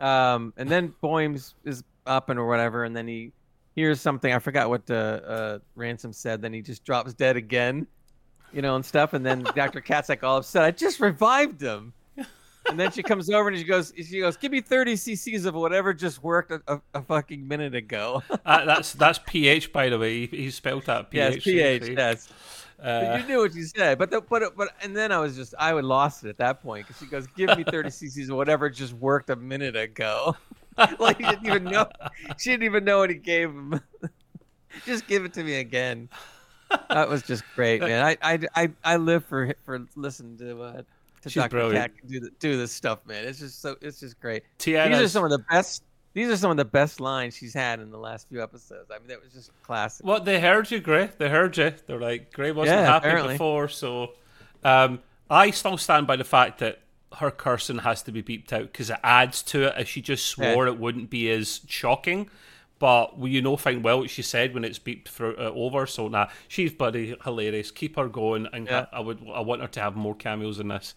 right? 0.00 0.34
Um, 0.34 0.52
and 0.56 0.68
then 0.68 0.94
Boymes 1.00 1.54
is 1.64 1.82
up 2.06 2.30
and 2.30 2.38
or 2.38 2.46
whatever, 2.46 2.84
and 2.84 2.96
then 2.96 3.06
he 3.06 3.32
hears 3.74 4.00
something. 4.00 4.32
I 4.32 4.38
forgot 4.38 4.68
what 4.68 4.86
the 4.86 5.22
uh, 5.26 5.58
ransom 5.74 6.12
said. 6.12 6.42
Then 6.42 6.52
he 6.52 6.62
just 6.62 6.84
drops 6.84 7.14
dead 7.14 7.36
again, 7.36 7.86
you 8.52 8.62
know, 8.62 8.76
and 8.76 8.84
stuff. 8.84 9.12
And 9.12 9.24
then 9.24 9.42
Doctor 9.54 9.80
Cat's 9.80 10.08
like 10.08 10.22
all 10.22 10.38
upset. 10.38 10.64
I 10.64 10.70
just 10.70 11.00
revived 11.00 11.60
him. 11.60 11.92
And 12.68 12.78
then 12.78 12.92
she 12.92 13.02
comes 13.02 13.30
over 13.30 13.48
and 13.48 13.56
she 13.56 13.64
goes, 13.64 13.92
she 13.96 14.20
goes, 14.20 14.36
give 14.36 14.52
me 14.52 14.60
30 14.60 14.94
cc's 14.94 15.44
of 15.44 15.54
whatever 15.54 15.94
just 15.94 16.22
worked 16.22 16.52
a, 16.52 16.62
a, 16.68 16.80
a 16.94 17.02
fucking 17.02 17.46
minute 17.46 17.74
ago. 17.74 18.22
Uh, 18.46 18.64
that's 18.64 18.94
that's 18.94 19.20
pH, 19.26 19.72
by 19.72 19.88
the 19.88 19.98
way. 19.98 20.26
He, 20.26 20.44
he 20.44 20.50
spelled 20.50 20.84
that 20.86 21.08
yes, 21.12 21.34
pH. 21.34 21.44
pH, 21.44 21.84
see? 21.84 21.92
yes. 21.92 22.28
Uh, 22.82 23.18
you 23.20 23.28
knew 23.28 23.38
what 23.40 23.54
you 23.54 23.64
said, 23.64 23.98
but 23.98 24.10
the, 24.10 24.20
but 24.22 24.56
but 24.56 24.70
and 24.82 24.96
then 24.96 25.12
I 25.12 25.18
was 25.18 25.36
just 25.36 25.54
I 25.58 25.74
would 25.74 25.84
lost 25.84 26.24
it 26.24 26.30
at 26.30 26.38
that 26.38 26.62
point 26.62 26.86
because 26.86 27.00
she 27.00 27.06
goes, 27.06 27.26
"Give 27.36 27.56
me 27.56 27.64
30 27.64 27.88
cc's 27.90 28.30
of 28.30 28.36
whatever 28.36 28.70
just 28.70 28.94
worked 28.94 29.30
a 29.30 29.36
minute 29.36 29.76
ago." 29.76 30.34
like 30.98 31.18
he 31.18 31.24
didn't 31.24 31.46
even 31.46 31.64
know. 31.64 31.88
She 32.38 32.50
didn't 32.50 32.64
even 32.64 32.84
know 32.84 32.98
what 32.98 33.10
he 33.10 33.16
gave 33.16 33.50
him. 33.50 33.80
just 34.86 35.06
give 35.06 35.24
it 35.24 35.32
to 35.34 35.44
me 35.44 35.56
again. 35.56 36.08
That 36.88 37.08
was 37.08 37.22
just 37.22 37.42
great, 37.54 37.80
man. 37.80 38.04
I 38.04 38.16
I 38.22 38.38
I, 38.54 38.70
I 38.84 38.96
live 38.96 39.24
for 39.24 39.54
for 39.64 39.84
listening 39.96 40.38
to 40.38 40.62
uh, 40.62 40.82
to 41.22 41.30
She's 41.30 41.34
Dr. 41.34 41.50
brilliant. 41.50 41.94
Cat 41.96 42.08
do 42.08 42.20
the, 42.20 42.30
do 42.38 42.56
this 42.56 42.72
stuff, 42.72 43.04
man. 43.06 43.24
It's 43.24 43.40
just 43.40 43.60
so 43.60 43.76
it's 43.80 44.00
just 44.00 44.20
great. 44.20 44.44
T'Ana, 44.58 44.90
These 44.90 45.00
are 45.00 45.08
some 45.08 45.24
of 45.24 45.30
the 45.30 45.44
best. 45.50 45.82
These 46.12 46.28
are 46.28 46.36
some 46.36 46.50
of 46.50 46.56
the 46.56 46.64
best 46.64 46.98
lines 47.00 47.36
she's 47.36 47.54
had 47.54 47.78
in 47.78 47.90
the 47.90 47.98
last 47.98 48.28
few 48.28 48.42
episodes. 48.42 48.90
I 48.90 48.98
mean, 48.98 49.08
that 49.08 49.22
was 49.22 49.32
just 49.32 49.50
classic. 49.62 50.04
What 50.04 50.24
they 50.24 50.40
heard 50.40 50.68
you, 50.70 50.80
Gray? 50.80 51.10
They 51.18 51.28
heard 51.28 51.56
you. 51.56 51.72
They're 51.86 52.00
like 52.00 52.32
Gray 52.32 52.50
wasn't 52.52 52.78
Yeah, 52.78 52.86
happy 52.86 53.06
apparently. 53.08 53.34
before, 53.34 53.68
so 53.68 54.12
um, 54.64 55.00
I 55.28 55.50
still 55.50 55.76
stand 55.78 56.06
by 56.06 56.16
the 56.16 56.24
fact 56.24 56.58
that 56.60 56.80
her 57.18 57.30
cursing 57.30 57.78
has 57.78 58.02
to 58.04 58.12
be 58.12 58.22
beeped 58.22 58.52
out 58.52 58.62
because 58.72 58.90
it 58.90 58.98
adds 59.02 59.42
to 59.42 59.64
it. 59.68 59.74
If 59.78 59.88
she 59.88 60.00
just 60.00 60.26
swore, 60.26 60.66
it 60.66 60.78
wouldn't 60.78 61.10
be 61.10 61.30
as 61.30 61.60
shocking. 61.66 62.30
But 62.78 63.18
well, 63.18 63.28
you 63.28 63.42
know 63.42 63.56
fine 63.56 63.82
well 63.82 63.98
what 64.00 64.10
she 64.10 64.22
said 64.22 64.54
when 64.54 64.64
it's 64.64 64.78
beeped 64.78 65.08
through, 65.08 65.36
uh, 65.36 65.50
over. 65.54 65.86
So 65.86 66.08
nah, 66.08 66.28
she's 66.48 66.72
bloody 66.72 67.16
hilarious. 67.24 67.70
Keep 67.70 67.96
her 67.96 68.08
going, 68.08 68.46
and 68.52 68.66
Yeah. 68.66 68.86
I, 68.92 68.98
I 68.98 69.00
would 69.00 69.20
I 69.34 69.40
want 69.40 69.60
her 69.60 69.68
to 69.68 69.80
have 69.80 69.96
more 69.96 70.14
cameos 70.14 70.58
in 70.58 70.68
this. 70.68 70.94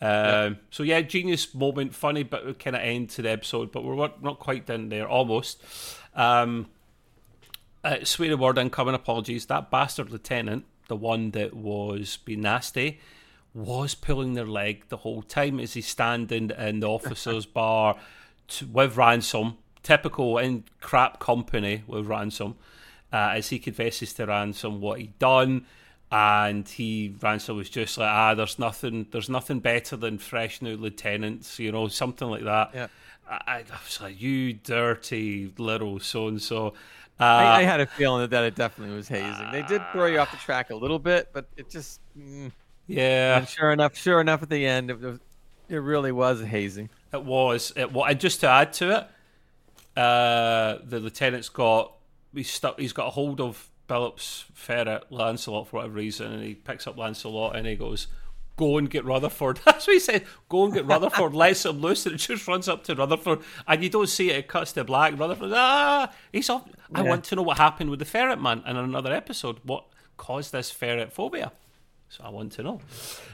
Um, 0.00 0.58
So 0.70 0.84
yeah, 0.84 1.00
genius 1.02 1.52
moment, 1.54 1.94
funny 1.94 2.22
but 2.22 2.58
kind 2.58 2.76
of 2.76 2.82
end 2.82 3.10
to 3.10 3.22
the 3.22 3.30
episode, 3.30 3.72
but 3.72 3.84
we're 3.84 3.96
not 3.96 4.22
not 4.22 4.38
quite 4.38 4.64
done 4.66 4.88
there, 4.88 5.08
almost. 5.08 5.62
Um, 6.14 6.66
uh, 7.84 8.04
swear 8.04 8.32
a 8.32 8.36
word 8.36 8.58
incoming 8.58 8.94
apologies. 8.94 9.46
That 9.46 9.70
bastard 9.70 10.10
lieutenant, 10.10 10.64
the 10.88 10.96
one 10.96 11.32
that 11.32 11.52
was 11.54 12.18
being 12.24 12.40
nasty, 12.40 13.00
was 13.54 13.94
pulling 13.94 14.34
their 14.34 14.46
leg 14.46 14.84
the 14.88 14.98
whole 14.98 15.22
time 15.22 15.58
as 15.58 15.74
he's 15.74 15.86
standing 15.86 16.50
in 16.50 16.80
the 16.80 16.88
officer's 16.88 17.46
bar 17.60 17.96
to, 18.48 18.66
with 18.66 18.96
ransom. 18.96 19.58
Typical 19.82 20.38
in 20.38 20.64
crap 20.80 21.18
company 21.18 21.82
with 21.86 22.06
ransom. 22.06 22.56
Uh, 23.12 23.32
as 23.36 23.48
he 23.48 23.58
confesses 23.58 24.12
to 24.12 24.26
ransom 24.26 24.82
what 24.82 25.00
he'd 25.00 25.18
done, 25.18 25.64
and 26.12 26.68
he 26.68 27.14
ransom 27.22 27.56
was 27.56 27.70
just 27.70 27.96
like, 27.96 28.10
ah, 28.10 28.34
there's 28.34 28.58
nothing, 28.58 29.06
there's 29.12 29.30
nothing 29.30 29.60
better 29.60 29.96
than 29.96 30.18
fresh 30.18 30.60
new 30.60 30.76
lieutenants, 30.76 31.58
you 31.58 31.72
know, 31.72 31.88
something 31.88 32.28
like 32.28 32.44
that. 32.44 32.70
Yeah. 32.74 32.86
I, 33.28 33.64
I 33.70 33.78
was 33.84 34.00
like, 34.00 34.20
you 34.20 34.54
dirty 34.54 35.52
little 35.58 36.00
so 36.00 36.28
and 36.28 36.40
so. 36.40 36.68
Uh, 37.20 37.24
I, 37.24 37.60
I 37.60 37.62
had 37.62 37.80
a 37.80 37.86
feeling 37.86 38.22
that, 38.22 38.30
that 38.30 38.44
it 38.44 38.54
definitely 38.54 38.94
was 38.94 39.08
hazing. 39.08 39.50
They 39.52 39.62
did 39.62 39.82
throw 39.92 40.06
you 40.06 40.18
off 40.18 40.30
the 40.30 40.36
track 40.36 40.70
a 40.70 40.76
little 40.76 40.98
bit, 40.98 41.30
but 41.32 41.46
it 41.56 41.68
just. 41.68 42.00
Mm. 42.18 42.52
Yeah, 42.88 43.38
And 43.38 43.48
sure 43.48 43.70
enough, 43.70 43.96
sure 43.96 44.20
enough, 44.20 44.42
at 44.42 44.48
the 44.48 44.66
end, 44.66 44.90
it, 44.90 45.00
was, 45.00 45.20
it 45.68 45.76
really 45.76 46.10
was 46.10 46.40
hazing. 46.42 46.88
it 47.12 47.22
was. 47.22 47.72
It 47.76 47.92
was. 47.92 48.10
And 48.10 48.18
just 48.18 48.40
to 48.40 48.48
add 48.48 48.72
to 48.74 48.90
it, 48.98 50.00
uh, 50.00 50.78
the 50.84 50.98
lieutenant's 50.98 51.48
got 51.48 51.92
he's 52.34 52.50
stuck. 52.50 52.78
He's 52.80 52.92
got 52.92 53.08
a 53.08 53.10
hold 53.10 53.40
of 53.40 53.68
Philip's 53.88 54.44
ferret, 54.54 55.04
Lancelot, 55.10 55.68
for 55.68 55.76
whatever 55.76 55.94
reason, 55.94 56.32
and 56.32 56.42
he 56.42 56.54
picks 56.54 56.86
up 56.86 56.96
Lancelot 56.96 57.56
and 57.56 57.66
he 57.66 57.76
goes, 57.76 58.06
"Go 58.56 58.78
and 58.78 58.88
get 58.88 59.04
Rutherford." 59.04 59.60
That's 59.64 59.86
what 59.86 59.94
he 59.94 60.00
said. 60.00 60.24
Go 60.48 60.64
and 60.64 60.72
get 60.72 60.86
Rutherford. 60.86 61.34
Lets 61.34 61.64
him 61.64 61.80
loose, 61.80 62.06
and 62.06 62.14
it 62.14 62.18
just 62.18 62.46
runs 62.48 62.68
up 62.68 62.84
to 62.84 62.94
Rutherford, 62.94 63.40
and 63.66 63.82
you 63.82 63.90
don't 63.90 64.08
see 64.08 64.30
it. 64.30 64.36
It 64.36 64.48
cuts 64.48 64.72
to 64.72 64.84
black. 64.84 65.18
Rutherford, 65.18 65.52
ah, 65.52 66.12
he's 66.32 66.48
off. 66.48 66.68
I 66.94 67.02
want 67.02 67.24
to 67.24 67.36
know 67.36 67.42
what 67.42 67.58
happened 67.58 67.90
with 67.90 67.98
the 67.98 68.04
ferret 68.04 68.40
man 68.40 68.62
in 68.66 68.76
another 68.76 69.12
episode. 69.12 69.58
What 69.64 69.84
caused 70.16 70.52
this 70.52 70.70
ferret 70.70 71.12
phobia? 71.12 71.52
So 72.10 72.24
I 72.24 72.30
want 72.30 72.52
to 72.52 72.62
know. 72.62 72.80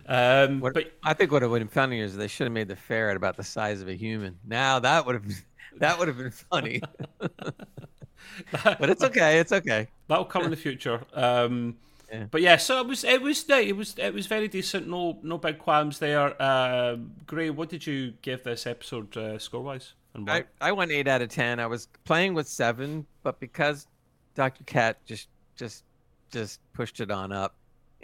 Um, 0.08 0.60
What, 0.60 0.74
but 0.74 0.92
I 1.02 1.14
think 1.14 1.30
what 1.30 1.42
would 1.42 1.60
have 1.60 1.60
been 1.60 1.68
funny 1.68 2.00
is 2.00 2.16
they 2.16 2.26
should 2.28 2.44
have 2.46 2.52
made 2.52 2.68
the 2.68 2.76
ferret 2.76 3.16
about 3.16 3.36
the 3.36 3.44
size 3.44 3.80
of 3.80 3.88
a 3.88 3.94
human. 3.94 4.38
Now 4.44 4.78
that 4.80 5.06
would 5.06 5.14
have 5.14 5.24
that 5.78 5.98
would 5.98 6.08
have 6.08 6.18
been 6.18 6.30
funny. 6.30 6.80
but 7.18 8.90
it's 8.90 9.02
okay. 9.04 9.38
It's 9.38 9.52
okay. 9.52 9.88
That'll 10.08 10.24
come 10.24 10.44
in 10.44 10.50
the 10.50 10.56
future. 10.56 11.00
Um, 11.14 11.76
Yeah. 12.12 12.26
But 12.30 12.42
yeah, 12.42 12.56
so 12.58 12.80
it 12.80 12.86
was 12.86 13.02
it 13.04 13.22
was 13.22 13.48
it 13.48 13.76
was 13.76 13.94
it 13.98 14.12
was 14.12 14.26
very 14.26 14.48
decent. 14.48 14.86
No 14.88 15.18
no 15.22 15.38
big 15.38 15.58
qualms 15.58 15.98
there. 15.98 16.40
Um 16.42 17.12
Gray, 17.26 17.50
what 17.50 17.68
did 17.70 17.86
you 17.86 18.12
give 18.22 18.42
this 18.44 18.66
episode 18.66 19.16
uh, 19.16 19.38
score 19.38 19.62
wise? 19.62 19.94
I, 20.28 20.44
I 20.60 20.70
went 20.70 20.92
eight 20.92 21.08
out 21.08 21.22
of 21.22 21.28
ten. 21.28 21.58
I 21.58 21.66
was 21.66 21.88
playing 22.04 22.34
with 22.34 22.46
seven, 22.46 23.04
but 23.24 23.40
because 23.40 23.88
Dr. 24.36 24.62
Cat 24.64 24.98
just 25.06 25.28
just 25.56 25.82
just 26.30 26.60
pushed 26.72 27.00
it 27.00 27.10
on 27.10 27.32
up, 27.32 27.54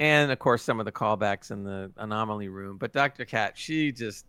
and 0.01 0.32
of 0.32 0.38
course 0.38 0.62
some 0.62 0.80
of 0.80 0.86
the 0.86 0.92
callbacks 0.92 1.53
in 1.53 1.62
the 1.62 1.92
anomaly 1.98 2.48
room. 2.48 2.78
But 2.78 2.92
Dr. 2.92 3.24
Cat, 3.24 3.57
she 3.57 3.92
just 3.92 4.26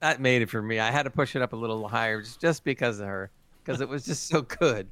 that 0.00 0.20
made 0.20 0.42
it 0.42 0.50
for 0.50 0.62
me. 0.62 0.78
I 0.78 0.90
had 0.90 1.02
to 1.04 1.10
push 1.10 1.34
it 1.34 1.42
up 1.42 1.52
a 1.52 1.56
little 1.56 1.88
higher 1.88 2.22
just, 2.22 2.40
just 2.40 2.64
because 2.64 3.00
of 3.00 3.06
her, 3.06 3.30
because 3.64 3.80
it 3.80 3.88
was 3.88 4.04
just 4.04 4.28
so 4.28 4.42
good. 4.60 4.88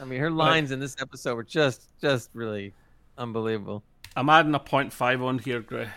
I 0.00 0.04
mean, 0.04 0.20
her 0.20 0.30
lines 0.30 0.70
in 0.70 0.80
this 0.80 0.96
episode 1.00 1.34
were 1.34 1.44
just 1.44 1.88
just 2.00 2.30
really 2.32 2.72
unbelievable. 3.18 3.82
I'm 4.16 4.30
adding 4.30 4.54
a 4.54 4.60
point 4.60 4.92
five 4.92 5.20
on 5.20 5.38
here, 5.38 5.60
Gray. 5.60 5.88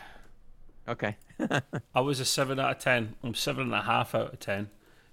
Okay. 0.87 1.15
I 1.95 2.01
was 2.01 2.19
a 2.19 2.25
seven 2.25 2.59
out 2.59 2.71
of 2.71 2.79
ten. 2.79 3.15
I'm 3.23 3.33
seven 3.35 3.65
and 3.65 3.73
a 3.73 3.83
half 3.83 4.13
out 4.13 4.33
of 4.33 4.39
ten. 4.39 4.69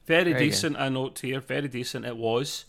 Very 0.06 0.34
decent. 0.34 0.76
I 0.76 0.88
note 0.88 1.20
here. 1.20 1.40
Very 1.40 1.68
decent. 1.68 2.04
It 2.04 2.16
was. 2.16 2.64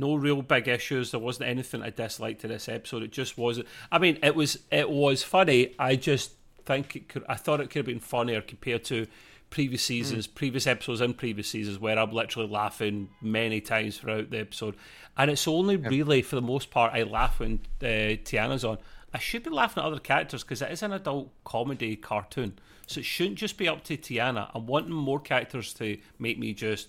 No 0.00 0.14
real 0.14 0.42
big 0.42 0.66
issues. 0.66 1.10
There 1.10 1.20
wasn't 1.20 1.48
anything 1.48 1.82
I 1.82 1.90
disliked 1.90 2.40
to 2.40 2.48
this 2.48 2.68
episode. 2.68 3.02
It 3.02 3.12
just 3.12 3.36
wasn't. 3.38 3.66
I 3.92 3.98
mean, 3.98 4.18
it 4.22 4.34
was. 4.34 4.58
It 4.70 4.88
was 4.90 5.22
funny. 5.22 5.74
I 5.78 5.96
just 5.96 6.32
think 6.64 6.96
it 6.96 7.08
could. 7.08 7.24
I 7.28 7.34
thought 7.34 7.60
it 7.60 7.68
could 7.70 7.80
have 7.80 7.86
been 7.86 8.00
funnier 8.00 8.40
compared 8.40 8.84
to 8.84 9.06
previous 9.50 9.82
seasons, 9.82 10.26
previous 10.26 10.66
episodes, 10.66 11.00
and 11.00 11.16
previous 11.16 11.48
seasons 11.48 11.78
where 11.78 11.98
I'm 11.98 12.12
literally 12.12 12.48
laughing 12.48 13.08
many 13.20 13.60
times 13.60 13.98
throughout 13.98 14.30
the 14.30 14.38
episode. 14.38 14.76
And 15.16 15.30
it's 15.30 15.46
only 15.48 15.76
really, 15.76 16.22
for 16.22 16.36
the 16.36 16.42
most 16.42 16.70
part, 16.70 16.92
I 16.94 17.02
laugh 17.02 17.40
when 17.40 17.60
uh, 17.82 17.84
T'Ana's 18.24 18.64
on. 18.64 18.78
I 19.12 19.18
should 19.18 19.42
be 19.42 19.50
laughing 19.50 19.82
at 19.82 19.86
other 19.86 19.98
characters 19.98 20.44
because 20.44 20.62
it 20.62 20.70
is 20.70 20.82
an 20.84 20.92
adult 20.92 21.30
comedy 21.44 21.96
cartoon. 21.96 22.58
So 22.86 23.00
it 23.00 23.04
shouldn't 23.04 23.38
just 23.38 23.58
be 23.58 23.68
up 23.68 23.82
to 23.84 23.96
T'Ana. 23.96 24.50
I'm 24.54 24.66
wanting 24.66 24.92
more 24.92 25.18
characters 25.20 25.74
to 25.74 25.98
make 26.20 26.38
me 26.38 26.54
just 26.54 26.88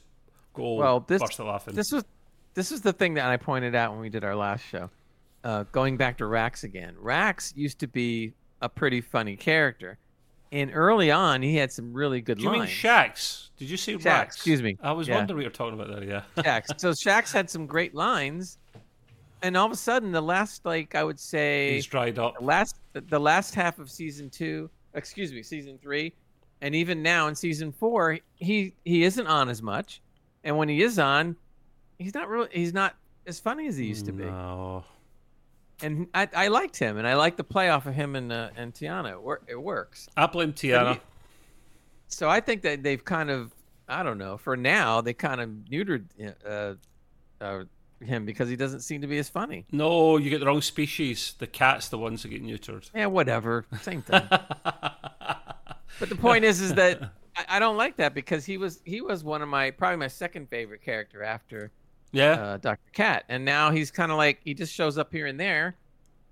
go 0.53 0.75
Well, 0.75 0.99
this 0.99 1.19
burst 1.21 1.39
of 1.39 1.47
laughing. 1.47 1.73
this 1.73 1.91
was 1.91 2.03
this 2.53 2.71
is 2.71 2.81
the 2.81 2.93
thing 2.93 3.13
that 3.15 3.25
I 3.25 3.37
pointed 3.37 3.75
out 3.75 3.91
when 3.91 4.01
we 4.01 4.09
did 4.09 4.23
our 4.23 4.35
last 4.35 4.63
show. 4.65 4.89
Uh, 5.43 5.63
going 5.71 5.97
back 5.97 6.17
to 6.17 6.25
Rax 6.25 6.63
again, 6.63 6.95
Rax 6.99 7.53
used 7.55 7.79
to 7.79 7.87
be 7.87 8.33
a 8.61 8.69
pretty 8.69 9.01
funny 9.01 9.35
character, 9.35 9.97
and 10.51 10.69
early 10.73 11.09
on 11.09 11.41
he 11.41 11.55
had 11.55 11.71
some 11.71 11.93
really 11.93 12.21
good 12.21 12.37
Do 12.37 12.43
you 12.43 12.49
mean 12.51 12.59
lines. 12.59 12.71
Shax? 12.71 13.49
Did 13.57 13.69
you 13.69 13.77
say 13.77 13.95
Shax, 13.95 14.05
Rax? 14.05 14.35
excuse 14.35 14.61
me. 14.61 14.77
I 14.83 14.91
was 14.91 15.07
Yeah. 15.07 15.15
wondering 15.15 15.37
what 15.37 15.41
you're 15.41 15.51
talking 15.51 15.79
about 15.79 15.87
there, 15.99 16.03
yeah. 16.03 16.21
Shax. 16.43 16.79
So 16.79 16.91
Shax 16.91 17.33
had 17.33 17.49
some 17.49 17.65
great 17.65 17.95
lines, 17.95 18.59
and 19.41 19.57
all 19.57 19.65
of 19.65 19.71
a 19.71 19.75
sudden, 19.75 20.11
the 20.11 20.21
last 20.21 20.63
like 20.65 20.93
I 20.93 21.03
would 21.03 21.19
say 21.19 21.73
He's 21.73 21.87
dried 21.87 22.19
up. 22.19 22.37
the 22.37 22.45
last 22.45 22.75
the 22.93 23.19
last 23.19 23.55
half 23.55 23.79
of 23.79 23.89
season 23.89 24.29
two, 24.29 24.69
excuse 24.93 25.31
me, 25.33 25.41
season 25.41 25.79
three, 25.81 26.13
and 26.61 26.75
even 26.75 27.01
now 27.01 27.27
in 27.29 27.33
season 27.33 27.71
four, 27.71 28.19
he 28.35 28.75
he 28.85 29.03
isn't 29.05 29.25
on 29.25 29.49
as 29.49 29.63
much, 29.63 30.01
and 30.43 30.55
when 30.55 30.69
he 30.69 30.83
is 30.83 30.99
on, 30.99 31.35
he's 32.01 32.13
not 32.13 32.27
really 32.27 32.49
he's 32.51 32.73
not 32.73 32.95
as 33.27 33.39
funny 33.39 33.67
as 33.67 33.77
he 33.77 33.85
used 33.85 34.05
to 34.07 34.11
be. 34.11 34.25
No. 34.25 34.83
And 35.83 36.07
I, 36.13 36.27
I 36.35 36.47
liked 36.49 36.77
him, 36.77 36.97
and 36.97 37.07
I 37.07 37.15
like 37.15 37.37
the 37.37 37.43
playoff 37.43 37.85
of 37.87 37.95
him 37.95 38.15
and 38.15 38.31
uh, 38.31 38.49
and 38.55 38.73
T'Ana. 38.73 39.11
It, 39.13 39.21
wor- 39.21 39.41
it 39.47 39.59
works. 39.61 40.07
I 40.15 40.27
blame 40.27 40.53
T'Ana. 40.53 40.93
he- 40.95 40.99
So 42.07 42.29
I 42.29 42.39
think 42.39 42.61
that 42.63 42.83
they've 42.83 43.03
kind 43.03 43.29
of 43.29 43.51
I 43.87 44.03
don't 44.03 44.17
know 44.17 44.37
for 44.37 44.55
now 44.57 45.01
they 45.01 45.13
kind 45.13 45.41
of 45.41 45.49
neutered 45.71 46.05
uh, 46.47 46.75
uh, 47.43 47.63
him 47.99 48.25
because 48.25 48.47
he 48.49 48.55
doesn't 48.55 48.81
seem 48.81 49.01
to 49.01 49.07
be 49.07 49.17
as 49.17 49.27
funny. 49.29 49.65
No, 49.71 50.17
you 50.17 50.29
get 50.29 50.39
the 50.39 50.45
wrong 50.45 50.61
species. 50.61 51.33
The 51.39 51.47
cat's 51.47 51.89
the 51.89 51.97
ones 51.97 52.21
that 52.23 52.29
get 52.29 52.43
neutered. 52.43 52.89
Yeah, 52.95 53.07
whatever, 53.07 53.65
same 53.81 54.01
thing. 54.01 54.23
But 55.99 56.09
the 56.09 56.15
point 56.15 56.45
is, 56.45 56.61
is 56.61 56.73
that 56.75 57.01
I, 57.35 57.57
I 57.57 57.59
don't 57.59 57.77
like 57.77 57.97
that 57.97 58.13
because 58.15 58.43
he 58.45 58.57
was 58.57 58.81
he 58.85 59.01
was 59.01 59.23
one 59.23 59.41
of 59.41 59.49
my 59.49 59.69
probably 59.71 59.97
my 59.97 60.07
second 60.07 60.49
favorite 60.49 60.81
character 60.81 61.21
after 61.21 61.71
Yeah. 62.11 62.31
uh, 62.33 62.57
Doctor 62.57 62.91
Cat, 62.93 63.23
and 63.29 63.45
now 63.45 63.71
he's 63.71 63.91
kind 63.91 64.11
of 64.11 64.17
like 64.17 64.39
he 64.43 64.53
just 64.53 64.73
shows 64.73 64.97
up 64.97 65.11
here 65.11 65.25
and 65.27 65.39
there, 65.39 65.75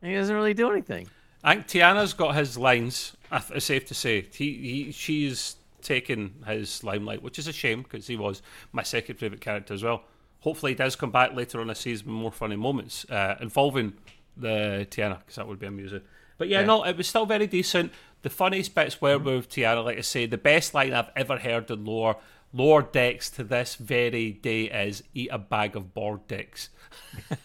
and 0.01 0.11
he 0.11 0.17
doesn't 0.17 0.35
really 0.35 0.53
do 0.53 0.69
anything. 0.71 1.07
I 1.43 1.55
think 1.55 1.67
T'Ana's 1.67 2.13
got 2.13 2.35
his 2.35 2.57
lines. 2.57 3.15
It's 3.31 3.65
safe 3.65 3.85
to 3.85 3.93
say 3.93 4.25
he, 4.33 4.53
he 4.85 4.91
she's 4.91 5.55
taken 5.81 6.33
his 6.45 6.83
limelight, 6.83 7.23
which 7.23 7.39
is 7.39 7.47
a 7.47 7.53
shame 7.53 7.83
because 7.83 8.07
he 8.07 8.17
was 8.17 8.41
my 8.73 8.83
second 8.83 9.15
favorite 9.15 9.39
character 9.41 9.73
as 9.73 9.83
well. 9.83 10.03
Hopefully, 10.41 10.73
he 10.73 10.75
does 10.75 10.95
come 10.97 11.11
back 11.11 11.33
later 11.33 11.61
on 11.61 11.67
the 11.67 11.75
season 11.75 12.07
with 12.07 12.15
more 12.15 12.31
funny 12.31 12.55
moments 12.57 13.05
uh, 13.09 13.35
involving 13.39 13.93
the 14.35 14.85
T'Ana 14.89 15.19
because 15.19 15.35
that 15.35 15.47
would 15.47 15.59
be 15.59 15.67
amusing. 15.67 16.01
But 16.37 16.47
yeah, 16.49 16.61
Yeah. 16.61 16.65
no, 16.65 16.83
it 16.85 16.97
was 16.97 17.07
still 17.07 17.25
very 17.25 17.47
decent. 17.47 17.91
The 18.21 18.29
funniest 18.29 18.75
bits 18.75 18.99
were 19.01 19.17
with 19.17 19.49
T'Ana. 19.49 19.83
Like 19.83 19.97
I 19.97 20.01
say, 20.01 20.25
the 20.25 20.37
best 20.37 20.73
line 20.73 20.93
I've 20.93 21.09
ever 21.15 21.37
heard 21.37 21.69
in 21.71 21.85
Lower, 21.85 22.15
Lower 22.53 22.81
Decks 22.81 23.29
to 23.31 23.43
this 23.43 23.75
very 23.75 24.31
day 24.31 24.63
is 24.65 25.03
"Eat 25.13 25.29
a 25.31 25.37
bag 25.37 25.75
of 25.75 25.93
Borg 25.93 26.27
dicks." 26.27 26.69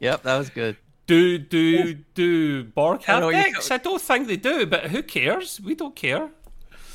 Yep, 0.00 0.22
that 0.24 0.36
was 0.36 0.50
good. 0.50 0.76
Do 1.06 1.38
do 1.38 1.94
do 1.94 2.64
Borg 2.64 3.02
I 3.08 3.12
have 3.12 3.30
dicks? 3.30 3.70
I 3.70 3.78
don't 3.78 4.00
think 4.00 4.26
they 4.26 4.36
do, 4.36 4.66
but 4.66 4.90
who 4.90 5.02
cares? 5.02 5.60
We 5.60 5.74
don't 5.74 5.96
care. 5.96 6.30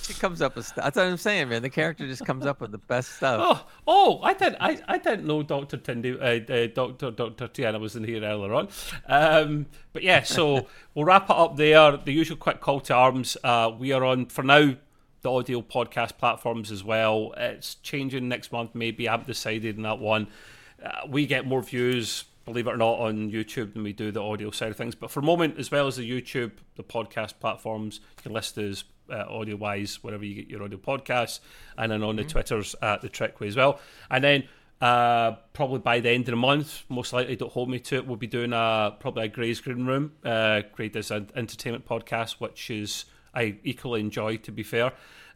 He 0.08 0.14
comes 0.16 0.42
up 0.42 0.56
with 0.56 0.66
stuff. 0.66 0.84
That's 0.84 0.98
what 0.98 1.06
I'm 1.06 1.18
saying, 1.18 1.50
man. 1.50 1.62
The 1.62 1.70
character 1.70 2.08
just 2.08 2.26
comes 2.26 2.46
up 2.46 2.62
with 2.62 2.72
the 2.72 2.80
best 2.80 3.18
stuff. 3.18 3.42
Oh, 3.44 3.66
oh! 3.88 4.22
I 4.24 4.34
didn't. 4.34 4.58
I, 4.60 4.80
I 4.88 4.98
didn't 4.98 5.26
know 5.26 5.44
Doctor 5.44 5.78
Tendi, 5.78 6.16
uh, 6.20 6.54
uh, 6.54 6.68
Doctor 6.74 7.12
Doctor 7.12 7.48
T'Ana 7.48 7.80
was 7.80 7.96
in 7.96 8.04
here 8.04 8.24
earlier 8.24 8.54
on. 8.54 8.70
Um, 9.08 9.68
but 9.94 10.02
yeah, 10.02 10.24
so 10.24 10.68
we'll 10.96 11.06
wrap 11.06 11.30
it 11.32 11.36
up 11.36 11.58
there. 11.58 11.98
The 11.98 12.12
usual 12.12 12.38
quick 12.38 12.60
call 12.62 12.80
to 12.82 12.94
arms. 12.96 13.38
Uh, 13.44 13.72
we 13.78 13.92
are 13.92 14.04
on 14.04 14.26
for 14.28 14.44
now 14.44 14.76
the 15.22 15.32
audio 15.32 15.62
podcast 15.62 16.18
platforms 16.18 16.72
as 16.72 16.84
well. 16.84 17.34
It's 17.38 17.76
changing 17.76 18.28
next 18.28 18.52
month. 18.52 18.76
Maybe 18.76 19.08
I 19.08 19.12
haven't 19.12 19.28
decided 19.28 19.78
on 19.78 19.84
that 19.84 20.00
one. 20.00 20.28
Uh, 20.84 21.08
we 21.08 21.26
get 21.26 21.46
more 21.46 21.62
views 21.62 22.26
believe 22.50 22.68
it 22.68 22.72
or 22.72 22.78
not, 22.78 23.00
on 23.00 23.32
YouTube 23.32 23.74
than 23.74 23.84
we 23.84 23.94
do 23.94 24.12
the 24.12 24.22
audio 24.22 24.50
side 24.50 24.72
of 24.72 24.76
things. 24.76 24.96
But 24.96 25.12
for 25.12 25.20
a 25.20 25.24
moment, 25.24 25.60
as 25.60 25.70
well 25.70 25.88
as 25.88 25.98
the 25.98 26.10
YouTube, 26.10 26.52
the 26.76 26.84
podcast 26.84 27.40
platforms, 27.40 28.00
you 28.18 28.24
can 28.24 28.34
list 28.34 28.58
us 28.58 28.84
uh, 29.12 29.26
audio 29.30 29.56
wise 29.56 30.04
wherever 30.04 30.24
you 30.24 30.36
get 30.36 30.48
your 30.48 30.64
audio 30.64 30.78
podcasts, 30.78 31.40
and 31.78 31.92
then 31.92 32.04
on 32.04 32.16
mm-hmm. 32.16 32.28
the 32.28 32.32
Twitters 32.32 32.76
at 32.82 33.02
the 33.02 33.10
Trek 33.10 33.40
Way 33.40 33.48
as 33.48 33.56
well. 33.56 33.80
And 34.10 34.24
then 34.24 34.44
uh, 34.82 35.34
probably 35.54 35.80
by 35.80 36.00
the 36.00 36.10
end 36.10 36.22
of 36.24 36.32
the 36.32 36.38
month, 36.38 36.86
most 36.90 37.14
likely, 37.14 37.36
don't 37.36 37.52
hold 37.52 37.70
me 37.70 37.80
to 37.80 37.98
it, 37.98 38.08
we'll 38.08 38.18
be 38.18 38.28
doing 38.28 38.54
a 38.54 38.96
probably 39.00 39.26
a 39.26 39.28
Grey's 39.28 39.60
Green 39.60 39.86
Room. 39.86 40.14
Uh, 40.24 40.62
Gray 40.74 40.90
does 40.90 41.12
an 41.12 41.30
entertainment 41.36 41.86
podcast, 41.86 42.34
which 42.40 42.72
is 42.72 43.06
I 43.34 43.58
equally 43.64 44.00
enjoy, 44.02 44.38
to 44.38 44.52
be 44.52 44.64
fair. 44.64 44.94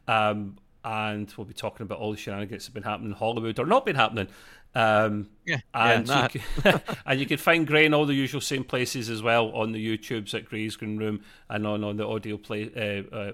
Um, 0.07 0.57
and 0.83 1.33
we'll 1.37 1.45
be 1.45 1.53
talking 1.53 1.83
about 1.83 1.99
all 1.99 2.11
the 2.11 2.17
shenanigans 2.17 2.63
that 2.63 2.69
have 2.69 2.73
been 2.73 2.83
happening 2.83 3.11
in 3.11 3.15
Hollywood 3.15 3.57
or 3.59 3.65
not 3.65 3.85
been 3.85 3.95
happening. 3.95 4.27
Um, 4.75 5.29
yeah, 5.45 5.59
and, 5.73 6.07
yeah, 6.07 6.27
you 6.33 6.41
can, 6.61 6.81
and 7.05 7.19
you 7.19 7.25
can 7.25 7.37
find 7.37 7.67
Gray 7.67 7.85
in 7.85 7.93
all 7.93 8.05
the 8.05 8.13
usual 8.13 8.41
same 8.41 8.63
places 8.63 9.09
as 9.09 9.21
well 9.21 9.49
on 9.51 9.71
the 9.71 9.97
YouTubes 9.97 10.33
at 10.33 10.45
Gray's 10.45 10.75
Green 10.75 10.97
Room 10.97 11.21
and 11.49 11.65
on, 11.67 11.83
on 11.83 11.97
the 11.97 12.07
audio 12.07 12.37
play. 12.37 12.71
Uh, 12.75 13.15
uh, 13.15 13.31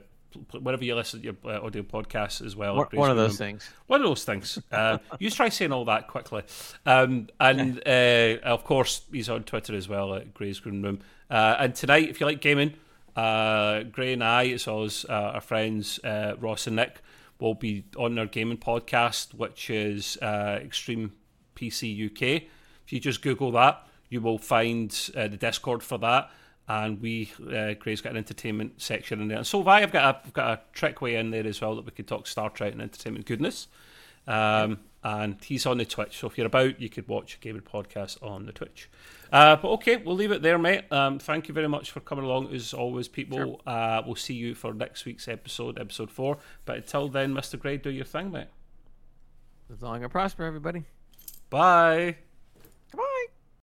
wherever 0.61 0.83
you 0.83 0.95
listen 0.95 1.21
to 1.21 1.25
your 1.25 1.35
uh, 1.45 1.65
audio 1.65 1.81
podcasts 1.81 2.45
as 2.45 2.55
well. 2.55 2.75
One, 2.75 2.87
one 2.91 3.11
of 3.11 3.17
those 3.17 3.37
things. 3.37 3.69
One 3.87 4.01
of 4.01 4.07
those 4.07 4.23
things. 4.23 4.59
Uh, 4.71 4.99
you 5.19 5.29
try 5.29 5.49
saying 5.49 5.71
all 5.71 5.85
that 5.85 6.07
quickly. 6.07 6.43
Um, 6.85 7.29
and 7.39 7.81
uh, 7.85 8.37
of 8.43 8.63
course, 8.63 9.01
he's 9.11 9.29
on 9.29 9.43
Twitter 9.43 9.75
as 9.75 9.87
well 9.87 10.13
at 10.13 10.33
Gray's 10.33 10.59
Green 10.59 10.83
Room. 10.83 10.99
Uh, 11.29 11.55
and 11.59 11.75
tonight, 11.75 12.09
if 12.09 12.19
you 12.19 12.25
like 12.25 12.41
gaming, 12.41 12.75
uh, 13.15 13.83
Gray 13.83 14.13
and 14.13 14.23
I, 14.23 14.47
as 14.49 14.67
well 14.67 14.83
as 14.83 15.05
uh, 15.09 15.13
our 15.13 15.41
friends 15.41 15.99
Ross 16.03 16.67
and 16.67 16.75
Nick, 16.75 17.01
will 17.39 17.55
be 17.55 17.85
on 17.97 18.15
their 18.15 18.25
gaming 18.25 18.57
podcast, 18.57 19.33
which 19.33 19.69
is 19.69 20.17
Extreme 20.21 21.13
PC 21.55 22.11
UK. 22.11 22.43
If 22.85 22.93
you 22.93 22.99
just 22.99 23.21
Google 23.21 23.51
that, 23.51 23.85
you 24.09 24.21
will 24.21 24.37
find 24.37 24.91
uh, 25.15 25.27
the 25.27 25.37
Discord 25.37 25.83
for 25.83 25.97
that. 25.99 26.31
And 26.67 27.01
we, 27.01 27.31
uh, 27.39 27.73
Gray's 27.79 28.01
got 28.01 28.11
an 28.11 28.17
entertainment 28.17 28.81
section 28.81 29.21
in 29.21 29.27
there. 29.27 29.37
And 29.37 29.47
so 29.47 29.59
have 29.59 29.67
I. 29.67 29.81
I've 29.81 29.91
got 29.91 30.03
a, 30.03 30.27
I've 30.27 30.33
got 30.33 30.59
a 30.59 30.61
Trek 30.73 31.01
Way 31.01 31.15
in 31.15 31.31
there 31.31 31.45
as 31.45 31.61
well 31.61 31.75
that 31.75 31.85
we 31.85 31.91
could 31.91 32.07
talk 32.07 32.27
Star 32.27 32.49
Trek 32.49 32.73
and 32.73 32.81
entertainment 32.81 33.25
goodness. 33.25 33.67
Um, 34.27 34.79
and 35.03 35.37
he's 35.43 35.65
on 35.65 35.77
the 35.77 35.85
Twitch. 35.85 36.17
So 36.17 36.27
if 36.27 36.37
you're 36.37 36.47
about, 36.47 36.81
you 36.81 36.89
could 36.89 37.07
watch 37.07 37.35
a 37.35 37.39
gaming 37.39 37.61
podcast 37.61 38.21
on 38.23 38.45
the 38.45 38.51
Twitch. 38.51 38.89
Uh, 39.31 39.55
but 39.55 39.69
okay, 39.69 39.97
we'll 39.97 40.15
leave 40.15 40.31
it 40.31 40.41
there, 40.41 40.57
mate. 40.57 40.91
Um, 40.91 41.19
thank 41.19 41.47
you 41.47 41.53
very 41.53 41.69
much 41.69 41.91
for 41.91 41.99
coming 41.99 42.25
along. 42.25 42.53
As 42.53 42.73
always, 42.73 43.07
people, 43.07 43.37
sure. 43.37 43.59
uh, 43.65 44.01
we'll 44.05 44.15
see 44.15 44.33
you 44.33 44.55
for 44.55 44.73
next 44.73 45.05
week's 45.05 45.27
episode, 45.27 45.79
episode 45.79 46.09
four. 46.09 46.39
But 46.65 46.77
until 46.77 47.07
then, 47.07 47.33
Mr. 47.33 47.59
Gray, 47.59 47.77
do 47.77 47.89
your 47.89 48.05
thing, 48.05 48.31
mate. 48.31 48.47
As 49.71 49.81
long 49.81 50.01
and 50.03 50.11
prosper, 50.11 50.45
everybody. 50.45 50.83
Bye. 51.49 52.17
Bye. 52.95 53.38